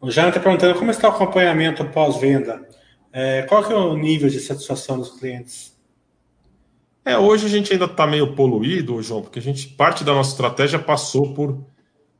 [0.00, 2.66] O Jana está perguntando como está o acompanhamento pós-venda.
[3.12, 5.78] É, qual que é o nível de satisfação dos clientes?
[7.04, 10.30] É, hoje a gente ainda está meio poluído, João, porque a gente parte da nossa
[10.30, 11.64] estratégia passou por,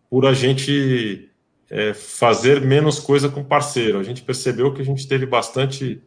[0.08, 1.28] por a gente
[1.68, 3.98] é, fazer menos coisa com parceiro.
[3.98, 6.02] A gente percebeu que a gente teve bastante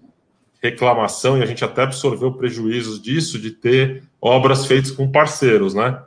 [0.61, 6.01] reclamação e a gente até absorveu prejuízos disso de ter obras feitas com parceiros, né?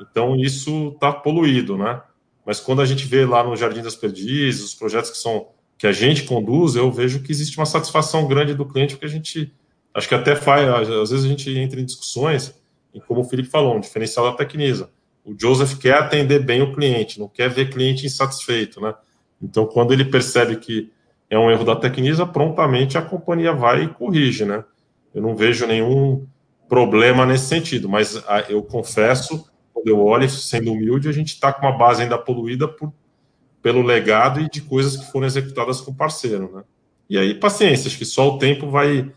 [0.00, 2.00] Então isso está poluído, né?
[2.44, 5.86] Mas quando a gente vê lá no Jardim das Perdizes, os projetos que são que
[5.86, 9.52] a gente conduz, eu vejo que existe uma satisfação grande do cliente porque a gente
[9.94, 12.54] Acho que até faz, às vezes a gente entra em discussões,
[12.92, 14.90] e como o Felipe falou, um diferencial da Tecnisa.
[15.24, 18.94] O Joseph quer atender bem o cliente, não quer ver cliente insatisfeito, né?
[19.40, 20.90] Então, quando ele percebe que
[21.30, 24.64] é um erro da Tecnisa, prontamente a companhia vai e corrige, né?
[25.14, 26.26] Eu não vejo nenhum
[26.68, 31.52] problema nesse sentido, mas ah, eu confesso, quando eu olho, sendo humilde, a gente está
[31.52, 32.92] com uma base ainda poluída por,
[33.62, 36.62] pelo legado e de coisas que foram executadas com parceiro, né?
[37.08, 39.10] E aí, paciência, acho que só o tempo vai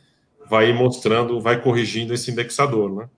[0.51, 3.09] vai mostrando, vai corrigindo esse indexador, né?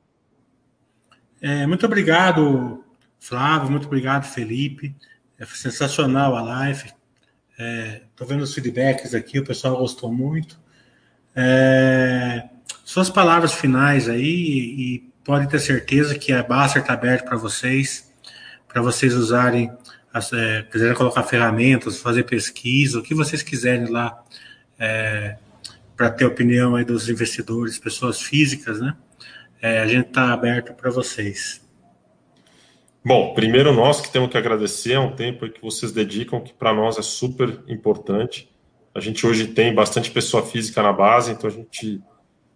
[1.42, 2.84] É, muito obrigado,
[3.20, 4.96] Flávio, muito obrigado, Felipe.
[5.40, 6.92] É sensacional a live.
[8.06, 10.60] Estou é, vendo os feedbacks aqui, o pessoal gostou muito.
[11.36, 12.50] É,
[12.86, 18.14] suas palavras finais aí, e pode ter certeza que a Baster está aberta para vocês,
[18.68, 19.72] para vocês usarem,
[20.14, 24.24] é, quiserem colocar ferramentas, fazer pesquisa, o que vocês quiserem lá,
[24.78, 25.36] é,
[25.95, 28.95] para ter opinião aí dos investidores, pessoas físicas, né?
[29.61, 31.61] É, a gente está aberto para vocês.
[33.06, 36.74] Bom, primeiro nós que temos que agradecer, é um tempo que vocês dedicam, que para
[36.74, 38.49] nós é super importante.
[38.95, 42.02] A gente hoje tem bastante pessoa física na base, então a gente,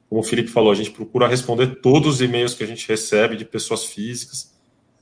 [0.10, 3.36] como o Felipe falou, a gente procura responder todos os e-mails que a gente recebe
[3.36, 4.56] de pessoas físicas.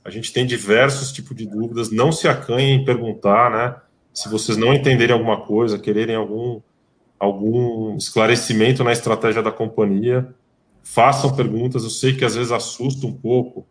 [0.04, 3.76] A gente tem diversos tipos de dúvidas, não se acanhem em perguntar, né?
[4.12, 6.60] Se vocês não entenderem alguma coisa, quererem algum
[7.18, 10.34] algum esclarecimento na estratégia da companhia,
[10.82, 11.84] façam perguntas.
[11.84, 13.66] Eu sei que às vezes assusta um pouco,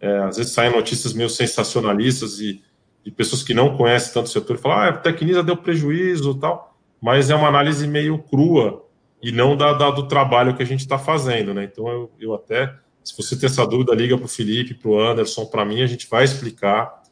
[0.00, 2.62] é, às vezes saem notícias meio sensacionalistas e,
[3.04, 6.76] e pessoas que não conhecem tanto o setor falam: ah, a Tecnisa deu prejuízo tal,
[7.00, 8.84] mas é uma análise meio crua
[9.22, 11.64] e não da, da do trabalho que a gente está fazendo, né?
[11.64, 15.00] Então eu, eu até, se você tem essa dúvida, liga para o Felipe, para o
[15.00, 17.02] Anderson, para mim, a gente vai explicar.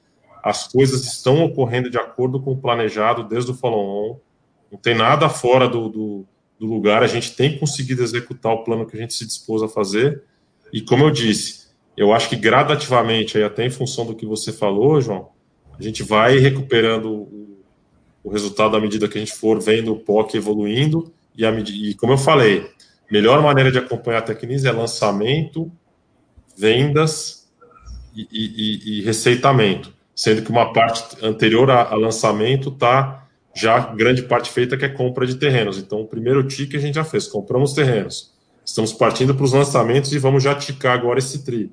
[0.43, 4.21] As coisas estão ocorrendo de acordo com o planejado desde o follow-on,
[4.71, 6.27] não tem nada fora do, do
[6.59, 9.69] do lugar, a gente tem conseguido executar o plano que a gente se dispôs a
[9.69, 10.23] fazer.
[10.73, 14.53] E como eu disse, eu acho que gradativamente, aí até em função do que você
[14.53, 15.29] falou, João,
[15.79, 17.63] a gente vai recuperando o,
[18.23, 21.13] o resultado à medida que a gente for vendo o POC evoluindo.
[21.37, 22.71] E, a, e como eu falei,
[23.11, 25.71] melhor maneira de acompanhar a Tecnis é lançamento,
[26.57, 27.49] vendas
[28.15, 29.93] e, e, e, receitamento.
[30.15, 33.24] Sendo que uma parte anterior a, a lançamento está
[33.55, 35.79] já grande parte feita que é compra de terrenos.
[35.79, 38.35] Então, o primeiro tique a gente já fez, compramos terrenos.
[38.65, 41.71] Estamos partindo para os lançamentos e vamos já ticar agora esse tri.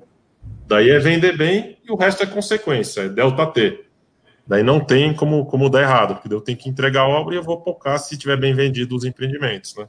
[0.66, 3.84] Daí é vender bem e o resto é consequência, é delta T.
[4.46, 7.38] Daí não tem como, como dar errado, porque eu tenho que entregar a obra e
[7.38, 9.88] eu vou focar se tiver bem vendido os empreendimentos, né?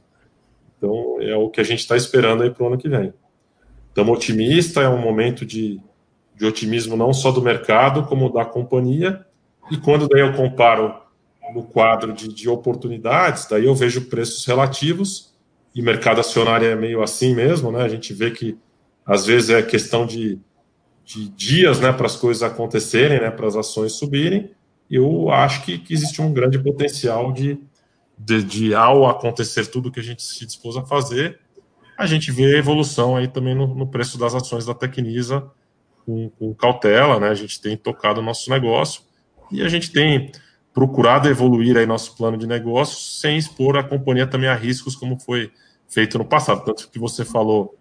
[0.78, 3.12] Então, é o que a gente está esperando aí para o ano que vem.
[3.88, 5.80] Estamos otimistas, é um momento de,
[6.36, 9.24] de otimismo não só do mercado, como da companhia.
[9.70, 11.03] E quando daí eu comparo
[11.52, 15.34] no quadro de, de oportunidades, daí eu vejo preços relativos,
[15.74, 17.82] e mercado acionário é meio assim mesmo, né?
[17.82, 18.56] A gente vê que
[19.04, 20.38] às vezes é questão de,
[21.04, 24.52] de dias né, para as coisas acontecerem, né, para as ações subirem.
[24.88, 27.58] Eu acho que, que existe um grande potencial de,
[28.16, 31.40] de, de, ao acontecer tudo que a gente se dispôs a fazer,
[31.98, 35.50] a gente vê a evolução aí também no, no preço das ações da Tecnisa
[36.04, 37.28] com, com, cautela, né?
[37.28, 39.02] A gente tem tocado o nosso negócio
[39.50, 40.30] e a gente tem
[40.74, 45.18] procurado evoluir aí nosso plano de negócio sem expor a companhia também a riscos como
[45.18, 45.52] foi
[45.88, 46.64] feito no passado.
[46.64, 47.78] Tanto que você falou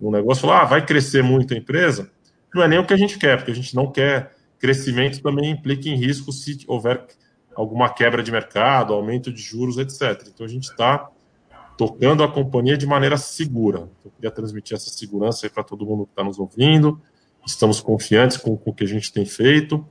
[0.00, 2.10] no negócio, falou, ah, vai crescer muito a empresa,
[2.54, 5.50] não é nem o que a gente quer, porque a gente não quer crescimento também
[5.50, 7.06] implica em risco se houver
[7.54, 10.28] alguma quebra de mercado, aumento de juros, etc.
[10.28, 11.10] Então a gente está
[11.76, 13.88] tocando a companhia de maneira segura.
[14.04, 17.00] Eu queria transmitir essa segurança para todo mundo que está nos ouvindo.
[17.46, 19.86] Estamos confiantes com, com o que a gente tem feito.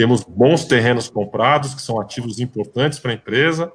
[0.00, 3.70] Temos bons terrenos comprados, que são ativos importantes para a empresa,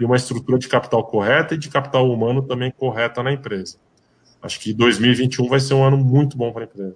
[0.00, 3.76] e uma estrutura de capital correta e de capital humano também correta na empresa.
[4.40, 6.94] Acho que 2021 vai ser um ano muito bom para a empresa.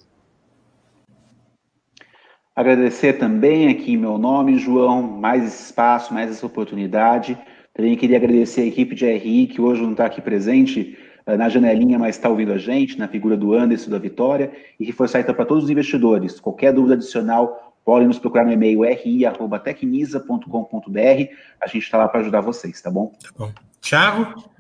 [2.57, 7.39] Agradecer também aqui meu nome, João, mais espaço, mais essa oportunidade.
[7.75, 10.97] Também queria agradecer a equipe de RI, que hoje não está aqui presente
[11.27, 14.51] eh, na janelinha, mas está ouvindo a gente, na figura do Anderson da Vitória,
[14.81, 16.41] e reforçar então para todos os investidores.
[16.41, 21.35] Qualquer dúvida adicional, podem nos procurar no e-mail ri.tecnisa.com.br.
[21.61, 23.13] A gente está lá para ajudar vocês, tá bom?
[23.23, 23.53] Tá bom.
[23.81, 24.51] Tiago?